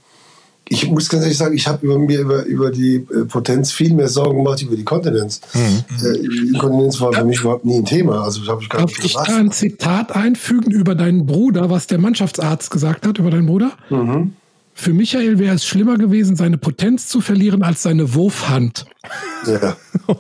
ich 0.68 0.88
muss 0.88 1.08
ganz 1.08 1.24
ehrlich 1.24 1.38
sagen, 1.38 1.54
ich 1.54 1.66
habe 1.66 1.84
über 1.84 1.98
mir 1.98 2.20
über, 2.20 2.44
über 2.44 2.70
die 2.70 2.96
äh, 2.96 3.24
Potenz 3.26 3.72
viel 3.72 3.92
mehr 3.94 4.08
Sorgen 4.08 4.42
gemacht 4.42 4.62
über 4.62 4.76
die 4.76 4.84
Kontinenz. 4.84 5.40
Mhm. 5.54 5.84
Äh, 6.04 6.16
Inkontinenz 6.48 7.00
war 7.00 7.12
für 7.12 7.24
mich 7.24 7.40
überhaupt 7.40 7.64
nie 7.64 7.76
ein 7.76 7.84
Thema. 7.84 8.22
Also 8.24 8.46
habe 8.46 8.62
ich 8.62 8.68
gar 8.68 8.80
Darf 8.80 9.04
ich 9.04 9.12
da 9.12 9.36
ein 9.36 9.50
Zitat 9.50 10.12
einfügen 10.14 10.70
über 10.70 10.94
deinen 10.94 11.26
Bruder, 11.26 11.68
was 11.68 11.86
der 11.86 11.98
Mannschaftsarzt 11.98 12.70
gesagt 12.70 13.06
hat 13.06 13.18
über 13.18 13.30
deinen 13.30 13.46
Bruder? 13.46 13.72
Mhm. 13.90 14.34
Für 14.74 14.94
Michael 14.94 15.38
wäre 15.38 15.54
es 15.54 15.66
schlimmer 15.66 15.98
gewesen, 15.98 16.36
seine 16.36 16.56
Potenz 16.56 17.08
zu 17.08 17.20
verlieren 17.20 17.62
als 17.62 17.82
seine 17.82 18.14
Wurfhand. 18.14 18.86
Ja. 19.46 19.76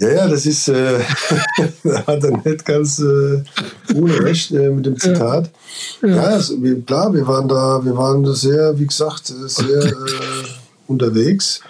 Ja, 0.00 0.08
ja, 0.08 0.28
das 0.28 0.46
ist, 0.46 0.68
äh, 0.68 0.98
hat 2.06 2.24
er 2.24 2.38
nicht 2.38 2.64
ganz 2.64 3.00
äh, 3.00 3.42
ohne 3.94 4.18
Recht 4.24 4.50
äh, 4.50 4.70
mit 4.70 4.86
dem 4.86 4.98
Zitat. 4.98 5.50
Ja, 6.00 6.08
ja 6.08 6.22
also, 6.22 6.62
wir, 6.62 6.80
klar, 6.82 7.12
wir 7.12 7.26
waren 7.26 7.46
da, 7.46 7.84
wir 7.84 7.94
waren 7.94 8.24
sehr, 8.34 8.78
wie 8.78 8.86
gesagt, 8.86 9.26
sehr 9.26 9.84
äh, 9.84 9.92
unterwegs. 10.86 11.60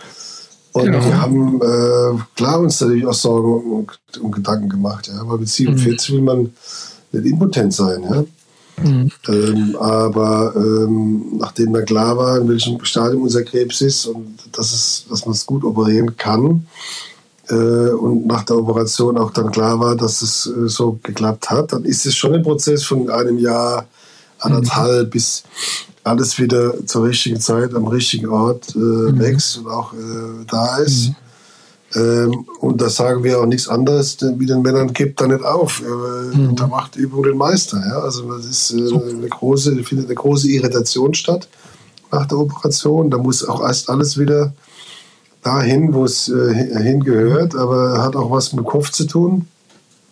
Und 0.73 0.87
ja. 0.87 1.05
wir 1.05 1.21
haben, 1.21 1.61
äh, 1.61 2.23
klar, 2.37 2.61
uns 2.61 2.81
natürlich 2.81 3.05
auch 3.05 3.15
Sorgen 3.15 3.73
und, 3.73 4.23
und 4.23 4.31
Gedanken 4.31 4.69
gemacht. 4.69 5.09
Ja, 5.09 5.23
weil 5.25 5.39
mit 5.39 5.49
47 5.49 6.11
mhm. 6.11 6.15
will 6.15 6.23
man 6.23 6.55
nicht 7.11 7.27
impotent 7.27 7.75
sein. 7.75 8.05
Ja. 8.05 8.25
Mhm. 8.85 9.11
Ähm, 9.29 9.77
aber 9.77 10.55
ähm, 10.57 11.37
nachdem 11.37 11.73
mir 11.73 11.83
klar 11.83 12.17
war, 12.17 12.39
in 12.39 12.49
welchem 12.49 12.83
Stadium 12.85 13.23
unser 13.23 13.43
Krebs 13.43 13.81
ist 13.81 14.07
und 14.07 14.39
dass, 14.53 14.73
es, 14.73 15.05
dass 15.11 15.27
man 15.27 15.35
es 15.35 15.45
gut 15.45 15.65
operieren 15.65 16.17
kann, 16.17 16.51
äh, 16.51 17.10
und 17.55 18.27
nach 18.27 18.45
der 18.45 18.57
Operation 18.57 19.19
auch 19.19 19.33
dann 19.33 19.51
klar 19.51 19.81
war, 19.81 19.97
dass 19.97 20.23
es 20.23 20.47
äh, 20.47 20.69
so 20.69 20.99
geklappt 21.03 21.51
hat, 21.51 21.73
dann 21.73 21.85
ist 21.85 22.07
es 22.07 22.17
schon 22.17 22.35
ein 22.35 22.43
Prozess 22.43 22.85
von 22.85 23.11
einem 23.11 23.39
Jahr, 23.39 23.87
anderthalb, 24.39 25.07
mhm. 25.07 25.11
bis 25.11 25.43
alles 26.05 26.39
wieder 26.39 26.87
zur 26.87 27.05
richtigen 27.05 27.41
Zeit 27.41 27.75
am 27.75 27.87
richtigen 27.87 28.29
Ort 28.29 28.75
äh, 28.75 28.79
mhm. 28.79 29.19
wächst 29.19 29.59
und 29.59 29.69
auch 29.69 29.93
äh, 29.93 30.45
da 30.49 30.79
ist. 30.79 31.09
Mhm. 31.09 31.15
Ähm, 31.93 32.47
und 32.61 32.81
da 32.81 32.89
sagen 32.89 33.25
wir 33.25 33.41
auch 33.41 33.47
nichts 33.47 33.69
anderes, 33.69 34.17
wie 34.21 34.47
den 34.47 34.63
Männern 34.63 34.93
gibt 34.93 35.21
da 35.21 35.27
nicht 35.27 35.45
auf. 35.45 35.83
Äh, 35.83 36.37
mhm. 36.37 36.57
Da 36.57 36.67
macht 36.67 36.97
Übung 36.97 37.25
den 37.25 37.37
Meister. 37.37 37.83
Ja? 37.87 37.99
Also 37.99 38.33
das 38.37 38.47
ist 38.47 38.71
äh, 38.73 39.11
eine 39.11 39.29
große, 39.29 39.83
findet 39.83 40.07
eine 40.07 40.15
große 40.15 40.49
Irritation 40.49 41.15
statt 41.15 41.49
nach 42.13 42.27
der 42.27 42.39
Operation. 42.39 43.11
Da 43.11 43.19
muss 43.19 43.47
auch 43.47 43.63
erst 43.63 43.91
alles 43.91 44.19
wieder 44.19 44.53
dahin, 45.43 45.95
wo 45.95 46.05
es 46.05 46.29
äh, 46.29 46.55
hingehört, 46.83 47.55
aber 47.55 48.03
hat 48.03 48.17
auch 48.17 48.31
was 48.31 48.53
mit 48.53 48.65
dem 48.65 48.67
Kopf 48.67 48.91
zu 48.91 49.05
tun. 49.05 49.47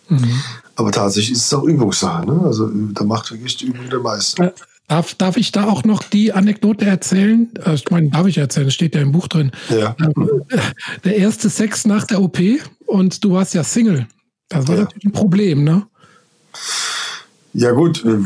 Mhm. 0.07 0.41
Aber 0.75 0.91
tatsächlich 0.91 1.33
ist 1.33 1.45
es 1.45 1.53
auch 1.53 1.63
Übungssache. 1.63 2.25
Ne? 2.25 2.41
Also 2.45 2.69
da 2.69 3.03
macht 3.03 3.31
wirklich 3.31 3.57
die 3.57 3.65
Übung 3.65 3.89
der 3.89 3.99
Meister. 3.99 4.45
Äh, 4.45 4.51
darf, 4.87 5.13
darf 5.13 5.37
ich 5.37 5.51
da 5.51 5.65
auch 5.65 5.83
noch 5.83 6.03
die 6.03 6.33
Anekdote 6.33 6.85
erzählen? 6.85 7.49
Äh, 7.65 7.75
ich 7.75 7.89
meine, 7.91 8.09
darf 8.09 8.27
ich 8.27 8.37
erzählen, 8.37 8.71
steht 8.71 8.95
ja 8.95 9.01
im 9.01 9.11
Buch 9.11 9.27
drin. 9.27 9.51
Ja. 9.69 9.95
Der 11.03 11.15
erste 11.17 11.49
Sex 11.49 11.85
nach 11.85 12.05
der 12.05 12.21
OP 12.21 12.39
und 12.85 13.23
du 13.23 13.33
warst 13.33 13.53
ja 13.53 13.63
Single. 13.63 14.07
Das 14.47 14.67
war 14.67 14.75
ja. 14.75 14.81
natürlich 14.83 15.05
ein 15.05 15.11
Problem, 15.11 15.63
ne? 15.63 15.85
Ja 17.53 17.71
gut, 17.71 18.05
äh, 18.05 18.19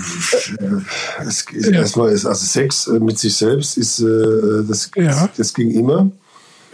es, 1.26 1.46
ja. 1.52 1.72
erstmal 1.72 2.12
ist 2.12 2.26
also 2.26 2.46
Sex 2.46 2.88
äh, 2.88 3.00
mit 3.00 3.18
sich 3.18 3.36
selbst 3.36 3.78
ist 3.78 4.00
äh, 4.00 4.64
das, 4.68 4.92
ja. 4.96 5.30
das 5.36 5.54
ging 5.54 5.72
immer. 5.72 6.12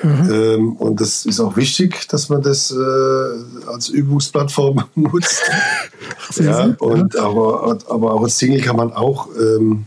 Mhm. 0.02 0.32
Ähm, 0.32 0.74
und 0.78 1.02
das 1.02 1.26
ist 1.26 1.40
auch 1.40 1.58
wichtig, 1.58 2.08
dass 2.08 2.30
man 2.30 2.42
das 2.42 2.72
äh, 2.72 3.68
als 3.68 3.90
Übungsplattform 3.90 4.84
nutzt. 4.96 5.42
ja, 6.36 6.76
und 6.80 7.18
aber, 7.18 7.78
aber 7.88 8.14
auch 8.14 8.24
als 8.24 8.38
Single 8.38 8.62
kann 8.62 8.78
man 8.78 8.94
auch 8.94 9.28
ähm, 9.36 9.86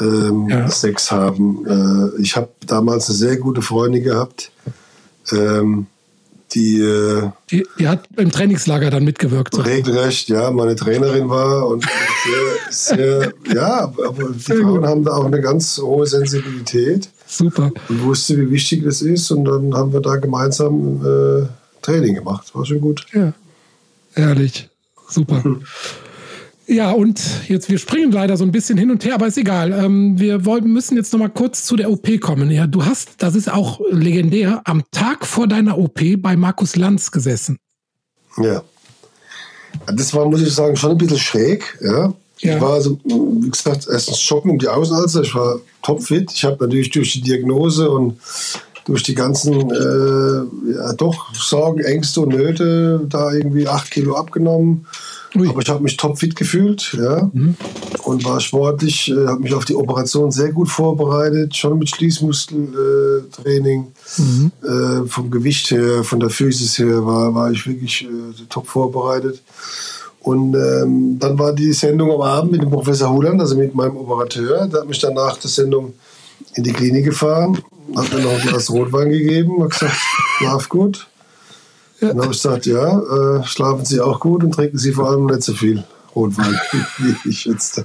ähm, 0.00 0.48
ja. 0.48 0.68
Sex 0.68 1.10
haben. 1.10 1.64
Äh, 2.16 2.20
ich 2.20 2.36
habe 2.36 2.48
damals 2.66 3.08
eine 3.08 3.16
sehr 3.16 3.36
gute 3.36 3.62
Freundin 3.62 4.02
gehabt. 4.02 4.50
Ähm, 5.32 5.86
die, 6.54 6.80
äh, 6.80 7.30
die, 7.50 7.66
die, 7.78 7.88
hat 7.88 8.06
im 8.16 8.30
Trainingslager 8.30 8.90
dann 8.90 9.04
mitgewirkt. 9.04 9.64
Regelrecht, 9.64 10.28
ja, 10.28 10.50
meine 10.50 10.76
Trainerin 10.76 11.28
war 11.28 11.66
und 11.66 11.84
sehr, 12.70 12.70
sehr 12.70 13.32
ja, 13.52 13.84
aber 13.84 14.12
die 14.32 14.38
Frauen 14.38 14.86
haben 14.86 15.04
da 15.04 15.12
auch 15.12 15.24
eine 15.24 15.40
ganz 15.40 15.78
hohe 15.78 16.06
Sensibilität. 16.06 17.08
Super. 17.36 17.72
Und 17.88 18.02
wusste, 18.04 18.38
wie 18.38 18.50
wichtig 18.50 18.84
das 18.84 19.02
ist 19.02 19.30
und 19.30 19.44
dann 19.44 19.74
haben 19.74 19.92
wir 19.92 20.00
da 20.00 20.16
gemeinsam 20.16 21.04
äh, 21.04 21.46
Training 21.82 22.14
gemacht. 22.14 22.54
War 22.54 22.64
schon 22.64 22.80
gut. 22.80 23.06
Ja, 23.12 23.32
ehrlich. 24.14 24.68
Super. 25.08 25.42
Mhm. 25.44 25.62
Ja, 26.66 26.92
und 26.92 27.20
jetzt, 27.48 27.68
wir 27.68 27.78
springen 27.78 28.10
leider 28.10 28.36
so 28.36 28.44
ein 28.44 28.52
bisschen 28.52 28.78
hin 28.78 28.90
und 28.90 29.04
her, 29.04 29.16
aber 29.16 29.26
ist 29.26 29.36
egal. 29.36 29.72
Ähm, 29.72 30.18
wir 30.18 30.46
wollen, 30.46 30.72
müssen 30.72 30.96
jetzt 30.96 31.12
noch 31.12 31.20
mal 31.20 31.28
kurz 31.28 31.64
zu 31.64 31.76
der 31.76 31.90
OP 31.90 32.20
kommen. 32.20 32.50
Ja, 32.50 32.66
du 32.66 32.84
hast, 32.84 33.16
das 33.18 33.34
ist 33.34 33.52
auch 33.52 33.80
legendär, 33.90 34.62
am 34.64 34.82
Tag 34.90 35.26
vor 35.26 35.46
deiner 35.46 35.76
OP 35.76 36.00
bei 36.18 36.36
Markus 36.36 36.76
Lanz 36.76 37.10
gesessen. 37.10 37.58
Ja. 38.38 38.62
Das 39.86 40.14
war, 40.14 40.26
muss 40.26 40.40
ich 40.40 40.54
sagen, 40.54 40.76
schon 40.76 40.92
ein 40.92 40.98
bisschen 40.98 41.18
schräg. 41.18 41.78
Ja. 41.82 42.14
Ja. 42.38 42.56
Ich 42.56 42.60
war, 42.60 42.74
also, 42.74 42.98
wie 43.04 43.50
gesagt, 43.50 43.86
erstens 43.90 44.20
schocken 44.20 44.50
um 44.50 44.58
die 44.58 44.68
Außenalzer. 44.68 45.22
Ich 45.22 45.34
war 45.34 45.60
topfit. 45.82 46.32
Ich 46.32 46.44
habe 46.44 46.64
natürlich 46.64 46.90
durch 46.90 47.12
die 47.12 47.22
Diagnose 47.22 47.90
und 47.90 48.18
durch 48.84 49.02
die 49.02 49.14
ganzen 49.14 49.70
äh, 49.70 50.72
ja, 50.74 50.92
doch 50.92 51.34
Sorgen, 51.34 51.80
Ängste 51.80 52.20
und 52.20 52.30
Nöte 52.30 53.06
da 53.08 53.32
irgendwie 53.32 53.66
acht 53.66 53.90
Kilo 53.90 54.14
abgenommen 54.14 54.86
Ui. 55.36 55.48
Aber 55.48 55.62
ich 55.62 55.68
habe 55.68 55.82
mich 55.82 55.96
topfit 55.96 56.36
gefühlt, 56.36 56.96
ja, 56.96 57.28
mhm. 57.32 57.56
und 58.04 58.24
war 58.24 58.38
sportlich, 58.40 59.10
äh, 59.10 59.26
habe 59.26 59.40
mich 59.40 59.52
auf 59.52 59.64
die 59.64 59.74
Operation 59.74 60.30
sehr 60.30 60.52
gut 60.52 60.68
vorbereitet, 60.68 61.56
schon 61.56 61.78
mit 61.78 61.90
Schließmuskeltraining, 61.90 63.86
äh, 64.18 64.22
mhm. 64.22 64.52
äh, 64.62 65.08
vom 65.08 65.32
Gewicht 65.32 65.72
her, 65.72 66.04
von 66.04 66.20
der 66.20 66.30
Physis 66.30 66.78
her 66.78 67.04
war, 67.04 67.34
war 67.34 67.50
ich 67.50 67.66
wirklich 67.66 68.04
äh, 68.04 68.44
top 68.48 68.68
vorbereitet. 68.68 69.42
Und 70.24 70.54
ähm, 70.54 71.18
dann 71.18 71.38
war 71.38 71.52
die 71.52 71.74
Sendung 71.74 72.10
am 72.10 72.22
Abend 72.22 72.52
mit 72.52 72.62
dem 72.62 72.70
Professor 72.70 73.10
Huland, 73.10 73.42
also 73.42 73.56
mit 73.56 73.74
meinem 73.74 73.98
Operateur. 73.98 74.66
Der 74.66 74.80
hat 74.80 74.88
mich 74.88 74.98
dann 74.98 75.12
nach 75.12 75.36
der 75.36 75.50
Sendung 75.50 75.92
in 76.54 76.64
die 76.64 76.72
Klinik 76.72 77.04
gefahren, 77.04 77.58
hat 77.94 78.10
mir 78.10 78.20
noch 78.20 78.32
ein 78.32 78.40
Glas 78.40 78.70
Rotwein 78.70 79.10
gegeben, 79.10 79.62
hat 79.62 79.72
gesagt, 79.72 79.96
schlaf 80.38 80.70
gut. 80.70 81.08
Dann 82.00 82.16
habe 82.16 82.32
ich 82.32 82.42
gesagt, 82.42 82.64
ja, 82.64 83.00
äh, 83.00 83.44
schlafen 83.44 83.84
Sie 83.84 84.00
auch 84.00 84.18
gut 84.18 84.42
und 84.42 84.52
trinken 84.52 84.78
Sie 84.78 84.92
vor 84.92 85.10
allem 85.10 85.26
nicht 85.26 85.42
so 85.42 85.52
viel 85.52 85.84
Rotwein, 86.16 86.58
wie 86.98 87.28
ich 87.28 87.44
jetzt, 87.44 87.84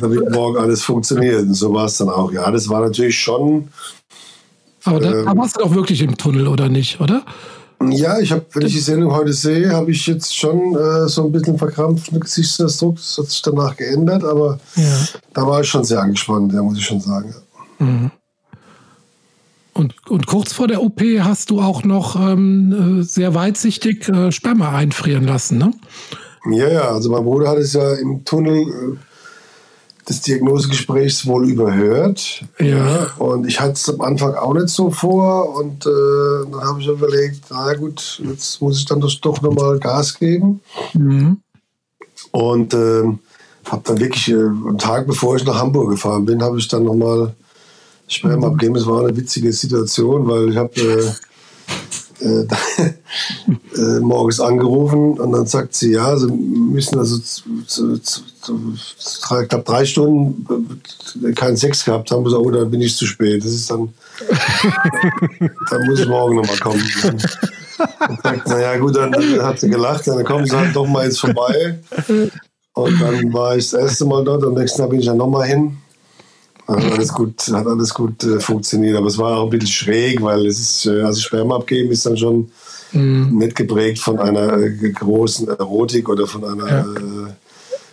damit 0.00 0.28
morgen 0.28 0.58
alles 0.58 0.82
funktioniert. 0.82 1.42
Und 1.42 1.54
so 1.54 1.72
war 1.72 1.84
es 1.84 1.98
dann 1.98 2.08
auch. 2.08 2.32
Ja, 2.32 2.50
das 2.50 2.68
war 2.68 2.80
natürlich 2.80 3.18
schon. 3.18 3.68
Aber 4.82 4.98
da, 4.98 5.12
ähm, 5.12 5.38
warst 5.38 5.54
du 5.54 5.60
doch 5.60 5.72
wirklich 5.72 6.02
im 6.02 6.16
Tunnel, 6.16 6.48
oder 6.48 6.68
nicht, 6.68 7.00
oder? 7.00 7.24
Ja, 7.90 8.18
ich 8.18 8.32
habe, 8.32 8.44
wenn 8.52 8.66
ich 8.66 8.72
die 8.72 8.80
Sendung 8.80 9.12
heute 9.12 9.32
sehe, 9.32 9.70
habe 9.70 9.90
ich 9.90 10.06
jetzt 10.06 10.36
schon 10.36 10.76
äh, 10.76 11.08
so 11.08 11.24
ein 11.24 11.32
bisschen 11.32 11.58
verkrampften 11.58 12.20
Gesichtsausdruck. 12.20 12.96
Das 12.96 13.18
hat 13.18 13.26
sich 13.26 13.42
danach 13.42 13.76
geändert, 13.76 14.24
aber 14.24 14.58
ja. 14.76 14.98
da 15.32 15.46
war 15.46 15.60
ich 15.60 15.68
schon 15.68 15.84
sehr 15.84 16.00
angespannt, 16.00 16.52
ja, 16.52 16.62
muss 16.62 16.78
ich 16.78 16.84
schon 16.84 17.00
sagen. 17.00 17.34
Mhm. 17.78 18.10
Und, 19.74 19.94
und 20.10 20.26
kurz 20.26 20.52
vor 20.52 20.68
der 20.68 20.82
OP 20.82 21.00
hast 21.20 21.50
du 21.50 21.60
auch 21.60 21.82
noch 21.82 22.16
ähm, 22.16 23.00
äh, 23.00 23.02
sehr 23.02 23.34
weitsichtig 23.34 24.08
äh, 24.08 24.30
Sperma 24.30 24.72
einfrieren 24.72 25.24
lassen, 25.24 25.58
ne? 25.58 25.72
Ja, 26.50 26.68
ja, 26.68 26.90
also 26.90 27.10
mein 27.10 27.24
Bruder 27.24 27.50
hat 27.50 27.58
es 27.58 27.72
ja 27.72 27.94
im 27.94 28.24
Tunnel 28.24 28.62
äh, 28.62 28.96
des 30.08 30.20
Diagnosegesprächs 30.22 31.26
wohl 31.26 31.48
überhört. 31.48 32.44
Ja. 32.58 33.10
Und 33.18 33.46
ich 33.46 33.60
hatte 33.60 33.74
es 33.74 33.88
am 33.88 34.00
Anfang 34.00 34.34
auch 34.34 34.54
nicht 34.54 34.68
so 34.68 34.90
vor. 34.90 35.56
Und 35.56 35.86
äh, 35.86 36.50
dann 36.50 36.60
habe 36.62 36.80
ich 36.80 36.88
überlegt, 36.88 37.44
na 37.50 37.74
gut, 37.74 38.20
jetzt 38.24 38.60
muss 38.60 38.78
ich 38.78 38.84
dann 38.84 39.00
doch 39.00 39.42
nochmal 39.42 39.78
Gas 39.78 40.18
geben. 40.18 40.60
Mhm. 40.94 41.38
Und 42.32 42.74
äh, 42.74 43.04
habe 43.70 43.82
dann 43.84 44.00
wirklich, 44.00 44.28
äh, 44.28 44.42
am 44.42 44.78
Tag 44.78 45.06
bevor 45.06 45.36
ich 45.36 45.44
nach 45.44 45.58
Hamburg 45.58 45.90
gefahren 45.90 46.24
bin, 46.24 46.42
habe 46.42 46.58
ich 46.58 46.68
dann 46.68 46.84
nochmal 46.84 47.34
Sperma 48.08 48.48
abgeben. 48.48 48.74
Das 48.74 48.86
war 48.86 49.06
eine 49.06 49.16
witzige 49.16 49.52
Situation, 49.52 50.26
weil 50.26 50.50
ich 50.50 50.56
habe 50.56 51.14
äh, 52.22 52.46
äh, 53.76 54.00
morgens 54.00 54.40
angerufen 54.40 55.18
und 55.18 55.32
dann 55.32 55.46
sagt 55.46 55.74
sie, 55.74 55.92
ja, 55.92 56.16
sie 56.16 56.30
müssen 56.30 56.98
also 56.98 57.18
zu, 57.18 57.42
zu, 57.66 57.98
zu, 57.98 58.74
ich 58.74 59.48
glaube 59.48 59.64
drei 59.64 59.84
Stunden 59.84 60.80
äh, 61.24 61.32
keinen 61.32 61.56
Sex 61.56 61.84
gehabt 61.84 62.10
haben. 62.10 62.28
So, 62.28 62.38
oh, 62.38 62.50
dann 62.50 62.70
bin 62.70 62.80
ich 62.80 62.96
zu 62.96 63.06
spät. 63.06 63.44
Das 63.44 63.52
ist 63.52 63.70
dann, 63.70 63.92
dann 65.70 65.86
muss 65.86 66.00
ich 66.00 66.08
morgen 66.08 66.36
nochmal 66.36 66.58
kommen. 66.58 66.82
Und 68.08 68.22
sagt, 68.22 68.48
naja 68.48 68.76
gut, 68.78 68.96
dann, 68.96 69.12
dann 69.12 69.42
hat 69.42 69.60
sie 69.60 69.68
gelacht, 69.68 70.06
dann 70.06 70.24
kommen 70.24 70.46
sie 70.46 70.56
halt 70.56 70.76
doch 70.76 70.86
mal 70.86 71.04
jetzt 71.04 71.20
vorbei. 71.20 71.78
Und 72.74 73.00
dann 73.02 73.32
war 73.34 73.56
ich 73.56 73.70
das 73.70 73.80
erste 73.80 74.06
Mal 74.06 74.24
dort, 74.24 74.44
am 74.44 74.54
nächsten 74.54 74.80
Tag 74.80 74.90
bin 74.90 75.00
ich 75.00 75.06
dann 75.06 75.18
nochmal 75.18 75.46
hin. 75.46 75.76
Hat 76.66 76.84
alles 76.84 77.12
gut, 77.12 77.40
hat 77.52 77.66
alles 77.66 77.92
gut 77.92 78.22
äh, 78.24 78.40
funktioniert, 78.40 78.96
aber 78.96 79.08
es 79.08 79.18
war 79.18 79.38
auch 79.38 79.44
ein 79.44 79.50
bisschen 79.50 79.68
schräg, 79.68 80.22
weil 80.22 80.46
es 80.46 80.60
ist, 80.60 80.86
äh, 80.86 81.02
also 81.02 81.20
Sperma 81.20 81.56
abgeben 81.56 81.90
ist 81.90 82.06
dann 82.06 82.16
schon 82.16 82.50
mhm. 82.92 83.36
nicht 83.38 83.56
geprägt 83.56 83.98
von 83.98 84.18
einer 84.18 84.56
äh, 84.58 84.70
großen 84.70 85.48
Erotik 85.48 86.08
oder 86.08 86.26
von 86.26 86.44
einer. 86.44 86.68
Ja. 86.68 86.80
Äh, 86.80 87.32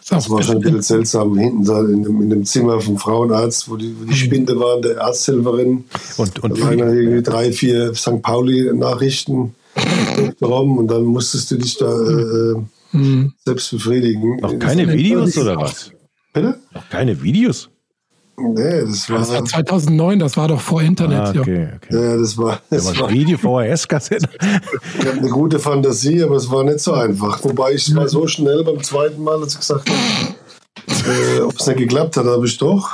das 0.09 0.29
war 0.29 0.41
schon 0.41 0.55
ein 0.55 0.61
bisschen 0.61 0.81
seltsam. 0.81 1.37
Hinten 1.37 1.65
da 1.65 1.81
in 1.81 2.03
dem, 2.03 2.21
in 2.21 2.29
dem 2.29 2.45
Zimmer 2.45 2.81
vom 2.81 2.97
Frauenarzt, 2.97 3.69
wo 3.69 3.75
die, 3.75 3.95
wo 3.99 4.05
die 4.05 4.11
mhm. 4.11 4.15
Spinde 4.15 4.59
waren, 4.59 4.81
der 4.81 5.01
Arzthelferin. 5.03 5.85
Und, 6.17 6.39
und 6.39 6.59
da 6.59 6.71
irgendwie 6.71 7.21
drei, 7.21 7.51
vier 7.51 7.93
St. 7.93 8.21
Pauli-Nachrichten 8.21 9.53
bekommen 10.39 10.77
und 10.79 10.87
dann 10.89 11.03
musstest 11.03 11.51
du 11.51 11.57
dich 11.57 11.77
da 11.77 11.91
äh, 11.91 12.55
mhm. 12.91 13.33
selbst 13.45 13.71
befriedigen. 13.71 14.37
Noch 14.37 14.57
keine 14.57 14.91
Videos 14.91 15.37
oder 15.37 15.57
was? 15.57 15.91
Bitte? 16.33 16.59
Noch 16.73 16.89
keine 16.89 17.21
Videos? 17.21 17.69
Nee, 18.41 18.81
das 18.81 19.09
war, 19.09 19.19
das 19.19 19.31
war 19.31 19.45
2009, 19.45 20.19
das 20.19 20.37
war 20.37 20.47
doch 20.47 20.61
vor 20.61 20.81
Internet. 20.81 21.19
Ah, 21.19 21.29
okay, 21.29 21.69
okay. 21.75 21.93
Ja, 21.93 22.17
das 22.17 22.37
war. 22.37 22.59
Das, 22.69 22.85
das 22.85 22.99
war 22.99 23.09
Video 23.09 23.37
VHS-Kassette. 23.37 24.29
Ich 24.99 25.05
habe 25.05 25.17
eine 25.17 25.29
gute 25.29 25.59
Fantasie, 25.59 26.23
aber 26.23 26.35
es 26.35 26.49
war 26.49 26.63
nicht 26.63 26.79
so 26.79 26.93
einfach. 26.93 27.43
Wobei 27.43 27.73
ich 27.73 27.93
war 27.95 28.07
so 28.07 28.27
schnell 28.27 28.63
beim 28.63 28.81
zweiten 28.83 29.23
Mal, 29.23 29.41
als 29.41 29.53
ich 29.53 29.59
gesagt 29.59 29.89
habe, 29.89 31.37
äh, 31.37 31.41
ob 31.41 31.59
es 31.59 31.67
nicht 31.67 31.77
geklappt 31.77 32.17
hat, 32.17 32.25
habe 32.25 32.45
ich 32.45 32.57
doch. 32.57 32.89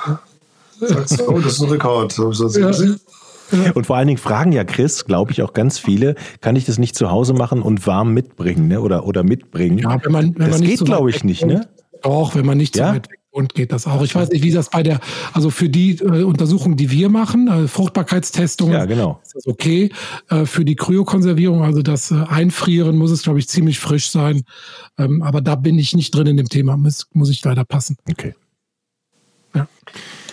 Sagst, 0.79 1.23
oh, 1.27 1.39
das 1.39 1.53
ist 1.53 1.61
ein 1.61 1.69
Rekord. 1.69 2.17
Ja. 2.17 3.71
Und 3.73 3.85
vor 3.85 3.95
allen 3.95 4.07
Dingen 4.07 4.17
fragen 4.17 4.51
ja 4.51 4.63
Chris, 4.63 5.05
glaube 5.05 5.31
ich, 5.31 5.41
auch 5.43 5.53
ganz 5.53 5.77
viele, 5.77 6.15
kann 6.41 6.55
ich 6.55 6.65
das 6.65 6.77
nicht 6.77 6.95
zu 6.95 7.11
Hause 7.11 7.33
machen 7.33 7.61
und 7.61 7.85
warm 7.85 8.13
mitbringen, 8.13 8.67
ne? 8.67 8.81
Oder, 8.81 9.05
oder 9.05 9.23
mitbringen? 9.23 9.77
Ja, 9.77 10.03
wenn 10.03 10.11
man, 10.11 10.35
wenn 10.35 10.49
das 10.49 10.59
man 10.59 10.67
geht, 10.67 10.79
so 10.79 10.85
glaube 10.85 11.11
ich, 11.11 11.23
nicht, 11.23 11.45
ne? 11.45 11.67
Doch, 12.01 12.35
wenn 12.35 12.45
man 12.45 12.57
nicht 12.57 12.75
ja? 12.75 12.89
so 12.89 12.95
weit 12.95 13.09
weg 13.09 13.19
und 13.35 13.53
geht 13.53 13.73
das 13.73 13.85
auch. 13.85 14.01
Ich 14.01 14.15
weiß 14.15 14.29
nicht, 14.29 14.43
wie 14.43 14.51
das 14.51 14.69
bei 14.69 14.81
der, 14.81 15.01
also 15.33 15.49
für 15.49 15.67
die 15.67 15.97
äh, 15.97 16.23
Untersuchungen, 16.23 16.77
die 16.77 16.89
wir 16.89 17.09
machen, 17.09 17.49
äh, 17.49 17.67
Fruchtbarkeitstestungen, 17.67 18.73
ja, 18.73 18.85
genau. 18.85 19.19
ist 19.23 19.35
das 19.35 19.47
okay. 19.47 19.91
Äh, 20.29 20.45
für 20.45 20.63
die 20.63 20.75
Kryokonservierung, 20.75 21.61
also 21.61 21.81
das 21.81 22.11
äh, 22.11 22.15
Einfrieren, 22.15 22.95
muss 22.95 23.11
es, 23.11 23.23
glaube 23.23 23.39
ich, 23.39 23.49
ziemlich 23.49 23.79
frisch 23.79 24.09
sein. 24.09 24.43
Ähm, 24.97 25.21
aber 25.21 25.41
da 25.41 25.55
bin 25.55 25.77
ich 25.77 25.93
nicht 25.93 26.15
drin 26.15 26.27
in 26.27 26.37
dem 26.37 26.47
Thema, 26.47 26.77
muss, 26.77 27.07
muss 27.11 27.29
ich 27.29 27.43
leider 27.43 27.65
passen. 27.65 27.97
Okay. 28.09 28.35
Ja. 29.53 29.67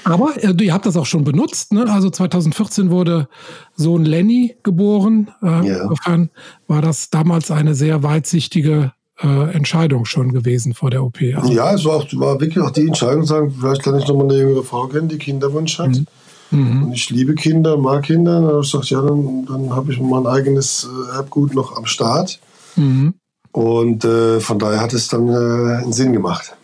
Aber 0.04 0.36
äh, 0.36 0.54
ihr 0.60 0.72
habt 0.72 0.86
das 0.86 0.96
auch 0.96 1.06
schon 1.06 1.24
benutzt. 1.24 1.72
Ne? 1.72 1.86
Also 1.92 2.08
2014 2.08 2.90
wurde 2.90 3.28
Sohn 3.74 4.04
Lenny 4.04 4.54
geboren. 4.62 5.28
Äh, 5.42 5.46
ja. 5.46 5.82
Insofern 5.82 6.30
war 6.68 6.82
das 6.82 7.10
damals 7.10 7.50
eine 7.50 7.74
sehr 7.74 8.04
weitsichtige 8.04 8.92
äh, 9.22 9.52
Entscheidung 9.52 10.04
schon 10.04 10.32
gewesen 10.32 10.74
vor 10.74 10.90
der 10.90 11.04
OP. 11.04 11.18
Also 11.34 11.52
ja, 11.52 11.74
es 11.74 11.84
war, 11.84 11.96
auch, 11.96 12.06
war 12.12 12.40
wirklich 12.40 12.62
auch 12.62 12.70
die 12.70 12.86
Entscheidung, 12.86 13.24
sagen, 13.24 13.54
vielleicht 13.58 13.82
kann 13.82 13.98
ich 13.98 14.06
noch 14.06 14.16
mal 14.16 14.24
eine 14.24 14.38
jüngere 14.38 14.62
Frau 14.62 14.86
kennen, 14.86 15.08
die 15.08 15.18
Kinderwunsch 15.18 15.78
hat. 15.78 15.90
Mhm. 15.90 16.06
Mhm. 16.52 16.82
Und 16.84 16.92
ich 16.92 17.08
liebe 17.10 17.34
Kinder, 17.34 17.76
mag 17.76 18.04
Kinder. 18.04 18.40
Dann 18.40 18.48
habe 18.48 18.60
ich 18.62 18.70
gesagt, 18.70 18.90
ja, 18.90 19.00
dann, 19.00 19.46
dann 19.46 19.74
habe 19.74 19.92
ich 19.92 20.00
mein 20.00 20.26
eigenes 20.26 20.86
äh, 21.10 21.16
Erbgut 21.16 21.54
noch 21.54 21.76
am 21.76 21.86
Start. 21.86 22.40
Mhm. 22.76 23.14
Und 23.52 24.04
äh, 24.04 24.40
von 24.40 24.58
daher 24.58 24.80
hat 24.80 24.92
es 24.92 25.08
dann 25.08 25.28
äh, 25.28 25.82
einen 25.82 25.92
Sinn 25.92 26.12
gemacht. 26.12 26.54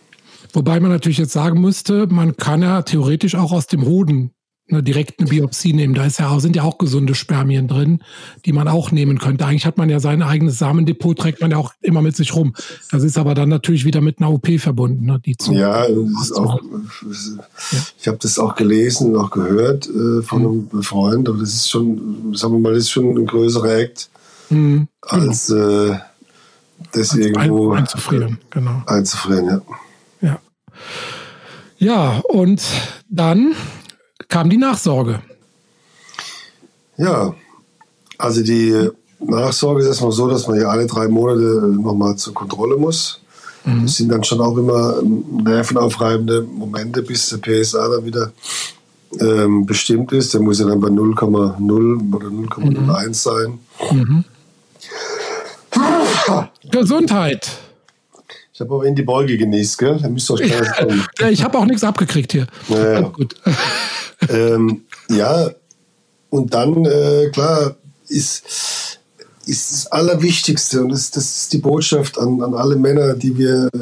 Wobei 0.53 0.79
man 0.79 0.91
natürlich 0.91 1.19
jetzt 1.19 1.33
sagen 1.33 1.61
müsste, 1.61 2.07
man 2.07 2.35
kann 2.35 2.61
ja 2.61 2.81
theoretisch 2.81 3.35
auch 3.35 3.51
aus 3.51 3.67
dem 3.67 3.85
Hoden 3.85 4.31
ne, 4.71 4.83
eine 4.83 5.27
Biopsie 5.29 5.73
nehmen. 5.73 5.93
Da 5.93 6.05
ist 6.05 6.19
ja 6.19 6.29
auch, 6.29 6.39
sind 6.39 6.55
ja 6.55 6.63
auch 6.63 6.77
gesunde 6.77 7.15
Spermien 7.15 7.67
drin, 7.67 8.03
die 8.45 8.53
man 8.53 8.67
auch 8.67 8.91
nehmen 8.91 9.19
könnte. 9.19 9.45
Eigentlich 9.45 9.65
hat 9.65 9.77
man 9.77 9.89
ja 9.89 9.99
sein 9.99 10.21
eigenes 10.21 10.57
Samendepot, 10.57 11.17
trägt 11.17 11.41
man 11.41 11.51
ja 11.51 11.57
auch 11.57 11.73
immer 11.81 12.01
mit 12.01 12.15
sich 12.15 12.35
rum. 12.35 12.53
Das 12.91 13.03
ist 13.03 13.17
aber 13.17 13.33
dann 13.33 13.49
natürlich 13.49 13.85
wieder 13.85 14.01
mit 14.01 14.19
einer 14.19 14.31
OP 14.31 14.47
verbunden. 14.59 15.05
Ne, 15.05 15.19
die 15.25 15.37
zu 15.37 15.53
ja, 15.53 15.85
auch, 16.35 16.59
ich 17.99 18.07
habe 18.07 18.17
das 18.21 18.39
auch 18.39 18.55
gelesen 18.55 19.11
und 19.11 19.17
auch 19.17 19.31
gehört 19.31 19.87
äh, 19.87 20.21
von 20.21 20.41
mhm. 20.41 20.69
einem 20.71 20.83
Freund, 20.83 21.29
aber 21.29 21.39
das 21.39 21.53
ist 21.53 21.69
schon, 21.69 22.33
sagen 22.35 22.53
wir 22.53 22.59
mal, 22.59 22.73
das 22.73 22.83
ist 22.83 22.91
schon 22.91 23.17
ein 23.17 23.25
größerer 23.25 23.77
Act 23.77 24.09
mhm. 24.49 24.87
als 25.01 25.49
äh, 25.49 25.97
das 26.91 27.11
als 27.11 27.15
irgendwo 27.15 27.71
ein, 27.71 27.79
einzufrieren. 27.79 28.37
Genau. 28.49 28.83
Einzufrieren, 28.85 29.45
ja. 29.47 29.61
Ja. 30.21 30.39
Ja, 31.77 32.21
und 32.27 32.61
dann 33.09 33.55
kam 34.29 34.49
die 34.49 34.57
Nachsorge. 34.57 35.21
Ja, 36.97 37.33
also 38.17 38.43
die 38.43 38.89
Nachsorge 39.19 39.81
ist 39.81 39.87
erstmal 39.87 40.11
so, 40.11 40.27
dass 40.27 40.47
man 40.47 40.59
ja 40.59 40.67
alle 40.67 40.85
drei 40.85 41.07
Monate 41.07 41.67
nochmal 41.67 42.15
zur 42.15 42.33
Kontrolle 42.33 42.77
muss. 42.77 43.21
Mhm. 43.65 43.83
Das 43.83 43.95
sind 43.95 44.09
dann 44.09 44.23
schon 44.23 44.39
auch 44.39 44.57
immer 44.57 45.01
nervenaufreibende 45.03 46.43
Momente, 46.43 47.01
bis 47.01 47.29
der 47.29 47.37
PSA 47.37 47.89
dann 47.89 48.05
wieder 48.05 48.31
ähm, 49.19 49.65
bestimmt 49.65 50.11
ist. 50.11 50.33
Der 50.33 50.41
muss 50.41 50.59
ja 50.59 50.67
dann 50.67 50.79
bei 50.79 50.89
0,0 50.89 52.15
oder 52.15 52.27
0,01 52.27 53.07
mhm. 53.07 53.13
sein. 53.13 53.59
Mhm. 53.91 54.23
Gesundheit. 56.71 57.49
Ich 58.53 58.61
habe 58.61 58.75
aber 58.75 58.85
in 58.85 58.95
die 58.95 59.03
Beuge 59.03 59.37
genießt, 59.37 59.77
gell? 59.77 59.97
Da 60.01 60.09
müsst 60.09 60.29
ihr 60.29 60.33
euch 60.33 60.51
ja, 61.17 61.29
ich 61.29 61.43
habe 61.43 61.57
auch 61.57 61.65
nichts 61.65 61.83
abgekriegt 61.83 62.33
hier. 62.33 62.45
Naja. 62.67 63.01
Gut. 63.01 63.35
Ähm, 64.27 64.81
ja, 65.09 65.51
und 66.29 66.53
dann, 66.53 66.85
äh, 66.85 67.29
klar, 67.31 67.75
ist, 68.07 68.43
ist 69.45 69.71
das 69.71 69.87
Allerwichtigste, 69.87 70.81
und 70.81 70.89
das, 70.89 71.11
das 71.11 71.37
ist 71.37 71.53
die 71.53 71.57
Botschaft 71.57 72.19
an, 72.19 72.41
an 72.41 72.53
alle 72.53 72.75
Männer, 72.75 73.15
die 73.15 73.37
wir 73.37 73.69
äh, 73.73 73.77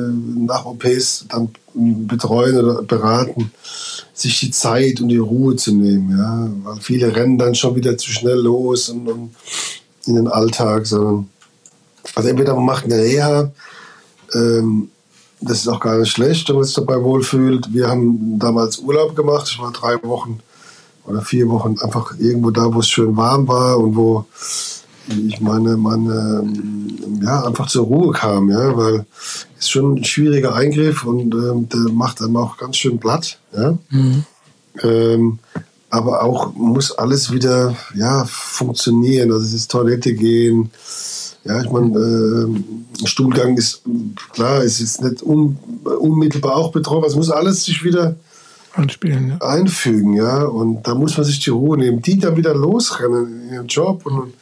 nach 0.45 0.65
OPs 0.65 1.25
dann 1.29 1.49
betreuen 1.73 2.57
oder 2.57 2.81
beraten, 2.83 3.51
sich 4.13 4.39
die 4.39 4.51
Zeit 4.51 5.01
und 5.01 5.09
die 5.09 5.17
Ruhe 5.17 5.55
zu 5.55 5.73
nehmen. 5.73 6.17
Ja? 6.17 6.49
Weil 6.63 6.81
viele 6.81 7.15
rennen 7.15 7.37
dann 7.37 7.55
schon 7.55 7.75
wieder 7.75 7.97
zu 7.97 8.11
schnell 8.11 8.39
los 8.39 8.89
und, 8.89 9.07
und 9.07 9.35
in 10.05 10.15
den 10.15 10.27
Alltag, 10.27 10.87
sondern 10.87 11.29
also 12.15 12.29
entweder 12.29 12.55
man 12.55 12.65
macht 12.65 12.85
eine 12.85 12.95
Reha, 12.95 13.51
ähm, 14.33 14.89
das 15.39 15.59
ist 15.59 15.67
auch 15.67 15.79
gar 15.79 15.97
nicht 15.97 16.11
schlecht, 16.11 16.49
wenn 16.49 16.55
man 16.55 16.65
sich 16.65 16.75
dabei 16.75 17.01
wohlfühlt. 17.01 17.73
Wir 17.73 17.87
haben 17.87 18.39
damals 18.39 18.79
Urlaub 18.79 19.15
gemacht. 19.15 19.47
Ich 19.51 19.59
war 19.59 19.71
drei 19.71 20.01
Wochen 20.03 20.39
oder 21.05 21.21
vier 21.21 21.49
Wochen 21.49 21.77
einfach 21.79 22.17
irgendwo 22.19 22.51
da, 22.51 22.73
wo 22.73 22.79
es 22.79 22.89
schön 22.89 23.15
warm 23.15 23.47
war 23.47 23.77
und 23.77 23.95
wo 23.95 24.25
ich 25.07 25.39
meine, 25.39 25.77
meine, 25.77 26.43
ähm, 26.43 27.21
ja, 27.23 27.45
einfach 27.45 27.67
zur 27.67 27.85
Ruhe 27.85 28.11
kam, 28.11 28.49
ja, 28.49 28.75
weil 28.75 29.05
es 29.57 29.69
schon 29.69 29.95
ein 29.95 30.03
schwieriger 30.03 30.53
Eingriff 30.53 31.05
und 31.05 31.33
ähm, 31.33 31.69
der 31.69 31.91
macht 31.93 32.21
einem 32.21 32.35
auch 32.35 32.57
ganz 32.57 32.75
schön 32.75 32.99
platt, 32.99 33.39
ja. 33.55 33.77
Mhm. 33.89 34.23
Ähm, 34.83 35.39
aber 35.89 36.23
auch 36.23 36.53
muss 36.53 36.91
alles 36.91 37.31
wieder, 37.31 37.75
ja, 37.95 38.25
funktionieren. 38.25 39.31
Also 39.31 39.45
es 39.45 39.53
ist 39.53 39.71
Toilette 39.71 40.13
gehen, 40.13 40.71
ja, 41.47 41.61
ich 41.61 41.71
meine, 41.71 41.97
äh, 41.97 43.07
Stuhlgang 43.07 43.57
ist 43.57 43.81
klar, 44.33 44.63
es 44.63 44.79
ist 44.79 45.01
nicht 45.01 45.23
un, 45.23 45.57
unmittelbar 45.99 46.55
auch 46.55 46.71
betroffen. 46.71 47.07
Es 47.07 47.15
muss 47.15 47.29
alles 47.29 47.63
sich 47.63 47.83
wieder 47.83 48.15
Anspielen, 48.73 49.29
ja. 49.29 49.37
einfügen, 49.37 50.13
ja. 50.13 50.43
Und 50.43 50.83
da 50.87 50.95
muss 50.95 51.17
man 51.17 51.25
sich 51.25 51.39
die 51.39 51.49
Ruhe 51.49 51.77
nehmen. 51.77 52.01
Die 52.01 52.19
dann 52.19 52.35
wieder 52.35 52.53
losrennen 52.53 53.41
in 53.43 53.53
ihren 53.53 53.67
Job 53.67 54.05
und 54.05 54.33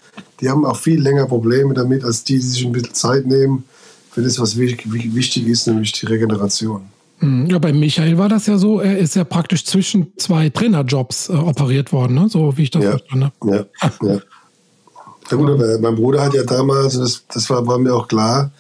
die 0.42 0.50
haben 0.50 0.66
auch 0.66 0.78
viel 0.78 1.02
länger 1.02 1.26
Probleme 1.26 1.74
damit, 1.74 2.04
als 2.04 2.24
die, 2.24 2.36
die 2.36 2.42
sich 2.42 2.66
ein 2.66 2.72
bisschen 2.72 2.94
Zeit 2.94 3.26
nehmen 3.26 3.64
für 4.12 4.22
das, 4.22 4.40
was 4.40 4.58
wichtig 4.58 5.48
ist, 5.48 5.68
nämlich 5.68 5.92
die 5.94 6.06
Regeneration. 6.06 6.82
Mhm. 7.20 7.48
Ja, 7.48 7.60
bei 7.60 7.72
Michael 7.74 8.18
war 8.18 8.30
das 8.30 8.48
ja 8.48 8.58
so, 8.58 8.80
er 8.80 8.98
ist 8.98 9.16
ja 9.16 9.24
praktisch 9.24 9.66
zwischen 9.66 10.14
zwei 10.18 10.50
Trainerjobs 10.50 11.30
äh, 11.30 11.34
operiert 11.34 11.92
worden, 11.92 12.16
ne? 12.16 12.30
so 12.30 12.58
wie 12.58 12.64
ich 12.64 12.72
das 12.72 12.84
ja, 12.84 12.92
verstanden 12.92 13.32
habe. 13.42 13.68
Ja, 13.82 13.92
ja. 14.08 14.20
Ja 15.30 15.38
gut, 15.38 15.50
aber 15.50 15.80
mein 15.80 15.96
Bruder 15.96 16.24
hat 16.24 16.34
ja 16.34 16.44
damals, 16.44 16.98
das, 16.98 17.24
das 17.34 17.50
war, 17.50 17.66
war, 17.66 17.80
mir 17.80 17.96
auch 17.96 18.08
klar, 18.08 18.52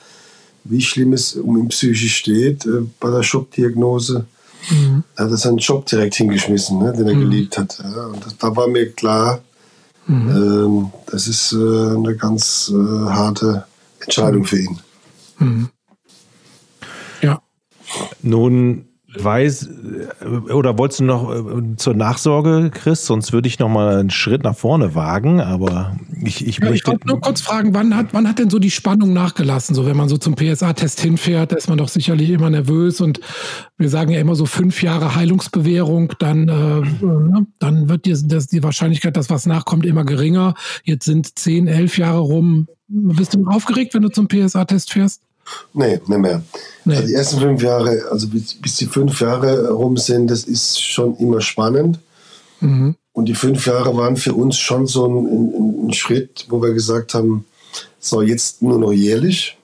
wie 0.63 0.81
schlimm 0.81 1.13
es 1.13 1.35
um 1.35 1.57
ihn 1.57 1.67
psychisch 1.67 2.17
steht 2.17 2.65
äh, 2.65 2.81
bei 2.99 3.11
der 3.11 3.23
Schockdiagnose. 3.23 4.25
Mhm. 4.69 5.03
Er 5.15 5.29
hat 5.29 5.37
seinen 5.37 5.57
Job 5.57 5.85
direkt 5.85 6.15
hingeschmissen, 6.15 6.79
ne, 6.79 6.91
den 6.91 7.07
er 7.07 7.15
mhm. 7.15 7.19
geliebt 7.21 7.57
hat. 7.57 7.77
Ja. 7.83 8.07
Und 8.07 8.25
das, 8.25 8.37
da 8.37 8.55
war 8.55 8.67
mir 8.67 8.91
klar, 8.91 9.41
mhm. 10.07 10.29
ähm, 10.29 10.91
das 11.05 11.27
ist 11.27 11.53
äh, 11.53 11.55
eine 11.55 12.15
ganz 12.15 12.71
äh, 12.73 13.09
harte 13.09 13.65
Entscheidung 13.99 14.41
mhm. 14.41 14.45
für 14.45 14.59
ihn. 14.59 14.79
Mhm. 15.37 15.69
Ja. 17.21 17.41
Nun 18.23 18.87
weiß 19.23 19.69
oder 20.53 20.77
wolltest 20.77 20.99
du 20.99 21.03
noch 21.05 21.31
äh, 21.31 21.75
zur 21.77 21.93
Nachsorge, 21.93 22.71
Chris? 22.73 23.05
Sonst 23.05 23.33
würde 23.33 23.47
ich 23.47 23.59
noch 23.59 23.69
mal 23.69 23.97
einen 23.97 24.09
Schritt 24.09 24.43
nach 24.43 24.55
vorne 24.55 24.95
wagen. 24.95 25.41
Aber 25.41 25.97
ich, 26.23 26.45
ich 26.45 26.59
ja, 26.59 26.69
möchte. 26.69 26.93
Ich 26.93 27.05
nur 27.05 27.21
kurz 27.21 27.41
fragen, 27.41 27.73
wann 27.73 27.95
hat, 27.95 28.07
wann 28.13 28.27
hat 28.27 28.39
denn 28.39 28.49
so 28.49 28.59
die 28.59 28.71
Spannung 28.71 29.13
nachgelassen? 29.13 29.75
So, 29.75 29.85
wenn 29.85 29.97
man 29.97 30.09
so 30.09 30.17
zum 30.17 30.35
PSA-Test 30.35 30.99
hinfährt, 30.99 31.51
da 31.51 31.55
ist 31.55 31.69
man 31.69 31.77
doch 31.77 31.89
sicherlich 31.89 32.29
immer 32.29 32.49
nervös 32.49 33.01
und 33.01 33.19
wir 33.77 33.89
sagen 33.89 34.11
ja 34.11 34.19
immer 34.19 34.35
so 34.35 34.45
fünf 34.45 34.81
Jahre 34.81 35.15
Heilungsbewährung, 35.15 36.13
dann, 36.19 36.47
äh, 36.47 37.05
ne, 37.05 37.47
dann 37.59 37.89
wird 37.89 38.05
die, 38.05 38.15
das, 38.27 38.47
die 38.47 38.63
Wahrscheinlichkeit, 38.63 39.17
dass 39.17 39.29
was 39.29 39.45
nachkommt, 39.45 39.85
immer 39.85 40.05
geringer. 40.05 40.53
Jetzt 40.83 41.05
sind 41.05 41.37
zehn, 41.37 41.67
elf 41.67 41.97
Jahre 41.97 42.19
rum. 42.19 42.67
Bist 42.87 43.33
du 43.33 43.45
aufgeregt, 43.47 43.93
wenn 43.93 44.03
du 44.03 44.09
zum 44.09 44.27
PSA-Test 44.27 44.91
fährst? 44.93 45.21
Nee, 45.73 45.99
nicht 46.07 46.07
mehr. 46.07 46.41
Nee. 46.85 46.95
Also 46.95 47.07
die 47.07 47.13
ersten 47.13 47.39
fünf 47.39 47.61
Jahre, 47.61 48.05
also 48.11 48.27
bis, 48.27 48.53
bis, 48.55 48.75
die 48.77 48.85
fünf 48.85 49.19
Jahre 49.21 49.69
rum 49.69 49.97
sind, 49.97 50.27
das 50.27 50.43
ist 50.43 50.81
schon 50.81 51.17
immer 51.17 51.41
spannend. 51.41 51.99
Mhm. 52.61 52.95
Und 53.13 53.25
die 53.25 53.35
fünf 53.35 53.65
Jahre 53.65 53.95
waren 53.95 54.17
für 54.17 54.33
uns 54.33 54.57
schon 54.57 54.87
so 54.87 55.05
ein, 55.05 55.25
ein, 55.25 55.87
ein, 55.87 55.93
Schritt, 55.93 56.45
wo 56.49 56.61
wir 56.61 56.73
gesagt 56.73 57.13
haben, 57.13 57.45
so 57.99 58.21
jetzt 58.21 58.61
nur 58.61 58.79
noch 58.79 58.91
jährlich, 58.91 59.57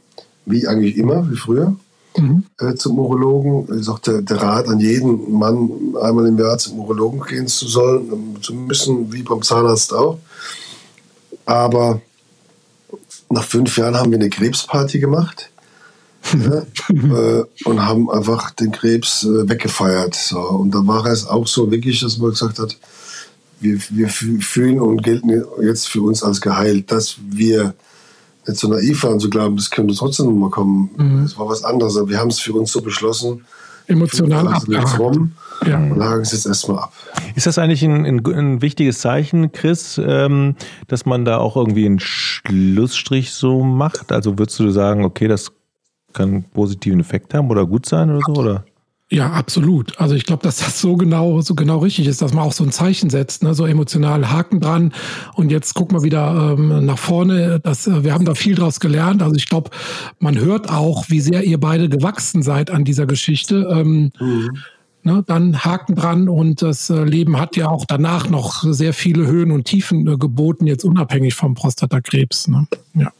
wie 0.45 0.67
eigentlich 0.67 0.97
immer, 0.97 1.29
wie 1.29 1.35
früher, 1.35 1.75
mhm. 2.17 2.43
äh, 2.59 2.75
zum 2.75 2.99
Urologen. 2.99 3.67
Das 3.67 3.77
ist 3.77 3.89
auch 3.89 3.99
der, 3.99 4.21
der, 4.21 4.41
Rat 4.41 4.67
an 4.67 4.79
jeden 4.79 5.31
Mann, 5.31 5.95
einmal 6.01 6.27
im 6.27 6.37
Jahr 6.37 6.57
zum 6.57 6.79
Urologen 6.79 7.23
gehen 7.23 7.47
zu 7.47 7.67
sollen, 7.67 8.37
zu 8.41 8.53
müssen, 8.53 9.11
wie 9.11 9.23
beim 9.23 9.41
Zahnarzt 9.41 9.93
auch. 9.93 10.17
Aber 11.45 12.01
nach 13.29 13.43
fünf 13.43 13.77
Jahren 13.77 13.95
haben 13.95 14.11
wir 14.11 14.17
eine 14.17 14.29
Krebsparty 14.29 14.99
gemacht 14.99 15.50
ne? 16.33 16.65
äh, 16.89 17.67
und 17.67 17.85
haben 17.85 18.09
einfach 18.09 18.51
den 18.51 18.71
Krebs 18.71 19.23
äh, 19.23 19.49
weggefeiert. 19.49 20.15
So. 20.15 20.39
Und 20.39 20.71
da 20.71 20.85
war 20.85 21.05
es 21.05 21.27
auch 21.27 21.47
so 21.47 21.71
wirklich, 21.71 22.01
dass 22.01 22.17
man 22.17 22.31
gesagt 22.31 22.59
hat, 22.59 22.77
wir, 23.59 23.79
wir 23.89 24.09
fühlen 24.09 24.79
und 24.79 25.03
gelten 25.03 25.29
jetzt 25.61 25.87
für 25.87 26.01
uns 26.01 26.23
als 26.23 26.41
geheilt, 26.41 26.91
dass 26.91 27.17
wir 27.29 27.75
nicht 28.47 28.59
so 28.59 28.67
naiv 28.67 29.03
waren 29.03 29.19
zu 29.19 29.29
glauben, 29.29 29.55
das 29.55 29.69
könnte 29.69 29.93
trotzdem 29.93 30.27
nochmal 30.27 30.49
kommen. 30.49 30.89
Mhm. 30.97 31.23
Das 31.23 31.37
war 31.37 31.47
was 31.47 31.63
anderes. 31.63 31.95
Aber 31.97 32.09
wir 32.09 32.17
haben 32.17 32.29
es 32.29 32.39
für 32.39 32.53
uns 32.53 32.71
so 32.71 32.81
beschlossen. 32.81 33.45
Emotional 33.87 34.47
abgehakt. 34.47 34.99
Ja. 35.67 35.77
Und 35.77 36.03
haken 36.03 36.21
es 36.21 36.31
jetzt 36.31 36.47
erstmal 36.47 36.79
ab. 36.79 36.93
Ist 37.35 37.45
das 37.45 37.59
eigentlich 37.59 37.83
ein, 37.83 38.05
ein, 38.05 38.25
ein 38.25 38.61
wichtiges 38.63 38.99
Zeichen, 38.99 39.51
Chris, 39.51 40.01
ähm, 40.03 40.55
dass 40.87 41.05
man 41.05 41.23
da 41.23 41.37
auch 41.37 41.55
irgendwie 41.55 41.85
einen 41.85 41.99
Schlussstrich 41.99 43.31
so 43.31 43.63
macht? 43.63 44.11
Also 44.11 44.39
würdest 44.39 44.59
du 44.59 44.71
sagen, 44.71 45.05
okay, 45.05 45.27
das 45.27 45.51
kann 46.13 46.29
einen 46.29 46.43
positiven 46.43 46.99
Effekt 46.99 47.33
haben 47.33 47.49
oder 47.49 47.65
gut 47.65 47.85
sein 47.85 48.09
oder 48.09 48.21
so? 48.25 48.33
Oder? 48.41 48.65
Ja, 49.13 49.29
absolut. 49.33 49.99
Also 49.99 50.15
ich 50.15 50.25
glaube, 50.25 50.41
dass 50.41 50.59
das 50.59 50.79
so 50.79 50.95
genau, 50.95 51.41
so 51.41 51.53
genau 51.53 51.79
richtig 51.79 52.07
ist, 52.07 52.21
dass 52.21 52.33
man 52.33 52.45
auch 52.45 52.53
so 52.53 52.63
ein 52.63 52.71
Zeichen 52.71 53.09
setzt, 53.09 53.43
ne? 53.43 53.53
so 53.53 53.65
emotional 53.65 54.31
Haken 54.31 54.61
dran. 54.61 54.93
Und 55.35 55.51
jetzt 55.51 55.73
guck 55.73 55.91
mal 55.91 56.01
wieder 56.01 56.55
ähm, 56.57 56.85
nach 56.85 56.97
vorne. 56.97 57.59
Das, 57.59 57.87
äh, 57.87 58.05
wir 58.05 58.13
haben 58.13 58.23
da 58.23 58.35
viel 58.35 58.55
draus 58.55 58.79
gelernt. 58.79 59.21
Also 59.21 59.35
ich 59.35 59.49
glaube, 59.49 59.69
man 60.19 60.39
hört 60.39 60.69
auch, 60.69 61.09
wie 61.09 61.19
sehr 61.19 61.43
ihr 61.43 61.59
beide 61.59 61.89
gewachsen 61.89 62.41
seid 62.41 62.71
an 62.71 62.85
dieser 62.85 63.05
Geschichte. 63.05 63.67
Ähm, 63.69 64.13
mhm. 64.17 64.57
Ne, 65.03 65.23
dann 65.25 65.65
Haken 65.65 65.95
dran 65.95 66.29
und 66.29 66.61
das 66.61 66.89
äh, 66.91 67.03
Leben 67.03 67.39
hat 67.39 67.57
ja 67.57 67.67
auch 67.67 67.85
danach 67.85 68.29
noch 68.29 68.63
sehr 68.63 68.93
viele 68.93 69.25
Höhen 69.25 69.51
und 69.51 69.65
Tiefen 69.65 70.07
äh, 70.07 70.15
geboten, 70.15 70.67
jetzt 70.67 70.85
unabhängig 70.85 71.33
vom 71.33 71.55
Prostatakrebs. 71.55 72.47
Ne? 72.47 72.67
Ja. 72.93 73.11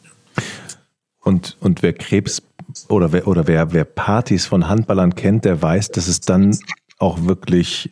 Und, 1.23 1.57
und 1.59 1.81
wer 1.81 1.93
Krebs 1.93 2.41
oder 2.89 3.11
wer, 3.11 3.28
oder 3.28 3.47
wer, 3.47 3.74
wer 3.74 3.86
Partys 3.86 4.45
von 4.45 4.67
Handballern 4.67 5.15
kennt, 5.15 5.45
der 5.45 5.61
weiß, 5.61 5.89
dass 5.89 6.07
es 6.07 6.22
dann 6.22 6.57
auch 7.01 7.26
wirklich 7.26 7.89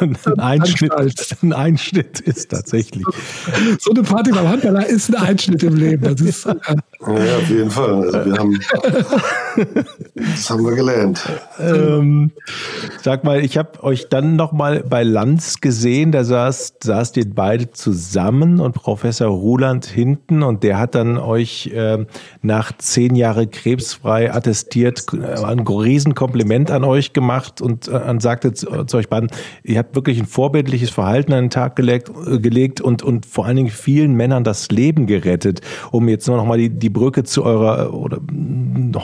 ein 0.00 0.16
Einschnitt, 0.40 0.92
ein 1.42 1.52
Einschnitt 1.52 2.20
ist 2.20 2.50
tatsächlich. 2.50 3.04
So 3.78 3.92
eine 3.92 4.02
Party 4.02 4.32
beim 4.32 4.48
Handballer 4.48 4.86
ist 4.86 5.08
ein 5.10 5.22
Einschnitt 5.22 5.62
im 5.62 5.76
Leben. 5.76 6.02
Das 6.02 6.20
ist, 6.20 6.46
äh, 6.46 6.56
Ja, 7.06 7.36
auf 7.38 7.48
jeden 7.48 7.70
Fall. 7.70 8.02
Also 8.02 8.24
wir 8.24 8.38
haben, 8.38 8.60
das 10.14 10.50
haben 10.50 10.64
wir 10.64 10.76
gelernt. 10.76 11.28
Ähm, 11.58 12.30
sag 13.02 13.24
mal, 13.24 13.44
ich 13.44 13.58
habe 13.58 13.82
euch 13.82 14.08
dann 14.08 14.36
noch 14.36 14.52
mal 14.52 14.84
bei 14.88 15.02
Lanz 15.02 15.60
gesehen, 15.60 16.12
da 16.12 16.22
saß, 16.22 16.74
saßt 16.82 17.16
ihr 17.16 17.28
beide 17.28 17.72
zusammen 17.72 18.60
und 18.60 18.74
Professor 18.74 19.28
Ruland 19.28 19.86
hinten 19.86 20.44
und 20.44 20.62
der 20.62 20.78
hat 20.78 20.94
dann 20.94 21.18
euch 21.18 21.66
äh, 21.74 22.06
nach 22.40 22.72
zehn 22.78 23.16
Jahre 23.16 23.48
krebsfrei 23.48 24.32
attestiert, 24.32 25.06
äh, 25.12 25.44
ein 25.44 25.60
Riesenkompliment 25.60 26.70
an 26.70 26.84
euch 26.84 27.12
gemacht 27.12 27.60
und 27.60 27.88
äh, 27.88 28.14
sagte 28.20 28.52
zu, 28.52 28.84
zu, 28.84 28.96
euch 28.96 29.08
beiden, 29.08 29.30
ihr 29.64 29.78
habt 29.78 29.96
wirklich 29.96 30.20
ein 30.20 30.26
vorbildliches 30.26 30.90
Verhalten 30.90 31.32
an 31.32 31.44
den 31.46 31.50
Tag 31.50 31.74
gelegt, 31.74 32.12
äh, 32.28 32.38
gelegt 32.38 32.80
und, 32.80 33.02
und 33.02 33.26
vor 33.26 33.46
allen 33.46 33.56
Dingen 33.56 33.70
vielen 33.70 34.14
Männern 34.14 34.44
das 34.44 34.70
Leben 34.70 35.06
gerettet, 35.06 35.62
um 35.90 36.08
jetzt 36.08 36.28
nur 36.28 36.36
noch 36.36 36.46
mal 36.46 36.58
die, 36.58 36.68
die 36.68 36.91
Brücke 36.92 37.24
zu 37.24 37.44
eurer 37.44 37.94
oder 37.94 38.20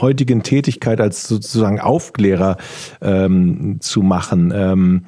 heutigen 0.00 0.42
Tätigkeit 0.42 1.00
als 1.00 1.26
sozusagen 1.26 1.80
Aufklärer 1.80 2.56
ähm, 3.00 3.78
zu 3.80 4.02
machen. 4.02 4.52
Ähm, 4.54 5.06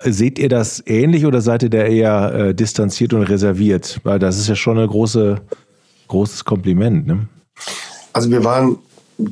seht 0.00 0.38
ihr 0.38 0.48
das 0.48 0.82
ähnlich 0.86 1.26
oder 1.26 1.40
seid 1.40 1.62
ihr 1.62 1.70
da 1.70 1.82
eher 1.82 2.34
äh, 2.34 2.54
distanziert 2.54 3.12
und 3.14 3.22
reserviert? 3.22 4.00
Weil 4.04 4.18
das 4.18 4.38
ist 4.38 4.48
ja 4.48 4.56
schon 4.56 4.78
ein 4.78 4.86
große, 4.86 5.40
großes 6.08 6.44
Kompliment. 6.44 7.06
Ne? 7.06 7.28
Also 8.12 8.30
wir 8.30 8.44
waren 8.44 8.78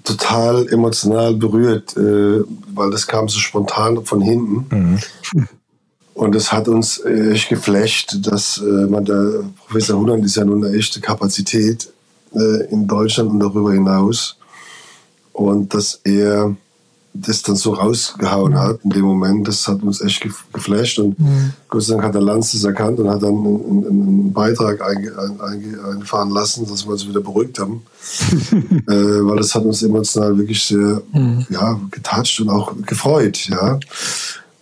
total 0.04 0.66
emotional 0.68 1.34
berührt, 1.34 1.96
äh, 1.96 2.42
weil 2.74 2.90
das 2.90 3.06
kam 3.06 3.28
so 3.28 3.38
spontan 3.38 4.04
von 4.04 4.20
hinten. 4.20 4.66
Mhm. 4.70 4.98
Und 6.14 6.36
es 6.36 6.52
hat 6.52 6.68
uns 6.68 6.98
äh, 6.98 7.32
echt 7.32 7.48
geflasht, 7.48 8.16
dass 8.22 8.58
äh, 8.58 8.86
man 8.86 9.04
der 9.04 9.44
Professor 9.66 9.98
Hunand 9.98 10.24
ist 10.24 10.36
ja 10.36 10.44
nun 10.44 10.64
eine 10.64 10.76
echte 10.76 11.00
Kapazität 11.00 11.92
äh, 12.34 12.64
in 12.70 12.86
Deutschland 12.86 13.30
und 13.30 13.40
darüber 13.40 13.72
hinaus. 13.72 14.36
Und 15.32 15.74
dass 15.74 16.00
er 16.04 16.54
das 17.14 17.42
dann 17.42 17.54
so 17.54 17.74
rausgehauen 17.74 18.58
hat 18.58 18.80
in 18.82 18.90
dem 18.90 19.04
Moment, 19.04 19.46
das 19.46 19.68
hat 19.68 19.82
uns 19.84 20.00
echt 20.00 20.26
geflasht. 20.52 20.98
Und 20.98 21.18
mhm. 21.18 21.52
Gott 21.68 21.84
sei 21.84 21.94
Dank 21.94 22.06
hat 22.06 22.14
der 22.14 22.22
Lanz 22.22 22.52
das 22.52 22.64
erkannt 22.64 22.98
und 22.98 23.08
hat 23.08 23.22
dann 23.22 23.36
einen, 23.36 23.86
einen 23.86 24.32
Beitrag 24.32 24.82
einge, 24.82 25.12
einge, 25.16 25.78
einfahren 25.84 26.30
lassen, 26.30 26.66
dass 26.68 26.84
wir 26.84 26.92
uns 26.92 27.06
wieder 27.06 27.20
beruhigt 27.20 27.60
haben. 27.60 27.82
äh, 28.88 28.92
weil 28.92 29.36
das 29.36 29.54
hat 29.54 29.64
uns 29.64 29.82
emotional 29.84 30.36
wirklich 30.36 30.64
sehr 30.64 31.02
mhm. 31.12 31.46
ja, 31.50 31.78
getatscht 31.92 32.40
und 32.40 32.50
auch 32.50 32.74
gefreut. 32.84 33.48
Ja. 33.48 33.78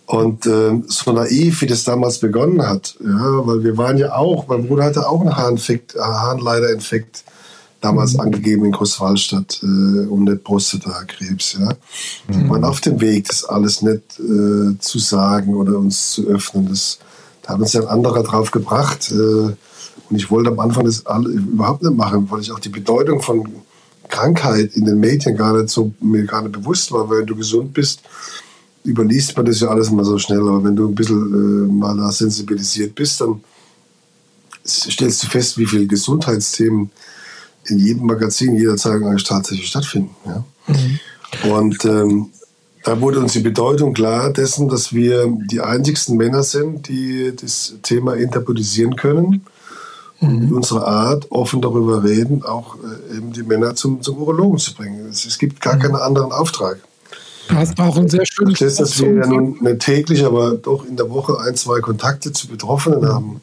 Und 0.05 0.45
äh, 0.45 0.79
so 0.87 1.11
naiv, 1.11 1.61
wie 1.61 1.67
das 1.67 1.85
damals 1.85 2.19
begonnen 2.19 2.67
hat, 2.67 2.95
ja, 3.03 3.47
weil 3.47 3.63
wir 3.63 3.77
waren 3.77 3.97
ja 3.97 4.13
auch, 4.13 4.47
mein 4.47 4.67
Bruder 4.67 4.83
hatte 4.83 5.09
auch 5.09 5.21
einen 5.21 5.35
Harnleiderinfekt. 5.35 5.95
Harnleiderinfekt 5.99 7.23
damals 7.83 8.13
mhm. 8.13 8.21
angegeben 8.21 8.65
in 8.65 8.71
Großwallstadt 8.71 9.59
äh, 9.61 9.65
und 9.65 10.23
nicht 10.23 10.43
Prostatakrebs. 10.43 11.57
Ja. 11.59 11.73
Mhm. 12.27 12.49
Waren 12.49 12.63
auf 12.63 12.81
dem 12.81 13.01
Weg, 13.01 13.27
das 13.27 13.43
alles 13.43 13.81
nicht 13.81 14.19
äh, 14.19 14.77
zu 14.79 14.99
sagen 14.99 15.55
oder 15.55 15.77
uns 15.77 16.11
zu 16.11 16.27
öffnen. 16.27 16.69
Das, 16.69 16.99
da 17.41 17.53
hat 17.53 17.59
uns 17.59 17.73
ja 17.73 17.81
ein 17.81 17.87
anderer 17.87 18.23
drauf 18.23 18.51
gebracht. 18.51 19.11
Äh, 19.11 19.15
und 20.09 20.15
ich 20.15 20.31
wollte 20.31 20.49
am 20.49 20.59
Anfang 20.59 20.85
das 20.85 21.05
alle, 21.05 21.29
überhaupt 21.29 21.83
nicht 21.83 21.95
machen, 21.95 22.27
weil 22.29 22.41
ich 22.41 22.51
auch 22.51 22.59
die 22.59 22.69
Bedeutung 22.69 23.21
von 23.21 23.47
Krankheit 24.09 24.75
in 24.75 24.85
den 24.85 24.99
Medien 24.99 25.35
gar 25.35 25.53
nicht 25.53 25.69
so 25.69 25.93
mir 25.99 26.25
gar 26.25 26.41
nicht 26.41 26.53
bewusst 26.53 26.91
war. 26.91 27.09
Weil 27.09 27.19
wenn 27.19 27.27
du 27.27 27.35
gesund 27.35 27.73
bist, 27.73 28.01
überliest 28.85 29.35
man 29.35 29.45
das 29.45 29.59
ja 29.59 29.67
alles 29.67 29.89
immer 29.89 30.05
so 30.05 30.17
schnell. 30.17 30.41
Aber 30.41 30.63
wenn 30.63 30.75
du 30.75 30.87
ein 30.87 30.95
bisschen 30.95 31.67
äh, 31.69 31.71
mal 31.71 31.97
da 31.97 32.11
sensibilisiert 32.11 32.95
bist, 32.95 33.19
dann 33.21 33.43
stellst 34.65 35.23
du 35.23 35.27
fest, 35.27 35.57
wie 35.57 35.65
viele 35.65 35.87
Gesundheitsthemen 35.87 36.89
in 37.67 37.79
jedem 37.79 38.05
Magazin, 38.05 38.55
jeder 38.55 38.77
Zeitung 38.77 39.07
eigentlich 39.07 39.23
tatsächlich 39.23 39.67
stattfinden. 39.67 40.15
Ja? 40.25 40.43
Mhm. 40.67 41.51
Und 41.51 41.85
ähm, 41.85 42.29
da 42.83 42.99
wurde 42.99 43.19
uns 43.19 43.33
die 43.33 43.39
Bedeutung 43.39 43.93
klar 43.93 44.31
dessen, 44.31 44.67
dass 44.67 44.93
wir 44.93 45.25
die 45.49 45.61
einzigsten 45.61 46.17
Männer 46.17 46.43
sind, 46.43 46.87
die 46.89 47.33
das 47.35 47.75
Thema 47.81 48.15
interpretisieren 48.15 48.95
können 48.95 49.45
und 50.19 50.39
mit 50.39 50.49
mhm. 50.49 50.57
unserer 50.57 50.87
Art 50.87 51.31
offen 51.31 51.61
darüber 51.61 52.03
reden, 52.03 52.43
auch 52.43 52.75
äh, 52.75 53.17
eben 53.17 53.31
die 53.31 53.43
Männer 53.43 53.75
zum, 53.75 54.01
zum 54.01 54.17
Urologen 54.17 54.57
zu 54.57 54.73
bringen. 54.73 55.07
Es, 55.09 55.25
es 55.25 55.37
gibt 55.37 55.61
gar 55.61 55.75
mhm. 55.75 55.79
keinen 55.79 55.95
anderen 55.95 56.31
Auftrag. 56.31 56.79
Du 57.49 57.55
hast 57.55 57.77
auch 57.79 57.97
ein 57.97 58.07
sehr 58.07 58.25
schönes 58.25 58.59
Das, 58.59 58.75
dass 58.75 59.01
wir 59.01 59.13
ja 59.13 59.27
nun 59.27 59.57
nicht 59.61 59.79
täglich, 59.79 60.25
aber 60.25 60.53
doch 60.53 60.85
in 60.85 60.95
der 60.95 61.09
Woche 61.09 61.39
ein, 61.39 61.55
zwei 61.55 61.79
Kontakte 61.79 62.31
zu 62.31 62.47
Betroffenen 62.47 63.01
mhm. 63.01 63.07
haben 63.07 63.41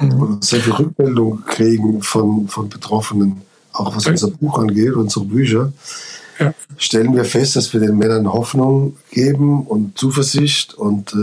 mhm. 0.00 0.22
und 0.22 0.44
sehr 0.44 0.60
viel 0.60 0.72
Rückmeldung 0.72 1.44
kriegen 1.46 2.02
von, 2.02 2.48
von 2.48 2.68
Betroffenen 2.68 3.42
auch 3.72 3.96
was 3.96 4.06
unser 4.06 4.28
Buch 4.28 4.58
angeht, 4.58 4.94
unsere 4.94 5.24
Bücher, 5.24 5.72
ja. 6.38 6.54
stellen 6.76 7.14
wir 7.14 7.24
fest, 7.24 7.56
dass 7.56 7.72
wir 7.72 7.80
den 7.80 7.96
Männern 7.96 8.32
Hoffnung 8.32 8.96
geben 9.10 9.66
und 9.66 9.98
Zuversicht 9.98 10.74
und 10.74 11.12
äh, 11.12 11.16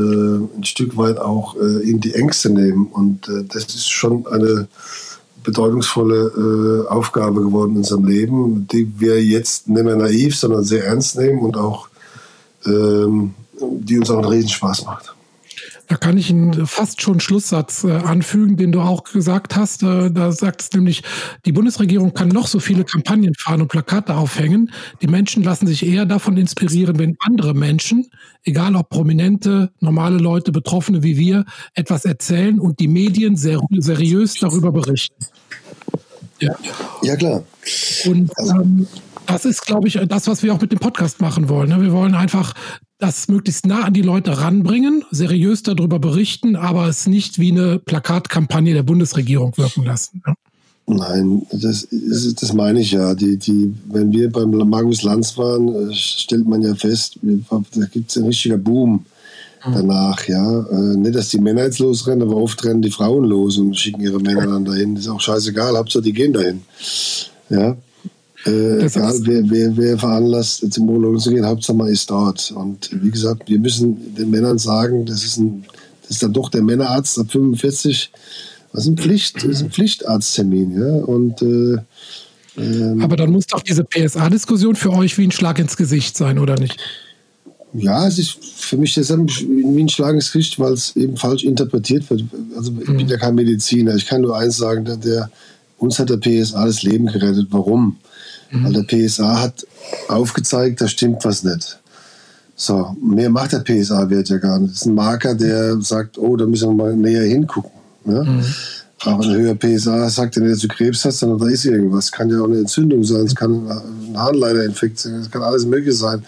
ein 0.57 0.63
Stück 0.63 0.97
weit 0.97 1.19
auch 1.19 1.55
äh, 1.55 1.83
ihnen 1.83 1.99
die 1.99 2.13
Ängste 2.13 2.49
nehmen. 2.49 2.87
Und 2.87 3.27
äh, 3.27 3.43
das 3.47 3.63
ist 3.65 3.89
schon 3.91 4.27
eine 4.27 4.67
bedeutungsvolle 5.43 6.85
äh, 6.85 6.89
Aufgabe 6.89 7.41
geworden 7.41 7.71
in 7.71 7.77
unserem 7.77 8.05
Leben, 8.05 8.67
die 8.67 8.91
wir 8.97 9.23
jetzt 9.23 9.67
nicht 9.67 9.83
mehr 9.83 9.95
naiv, 9.95 10.35
sondern 10.35 10.63
sehr 10.63 10.85
ernst 10.85 11.17
nehmen 11.17 11.39
und 11.39 11.57
auch 11.57 11.89
ähm, 12.65 13.33
die 13.61 13.97
uns 13.97 14.09
auch 14.09 14.17
einen 14.17 14.25
Riesenspaß 14.25 14.85
macht. 14.85 15.13
Da 15.89 15.97
kann 15.97 16.19
ich 16.19 16.29
einen 16.29 16.67
fast 16.67 17.01
schon 17.01 17.19
Schlusssatz 17.19 17.83
äh, 17.83 17.91
anfügen, 17.91 18.57
den 18.57 18.71
du 18.71 18.79
auch 18.79 19.03
gesagt 19.03 19.55
hast. 19.55 19.81
Äh, 19.81 20.11
da 20.11 20.31
sagt 20.31 20.61
es 20.61 20.71
nämlich, 20.71 21.01
die 21.47 21.51
Bundesregierung 21.51 22.13
kann 22.13 22.27
noch 22.27 22.45
so 22.45 22.59
viele 22.59 22.83
Kampagnen 22.83 23.33
fahren 23.33 23.61
und 23.61 23.69
Plakate 23.69 24.15
aufhängen. 24.15 24.71
Die 25.01 25.07
Menschen 25.07 25.41
lassen 25.41 25.65
sich 25.65 25.83
eher 25.83 26.05
davon 26.05 26.37
inspirieren, 26.37 26.99
wenn 26.99 27.17
andere 27.21 27.55
Menschen, 27.55 28.05
egal 28.43 28.75
ob 28.75 28.89
prominente, 28.89 29.71
normale 29.79 30.19
Leute, 30.19 30.51
Betroffene 30.51 31.01
wie 31.01 31.17
wir, 31.17 31.43
etwas 31.73 32.05
erzählen 32.05 32.59
und 32.59 32.79
die 32.79 32.87
Medien 32.87 33.35
sehr 33.35 33.59
seriös 33.79 34.35
darüber 34.35 34.71
berichten. 34.71 35.25
Ja, 36.39 36.55
ja 37.01 37.15
klar. 37.15 37.43
Und 38.05 38.31
ähm, 38.37 38.87
das 39.25 39.43
ist, 39.45 39.65
glaube 39.65 39.87
ich, 39.87 39.99
das, 40.07 40.27
was 40.27 40.43
wir 40.43 40.53
auch 40.53 40.61
mit 40.61 40.71
dem 40.71 40.79
Podcast 40.79 41.19
machen 41.19 41.49
wollen. 41.49 41.69
Ne? 41.69 41.81
Wir 41.81 41.91
wollen 41.93 42.13
einfach 42.13 42.53
das 42.99 43.29
möglichst 43.29 43.65
nah 43.65 43.85
an 43.85 43.93
die 43.93 44.01
Leute 44.01 44.39
ranbringen, 44.39 45.05
seriös 45.09 45.63
darüber 45.63 45.99
berichten, 45.99 46.55
aber 46.55 46.87
es 46.87 47.07
nicht 47.07 47.39
wie 47.39 47.51
eine 47.51 47.79
Plakatkampagne 47.79 48.73
der 48.73 48.83
Bundesregierung 48.83 49.57
wirken 49.57 49.85
lassen. 49.85 50.21
Ne? 50.27 50.35
Nein, 50.85 51.45
das, 51.51 51.87
das 51.91 52.53
meine 52.53 52.81
ich 52.81 52.91
ja. 52.91 53.13
Die, 53.13 53.37
die, 53.37 53.73
wenn 53.85 54.11
wir 54.11 54.31
beim 54.31 54.49
Magus 54.49 55.03
Lanz 55.03 55.37
waren, 55.37 55.89
äh, 55.89 55.93
stellt 55.93 56.47
man 56.47 56.61
ja 56.61 56.75
fest, 56.75 57.19
da 57.21 57.85
gibt 57.91 58.09
es 58.09 58.17
einen 58.17 58.27
richtigen 58.27 58.61
Boom 58.61 59.05
mhm. 59.65 59.73
danach. 59.73 60.27
Ja. 60.27 60.61
Äh, 60.65 60.97
nicht, 60.97 61.15
dass 61.15 61.29
die 61.29 61.39
Männer 61.39 61.63
jetzt 61.63 61.79
losrennen, 61.79 62.23
aber 62.27 62.37
oft 62.37 62.63
rennen 62.65 62.81
die 62.81 62.91
Frauen 62.91 63.25
los 63.25 63.57
und 63.57 63.77
schicken 63.77 64.01
ihre 64.01 64.19
Männer 64.19 64.47
dann 64.47 64.65
dahin. 64.65 64.95
Das 64.95 65.05
ist 65.05 65.11
auch 65.11 65.21
scheißegal, 65.21 65.77
Hauptsache 65.77 66.03
die 66.03 66.13
gehen 66.13 66.33
dahin. 66.33 66.63
Ja. 67.49 67.77
Äh, 68.45 68.85
egal, 68.85 69.19
wer, 69.23 69.49
wer, 69.49 69.77
wer 69.77 69.97
veranlasst, 69.97 70.71
zum 70.71 70.89
Urologen 70.89 71.19
zu 71.19 71.29
gehen, 71.29 71.45
Hauptsache 71.45 71.75
man 71.75 71.87
ist 71.87 72.09
dort. 72.09 72.51
Und 72.51 72.89
wie 72.91 73.11
gesagt, 73.11 73.49
wir 73.49 73.59
müssen 73.59 74.15
den 74.15 74.29
Männern 74.29 74.57
sagen, 74.57 75.05
das 75.05 75.23
ist, 75.23 75.37
ein, 75.37 75.65
das 76.01 76.11
ist 76.11 76.23
dann 76.23 76.33
doch 76.33 76.49
der 76.49 76.61
Männerarzt 76.61 77.19
ab 77.19 77.31
45. 77.31 78.11
Das 78.71 78.83
ist 78.83 78.87
ein, 78.87 78.97
Pflicht, 78.97 79.37
das 79.37 79.43
ist 79.43 79.61
ein 79.63 79.71
Pflichtarzttermin. 79.71 80.79
Ja? 80.79 80.93
Und, 81.03 81.41
äh, 81.41 81.77
ähm, 82.57 83.01
Aber 83.01 83.17
dann 83.17 83.31
muss 83.31 83.47
doch 83.47 83.61
diese 83.61 83.83
PSA-Diskussion 83.83 84.75
für 84.75 84.91
euch 84.91 85.17
wie 85.17 85.27
ein 85.27 85.31
Schlag 85.31 85.59
ins 85.59 85.75
Gesicht 85.75 86.15
sein, 86.15 86.39
oder 86.39 86.55
nicht? 86.55 86.77
Ja, 87.73 88.07
es 88.07 88.17
ist 88.17 88.37
für 88.41 88.77
mich 88.77 88.95
deshalb 88.95 89.29
wie 89.29 89.83
ein 89.83 89.89
Schlag 89.89 90.15
ins 90.15 90.31
Gesicht, 90.31 90.59
weil 90.59 90.73
es 90.73 90.95
eben 90.95 91.17
falsch 91.17 91.43
interpretiert 91.43 92.09
wird. 92.09 92.23
Also 92.55 92.71
ich 92.81 92.87
mhm. 92.87 92.97
bin 92.97 93.07
ja 93.07 93.17
kein 93.17 93.35
Mediziner. 93.35 93.95
Ich 93.95 94.05
kann 94.05 94.21
nur 94.21 94.37
eins 94.37 94.57
sagen, 94.57 94.85
der, 94.85 94.97
der 94.97 95.29
uns 95.77 95.99
hat 95.99 96.09
der 96.09 96.17
PSA 96.17 96.65
das 96.65 96.83
Leben 96.83 97.07
gerettet. 97.07 97.47
Warum? 97.51 97.97
Mhm. 98.51 98.65
Weil 98.65 98.83
der 98.83 99.07
PSA 99.07 99.41
hat 99.41 99.65
aufgezeigt, 100.07 100.81
da 100.81 100.87
stimmt 100.87 101.23
was 101.25 101.43
nicht. 101.43 101.79
So, 102.55 102.95
mehr 103.01 103.29
macht 103.29 103.53
der 103.53 103.59
PSA-Wert 103.59 104.29
ja 104.29 104.37
gar 104.37 104.59
nicht. 104.59 104.73
Das 104.73 104.81
ist 104.81 104.85
ein 104.87 104.95
Marker, 104.95 105.33
der 105.33 105.79
sagt, 105.81 106.17
oh, 106.17 106.35
da 106.35 106.45
müssen 106.45 106.69
wir 106.69 106.83
mal 106.83 106.95
näher 106.95 107.23
hingucken. 107.23 107.71
Ja? 108.05 108.23
Mhm. 108.23 108.43
Aber 109.05 109.23
ein 109.23 109.33
höherer 109.33 109.55
PSA 109.55 110.09
sagt 110.09 110.35
ja 110.35 110.41
nicht, 110.41 110.55
dass 110.55 110.61
du 110.61 110.67
Krebs 110.67 111.05
hast, 111.05 111.19
sondern 111.19 111.39
da 111.39 111.47
ist 111.47 111.63
irgendwas. 111.63 112.11
Kann 112.11 112.29
ja 112.29 112.41
auch 112.41 112.47
eine 112.47 112.59
Entzündung 112.59 113.03
sein, 113.03 113.25
es 113.25 113.35
kann 113.35 113.65
ein 113.69 114.17
Harnleiterinfekt 114.17 114.99
sein, 114.99 115.13
es 115.13 115.31
kann 115.31 115.41
alles 115.41 115.65
Mögliche 115.65 115.93
sein. 115.93 116.25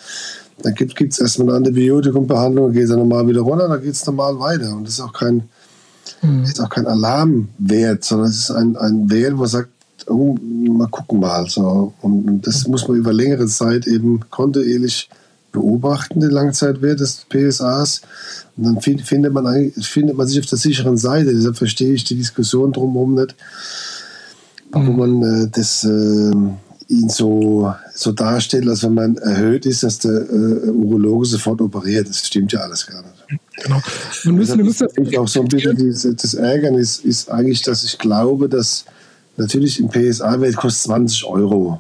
Dann 0.64 0.74
gibt 0.76 0.98
es 1.00 1.20
erstmal 1.20 1.50
eine 1.50 1.58
Antibiotikumbehandlung, 1.58 2.72
geht 2.72 2.90
dann 2.90 3.00
normal 3.00 3.28
wieder 3.28 3.42
runter, 3.42 3.68
dann 3.68 3.82
geht 3.82 3.94
es 3.94 4.06
normal 4.06 4.40
weiter. 4.40 4.74
Und 4.76 4.88
das 4.88 4.94
ist 4.94 5.02
auch 5.02 5.12
kein, 5.12 5.50
mhm. 6.22 6.44
ist 6.44 6.62
auch 6.62 6.70
kein 6.70 6.88
Alarmwert, 6.88 8.06
sondern 8.06 8.30
es 8.30 8.38
ist 8.38 8.52
ein, 8.52 8.78
ein 8.78 9.10
Wert, 9.10 9.34
wo 9.34 9.40
man 9.40 9.48
sagt, 9.48 9.70
oh, 10.08 10.36
mal 10.42 10.88
gucken 10.88 11.20
mal. 11.20 11.48
So. 11.50 11.94
Und 12.02 12.42
das 12.42 12.68
muss 12.68 12.88
man 12.88 12.98
über 12.98 13.14
längere 13.14 13.48
Zeit 13.48 13.88
eben 13.88 14.20
kontinuierlich 14.30 15.10
beobachten, 15.52 16.20
den 16.20 16.32
Langzeitwert 16.32 17.00
des 17.00 17.26
PSAs. 17.30 18.02
Und 18.58 18.64
dann 18.64 18.82
find, 18.82 19.02
findet, 19.02 19.34
man, 19.34 19.72
findet 19.82 20.18
man 20.18 20.28
sich 20.28 20.40
auf 20.40 20.46
der 20.46 20.58
sicheren 20.58 20.98
Seite. 20.98 21.34
Deshalb 21.34 21.58
verstehe 21.58 21.94
ich 21.94 22.04
die 22.04 22.16
Diskussion 22.16 22.72
drumherum 22.72 23.16
nicht. 23.16 23.36
mhm. 24.74 24.88
wo 24.88 24.92
man 24.92 25.24
äh, 25.24 25.48
das 25.52 25.84
äh, 25.84 26.32
ihn 26.92 27.10
so, 27.10 27.74
so 27.94 28.12
darstellt, 28.12 28.68
als 28.68 28.84
wenn 28.84 28.94
man 28.94 29.18
erhöht 29.18 29.66
ist, 29.66 29.84
dass 29.84 30.00
der 30.00 30.30
äh, 30.30 30.70
Urologe 30.70 31.26
sofort 31.26 31.62
operiert. 31.62 32.10
Das 32.10 32.26
stimmt 32.28 32.52
ja 32.52 32.60
alles 32.60 32.86
gar 32.86 33.02
nicht. 33.02 33.42
Genau. 33.64 33.82
Man 34.26 34.36
müssen, 34.36 34.52
also, 34.60 34.64
müssen 34.64 35.06
das 35.06 35.18
auch 35.18 35.28
so 35.28 35.42
ein 35.42 35.48
bisschen 35.48 35.78
dieses, 35.78 36.16
das 36.16 36.34
Ärgern 36.34 36.76
ist, 36.76 37.06
ist 37.06 37.32
eigentlich, 37.32 37.62
dass 37.62 37.84
ich 37.84 37.98
glaube, 37.98 38.50
dass 38.50 38.86
natürlich 39.38 39.80
im 39.80 39.90
PSA-Wert 39.90 40.56
kostet 40.56 40.84
20 40.84 41.26
Euro. 41.26 41.80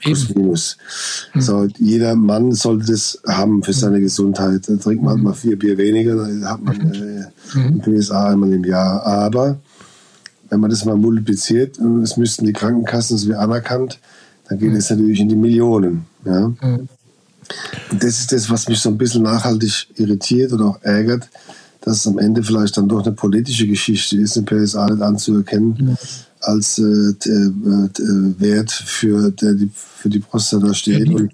Plus 0.00 0.34
minus. 0.34 0.76
Mhm. 1.34 1.40
So, 1.40 1.68
jeder 1.78 2.14
Mann 2.14 2.52
sollte 2.52 2.92
das 2.92 3.18
haben 3.26 3.62
für 3.62 3.72
seine 3.72 4.00
Gesundheit. 4.00 4.68
Dann 4.68 4.80
trinkt 4.80 5.02
man 5.02 5.22
mal 5.22 5.32
vier 5.32 5.58
Bier 5.58 5.78
weniger, 5.78 6.16
dann 6.16 6.44
hat 6.48 6.62
man 6.62 6.94
äh, 6.94 7.24
ein 7.54 7.80
PSA 7.80 8.30
einmal 8.30 8.52
im 8.52 8.64
Jahr. 8.64 9.04
Aber 9.06 9.58
wenn 10.50 10.60
man 10.60 10.70
das 10.70 10.84
mal 10.84 10.96
multipliziert, 10.96 11.78
und 11.78 12.02
es 12.02 12.16
müssten 12.16 12.44
die 12.44 12.52
Krankenkassen, 12.52 13.16
das 13.16 13.26
wird 13.26 13.38
anerkannt, 13.38 13.98
dann 14.48 14.58
geht 14.58 14.74
es 14.74 14.90
natürlich 14.90 15.20
in 15.20 15.28
die 15.28 15.36
Millionen. 15.36 16.06
Ja? 16.24 16.52
Und 17.90 18.02
das 18.04 18.20
ist 18.20 18.32
das, 18.32 18.50
was 18.50 18.68
mich 18.68 18.80
so 18.80 18.90
ein 18.90 18.98
bisschen 18.98 19.22
nachhaltig 19.22 19.88
irritiert 19.96 20.52
oder 20.52 20.66
auch 20.66 20.82
ärgert, 20.82 21.28
dass 21.80 21.98
es 21.98 22.06
am 22.06 22.18
Ende 22.18 22.42
vielleicht 22.42 22.76
dann 22.76 22.88
doch 22.88 23.04
eine 23.04 23.14
politische 23.14 23.66
Geschichte 23.66 24.16
ist, 24.16 24.36
den 24.36 24.44
PSA 24.44 24.86
nicht 24.86 25.02
anzuerkennen. 25.02 25.96
Als 26.40 26.78
äh, 26.78 26.82
äh, 26.82 27.28
äh, 27.28 28.40
Wert 28.40 28.70
für, 28.70 29.30
der 29.30 29.54
die, 29.54 29.70
für 29.74 30.08
die 30.08 30.20
Prostata 30.20 30.74
steht. 30.74 31.08
Ja, 31.08 31.16
und 31.16 31.32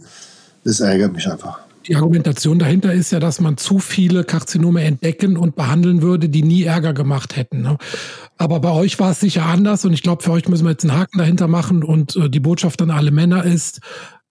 das 0.64 0.80
ärgert 0.80 1.12
mich 1.12 1.28
einfach. 1.30 1.60
Die 1.86 1.94
Argumentation 1.94 2.58
dahinter 2.58 2.92
ist 2.92 3.12
ja, 3.12 3.20
dass 3.20 3.40
man 3.40 3.56
zu 3.56 3.78
viele 3.78 4.24
Karzinome 4.24 4.82
entdecken 4.82 5.36
und 5.36 5.54
behandeln 5.54 6.02
würde, 6.02 6.28
die 6.28 6.42
nie 6.42 6.64
Ärger 6.64 6.92
gemacht 6.92 7.36
hätten. 7.36 7.62
Ne? 7.62 7.78
Aber 8.38 8.58
bei 8.58 8.72
euch 8.72 8.98
war 8.98 9.12
es 9.12 9.20
sicher 9.20 9.46
anders 9.46 9.84
und 9.84 9.92
ich 9.92 10.02
glaube, 10.02 10.24
für 10.24 10.32
euch 10.32 10.48
müssen 10.48 10.64
wir 10.64 10.72
jetzt 10.72 10.84
einen 10.84 10.98
Haken 10.98 11.18
dahinter 11.18 11.46
machen 11.46 11.84
und 11.84 12.16
äh, 12.16 12.28
die 12.28 12.40
Botschaft 12.40 12.82
an 12.82 12.90
alle 12.90 13.12
Männer 13.12 13.44
ist, 13.44 13.80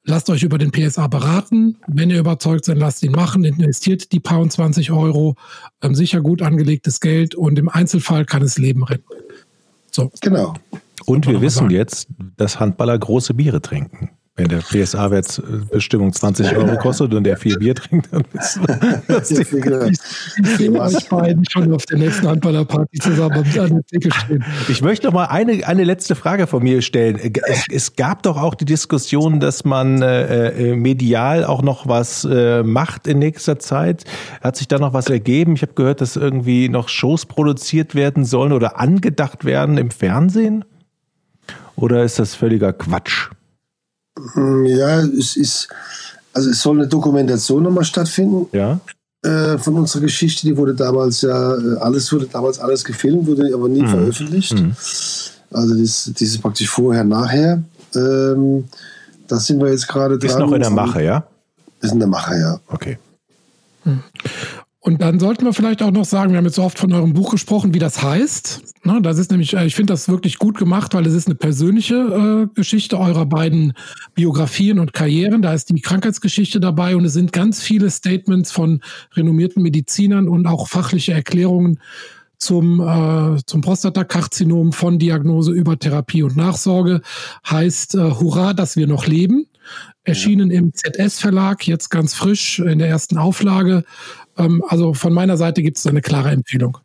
lasst 0.04 0.30
euch 0.30 0.44
über 0.44 0.58
den 0.58 0.72
PSA 0.72 1.08
beraten. 1.08 1.78
Wenn 1.88 2.10
ihr 2.10 2.20
überzeugt 2.20 2.66
seid, 2.66 2.78
lasst 2.78 3.04
ihn 3.04 3.14
machen, 3.14 3.46
investiert 3.46 4.12
die 4.12 4.20
paar 4.20 4.40
und 4.40 4.52
20 4.52 4.92
Euro, 4.92 5.36
ähm, 5.82 5.96
sicher 5.96 6.20
gut 6.20 6.42
angelegtes 6.42 7.00
Geld 7.00 7.36
und 7.36 7.58
im 7.58 7.70
Einzelfall 7.70 8.26
kann 8.26 8.42
es 8.42 8.58
Leben 8.58 8.84
retten. 8.84 9.06
So. 9.96 10.12
Genau. 10.22 10.54
Und 11.06 11.26
wir 11.26 11.40
wissen 11.40 11.70
jetzt, 11.70 12.08
dass 12.36 12.60
Handballer 12.60 12.98
große 13.00 13.34
Biere 13.34 13.62
trinken. 13.62 14.10
Wenn 14.38 14.50
der 14.50 14.58
PSA-Wertbestimmung 14.58 16.12
20 16.12 16.58
Euro 16.58 16.76
kostet 16.82 17.14
und 17.14 17.24
der 17.24 17.38
vier 17.38 17.58
Bier 17.58 17.74
trinkt, 17.74 18.12
dann 18.12 18.26
ist 18.34 18.60
das 19.08 19.32
Ich 19.32 20.58
sehe 20.58 20.72
euch 20.74 21.08
beiden 21.08 21.46
schon 21.50 21.72
auf 21.72 21.86
der 21.86 22.00
nächsten 22.00 22.28
Handballerparty 22.28 23.00
zusammen 23.00 23.46
an 23.58 23.70
der 23.70 23.86
Theke 23.86 24.14
stehen. 24.14 24.44
Ich 24.68 24.82
möchte 24.82 25.08
noch 25.08 25.14
mal 25.14 25.28
eine, 25.28 25.66
eine 25.66 25.86
letzte 25.86 26.16
Frage 26.16 26.48
von 26.48 26.62
mir 26.64 26.82
stellen. 26.82 27.18
Es, 27.48 27.66
es 27.72 27.96
gab 27.96 28.24
doch 28.24 28.36
auch 28.36 28.56
die 28.56 28.66
Diskussion, 28.66 29.40
dass 29.40 29.64
man 29.64 30.02
äh, 30.02 30.72
äh, 30.72 30.76
medial 30.76 31.46
auch 31.46 31.62
noch 31.62 31.88
was 31.88 32.26
äh, 32.30 32.62
macht 32.62 33.08
in 33.08 33.20
nächster 33.20 33.58
Zeit. 33.58 34.04
Hat 34.42 34.58
sich 34.58 34.68
da 34.68 34.80
noch 34.80 34.92
was 34.92 35.08
ergeben? 35.08 35.56
Ich 35.56 35.62
habe 35.62 35.76
gehört, 35.76 36.02
dass 36.02 36.18
irgendwie 36.18 36.68
noch 36.68 36.90
Shows 36.90 37.26
produziert 37.26 37.96
werden 37.96 38.26
sollen 38.26 38.52
oder 38.52 38.82
angedacht 38.82 39.46
werden 39.46 39.78
im 39.78 39.92
Fernsehen? 39.92 40.66
Oder 41.78 42.04
ist 42.04 42.20
das 42.20 42.36
völliger 42.36 42.74
Quatsch? 42.74 43.30
Hm, 44.34 44.66
ja, 44.66 45.02
es 45.02 45.36
ist, 45.36 45.68
also 46.34 46.50
es 46.50 46.62
soll 46.62 46.78
eine 46.78 46.88
Dokumentation 46.88 47.64
nochmal 47.64 47.86
stattfinden. 47.86 48.48
Ja. 48.52 48.80
Äh, 49.24 49.58
von 49.58 49.76
unserer 49.76 50.02
Geschichte, 50.02 50.46
die 50.46 50.56
wurde 50.56 50.76
damals 50.76 51.22
ja, 51.22 51.56
äh, 51.56 51.78
alles 51.80 52.12
wurde 52.14 52.28
damals 52.28 52.60
alles 52.60 52.84
gefilmt, 52.84 53.26
wurde 53.26 53.52
aber 53.54 53.68
nie 53.68 53.82
mhm. 53.82 53.88
veröffentlicht. 53.88 54.54
Mhm. 54.54 54.76
Also 55.52 55.76
das, 55.76 56.12
das 56.14 56.22
ist 56.22 56.42
praktisch 56.42 56.70
vorher, 56.70 57.04
nachher. 57.04 57.64
Ähm, 57.96 58.66
da 59.28 59.40
sind 59.40 59.60
wir 59.60 59.72
jetzt 59.72 59.88
gerade 59.88 60.18
dran. 60.18 60.30
Ist 60.30 60.40
noch 60.40 60.52
in 60.52 60.62
der 60.62 60.70
Mache, 60.70 61.04
ja? 61.04 61.24
Ist 61.82 61.94
in 61.94 62.00
der 62.00 62.08
Mache, 62.08 62.38
ja. 62.38 62.60
Okay. 62.68 62.98
Und 64.86 65.02
dann 65.02 65.20
sollten 65.20 65.46
wir 65.46 65.54
vielleicht 65.54 65.82
auch 65.82 65.90
noch 65.90 66.06
sagen, 66.06 66.32
wir 66.32 66.38
haben 66.38 66.46
jetzt 66.46 66.58
so 66.58 66.64
oft 66.64 66.78
von 66.78 66.94
eurem 66.94 67.14
Buch 67.14 67.32
gesprochen, 67.32 67.74
wie 67.74 67.80
das 67.80 68.04
heißt. 68.04 68.62
Ne, 68.84 69.02
das 69.02 69.18
ist 69.18 69.32
nämlich, 69.32 69.56
äh, 69.56 69.66
ich 69.66 69.74
finde 69.74 69.94
das 69.94 70.08
wirklich 70.08 70.38
gut 70.38 70.60
gemacht, 70.60 70.94
weil 70.94 71.08
es 71.08 71.16
ist 71.16 71.26
eine 71.26 71.34
persönliche 71.34 71.96
äh, 71.96 72.48
Geschichte 72.54 73.00
eurer 73.00 73.26
beiden 73.26 73.74
Biografien 74.14 74.78
und 74.78 74.94
Karrieren. 74.94 75.42
Da 75.42 75.56
ist 75.56 75.72
die 75.72 75.82
Krankheitsgeschichte 75.82 76.60
dabei 76.60 76.96
und 76.96 77.04
es 77.04 77.14
sind 77.14 77.34
ganz 77.34 77.64
viele 77.64 77.90
Statements 77.90 78.52
von 78.52 78.80
renommierten 79.16 79.64
Medizinern 79.64 80.30
und 80.30 80.46
auch 80.46 80.68
fachliche 80.68 81.14
Erklärungen 81.14 81.80
zum, 82.38 82.80
äh, 82.80 83.42
zum 83.48 83.62
Prostatakarzinom 83.62 84.72
von 84.72 85.00
Diagnose 85.00 85.52
über 85.52 85.80
Therapie 85.80 86.22
und 86.22 86.38
Nachsorge. 86.38 87.02
Heißt, 87.50 87.96
äh, 87.96 88.12
hurra, 88.12 88.54
dass 88.54 88.76
wir 88.76 88.86
noch 88.86 89.08
leben. 89.08 89.48
Erschienen 90.04 90.52
im 90.52 90.76
ZS-Verlag, 90.76 91.68
jetzt 91.68 91.90
ganz 91.90 92.14
frisch 92.14 92.60
in 92.60 92.78
der 92.78 92.88
ersten 92.88 93.18
Auflage. 93.18 93.84
Ähm, 94.38 94.64
also 94.68 94.94
von 94.94 95.14
meiner 95.14 95.38
Seite 95.38 95.62
gibt 95.62 95.78
es 95.78 95.88
eine 95.88 96.02
klare 96.02 96.32
Empfehlung. 96.32 96.78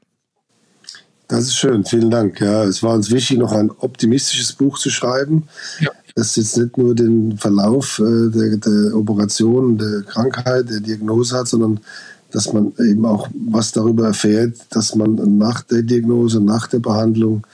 Das 1.28 1.44
ist 1.44 1.54
schön, 1.54 1.84
vielen 1.84 2.10
Dank. 2.10 2.40
Ja, 2.40 2.64
es 2.64 2.82
war 2.82 2.94
uns 2.94 3.10
wichtig, 3.12 3.38
noch 3.38 3.52
ein 3.52 3.70
optimistisches 3.70 4.52
Buch 4.52 4.78
zu 4.78 4.90
schreiben, 4.90 5.44
ja. 5.78 5.90
das 6.16 6.34
jetzt 6.34 6.56
nicht 6.56 6.76
nur 6.76 6.94
den 6.94 7.38
Verlauf 7.38 8.00
äh, 8.00 8.30
der, 8.30 8.56
der 8.56 8.96
Operation, 8.96 9.78
der 9.78 10.02
Krankheit, 10.02 10.68
der 10.68 10.80
Diagnose 10.80 11.38
hat, 11.38 11.46
sondern 11.46 11.78
dass 12.32 12.52
man 12.52 12.72
eben 12.78 13.04
auch 13.06 13.28
was 13.48 13.70
darüber 13.72 14.06
erfährt, 14.06 14.56
dass 14.70 14.94
man 14.94 15.38
nach 15.38 15.62
der 15.62 15.82
Diagnose, 15.82 16.40
nach 16.40 16.66
der 16.66 16.80
Behandlung 16.80 17.46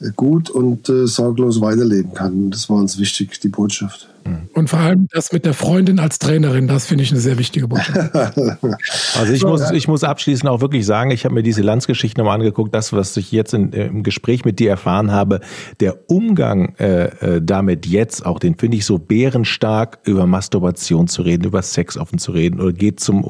äh, 0.00 0.10
gut 0.14 0.50
und 0.50 0.88
äh, 0.90 1.06
sorglos 1.06 1.62
weiterleben 1.62 2.12
kann. 2.12 2.50
Das 2.50 2.68
war 2.68 2.76
uns 2.76 2.98
wichtig, 2.98 3.40
die 3.40 3.48
Botschaft. 3.48 4.08
Und 4.54 4.70
vor 4.70 4.78
allem 4.78 5.08
das 5.12 5.32
mit 5.32 5.44
der 5.44 5.52
Freundin 5.52 5.98
als 5.98 6.18
Trainerin, 6.18 6.66
das 6.66 6.86
finde 6.86 7.04
ich 7.04 7.10
eine 7.10 7.20
sehr 7.20 7.38
wichtige 7.38 7.68
Botschaft. 7.68 8.14
also 9.18 9.32
ich 9.32 9.44
muss, 9.44 9.70
ich 9.70 9.86
muss 9.86 10.02
abschließend 10.02 10.48
auch 10.48 10.60
wirklich 10.60 10.86
sagen, 10.86 11.10
ich 11.10 11.24
habe 11.24 11.34
mir 11.34 11.42
diese 11.42 11.60
Landsgeschichte 11.60 12.20
nochmal 12.20 12.36
angeguckt, 12.36 12.74
das, 12.74 12.92
was 12.92 13.16
ich 13.16 13.32
jetzt 13.32 13.52
in, 13.52 13.72
im 13.72 14.02
Gespräch 14.02 14.44
mit 14.44 14.58
dir 14.60 14.70
erfahren 14.70 15.12
habe, 15.12 15.40
der 15.80 16.10
Umgang 16.10 16.74
äh, 16.76 17.04
äh, 17.04 17.42
damit 17.42 17.84
jetzt 17.86 18.24
auch, 18.24 18.38
den 18.38 18.56
finde 18.56 18.78
ich 18.78 18.86
so 18.86 18.98
bärenstark, 18.98 19.98
über 20.04 20.26
Masturbation 20.26 21.06
zu 21.06 21.22
reden, 21.22 21.44
über 21.44 21.60
Sex 21.60 21.98
offen 21.98 22.18
zu 22.18 22.32
reden 22.32 22.60
oder 22.60 22.72
geht 22.72 23.00
zum 23.00 23.24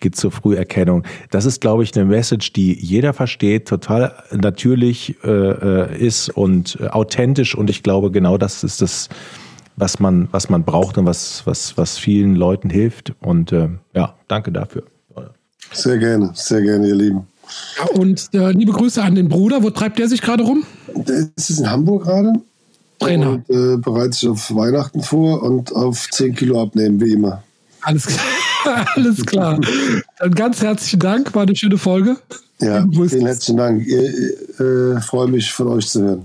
geht 0.00 0.16
zur 0.16 0.30
Früherkennung. 0.30 1.04
Das 1.30 1.44
ist, 1.44 1.60
glaube 1.60 1.82
ich, 1.82 1.94
eine 1.94 2.04
Message, 2.04 2.52
die 2.52 2.78
jeder 2.78 3.12
versteht, 3.12 3.68
total 3.68 4.14
natürlich 4.32 5.16
äh, 5.24 5.28
äh 5.28 5.98
ist 6.04 6.30
und 6.30 6.78
äh, 6.80 6.88
authentisch 6.88 7.54
und 7.54 7.70
ich 7.70 7.82
glaube, 7.82 8.10
genau 8.10 8.38
das 8.38 8.64
ist 8.64 8.80
das 8.80 9.08
was 9.76 9.98
man, 9.98 10.28
was 10.30 10.48
man 10.48 10.64
braucht 10.64 10.98
und 10.98 11.06
was, 11.06 11.42
was, 11.44 11.76
was 11.76 11.98
vielen 11.98 12.36
Leuten 12.36 12.70
hilft. 12.70 13.14
Und 13.20 13.52
äh, 13.52 13.68
ja, 13.94 14.14
danke 14.28 14.52
dafür. 14.52 14.84
Sehr 15.72 15.98
gerne, 15.98 16.30
sehr 16.34 16.60
gerne, 16.60 16.88
ihr 16.88 16.94
Lieben. 16.94 17.26
Ja, 17.78 17.86
und 17.98 18.28
äh, 18.34 18.52
liebe 18.52 18.72
Grüße 18.72 19.02
an 19.02 19.14
den 19.14 19.28
Bruder. 19.28 19.62
Wo 19.62 19.70
treibt 19.70 19.98
der 19.98 20.08
sich 20.08 20.22
gerade 20.22 20.44
rum? 20.44 20.64
Der 20.94 21.28
ist 21.34 21.50
in 21.50 21.70
Hamburg 21.70 22.04
gerade. 22.04 22.32
Trainer. 22.98 23.30
Und 23.30 23.50
äh, 23.50 23.76
bereitet 23.78 24.14
sich 24.14 24.28
auf 24.28 24.54
Weihnachten 24.54 25.02
vor 25.02 25.42
und 25.42 25.72
auf 25.72 26.08
10 26.10 26.34
Kilo 26.34 26.62
abnehmen, 26.62 27.00
wie 27.00 27.12
immer. 27.12 27.42
Alles 27.80 28.06
klar. 28.06 28.26
Alles 28.94 29.26
klar. 29.26 29.60
Dann 30.18 30.30
ganz 30.32 30.62
herzlichen 30.62 31.00
Dank. 31.00 31.34
War 31.34 31.42
eine 31.42 31.56
schöne 31.56 31.78
Folge. 31.78 32.16
Ja, 32.60 32.86
vielen 32.92 33.26
herzlichen 33.26 33.56
Dank. 33.56 33.84
Ich 33.84 34.60
äh, 34.60 35.00
freue 35.00 35.26
mich, 35.26 35.52
von 35.52 35.66
euch 35.68 35.88
zu 35.88 36.02
hören. 36.02 36.22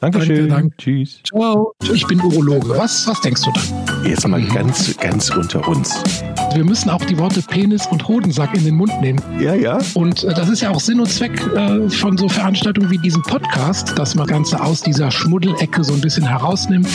Dankeschön. 0.00 0.48
Danke, 0.48 0.62
danke. 0.62 0.76
Tschüss. 0.78 1.20
Ciao. 1.24 1.74
Ich 1.92 2.06
bin 2.06 2.20
Urologe. 2.20 2.70
Was, 2.70 3.06
was 3.06 3.20
denkst 3.20 3.42
du 3.42 3.50
da? 3.52 4.08
Jetzt 4.08 4.26
mal 4.26 4.42
ganz, 4.42 4.96
ganz 4.96 5.28
unter 5.30 5.66
uns. 5.68 6.02
Wir 6.54 6.64
müssen 6.64 6.88
auch 6.88 7.04
die 7.04 7.18
Worte 7.18 7.42
Penis 7.42 7.86
und 7.86 8.08
Hodensack 8.08 8.54
in 8.54 8.64
den 8.64 8.76
Mund 8.76 8.98
nehmen. 9.02 9.20
Ja, 9.38 9.54
ja. 9.54 9.78
Und 9.94 10.24
äh, 10.24 10.32
das 10.32 10.48
ist 10.48 10.62
ja 10.62 10.70
auch 10.70 10.80
Sinn 10.80 11.00
und 11.00 11.08
Zweck 11.08 11.38
äh, 11.54 11.88
von 11.90 12.16
so 12.16 12.28
Veranstaltungen 12.28 12.90
wie 12.90 12.98
diesem 12.98 13.22
Podcast, 13.22 13.98
dass 13.98 14.14
man 14.14 14.26
Ganze 14.26 14.60
aus 14.60 14.80
dieser 14.80 15.10
Schmuddelecke 15.10 15.84
so 15.84 15.92
ein 15.92 16.00
bisschen 16.00 16.26
herausnimmt. 16.26 16.88